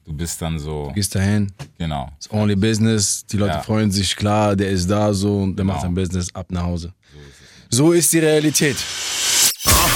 Du 0.05 0.13
bist 0.13 0.39
dann 0.39 0.59
so, 0.59 0.91
Gehst 0.93 1.15
dahin, 1.15 1.51
genau. 1.79 2.09
It's 2.17 2.29
only 2.31 2.55
business. 2.55 3.25
Die 3.25 3.37
Leute 3.37 3.55
Ja. 3.55 3.61
freuen 3.63 3.89
sich, 3.91 4.15
klar, 4.15 4.55
der 4.55 4.69
ist 4.69 4.87
da 4.89 5.11
so 5.13 5.39
und 5.41 5.55
der 5.55 5.65
macht 5.65 5.77
Genau. 5.81 5.87
sein 5.87 5.95
Business 5.95 6.33
ab 6.35 6.45
nach 6.51 6.61
Hause. 6.63 6.93
So 7.69 7.91
ist 7.91 8.13
die 8.13 8.19
Realität. 8.19 8.77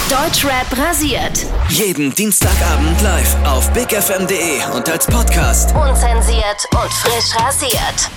Deutschrap 0.08 0.76
rasiert. 0.76 1.46
Jeden 1.68 2.12
Dienstagabend 2.12 3.00
live 3.02 3.36
auf 3.46 3.72
bigfm.de 3.72 4.64
und 4.74 4.88
als 4.90 5.06
Podcast. 5.06 5.72
Unzensiert 5.76 6.66
und 6.72 6.92
frisch 6.92 7.36
rasiert. 7.36 8.10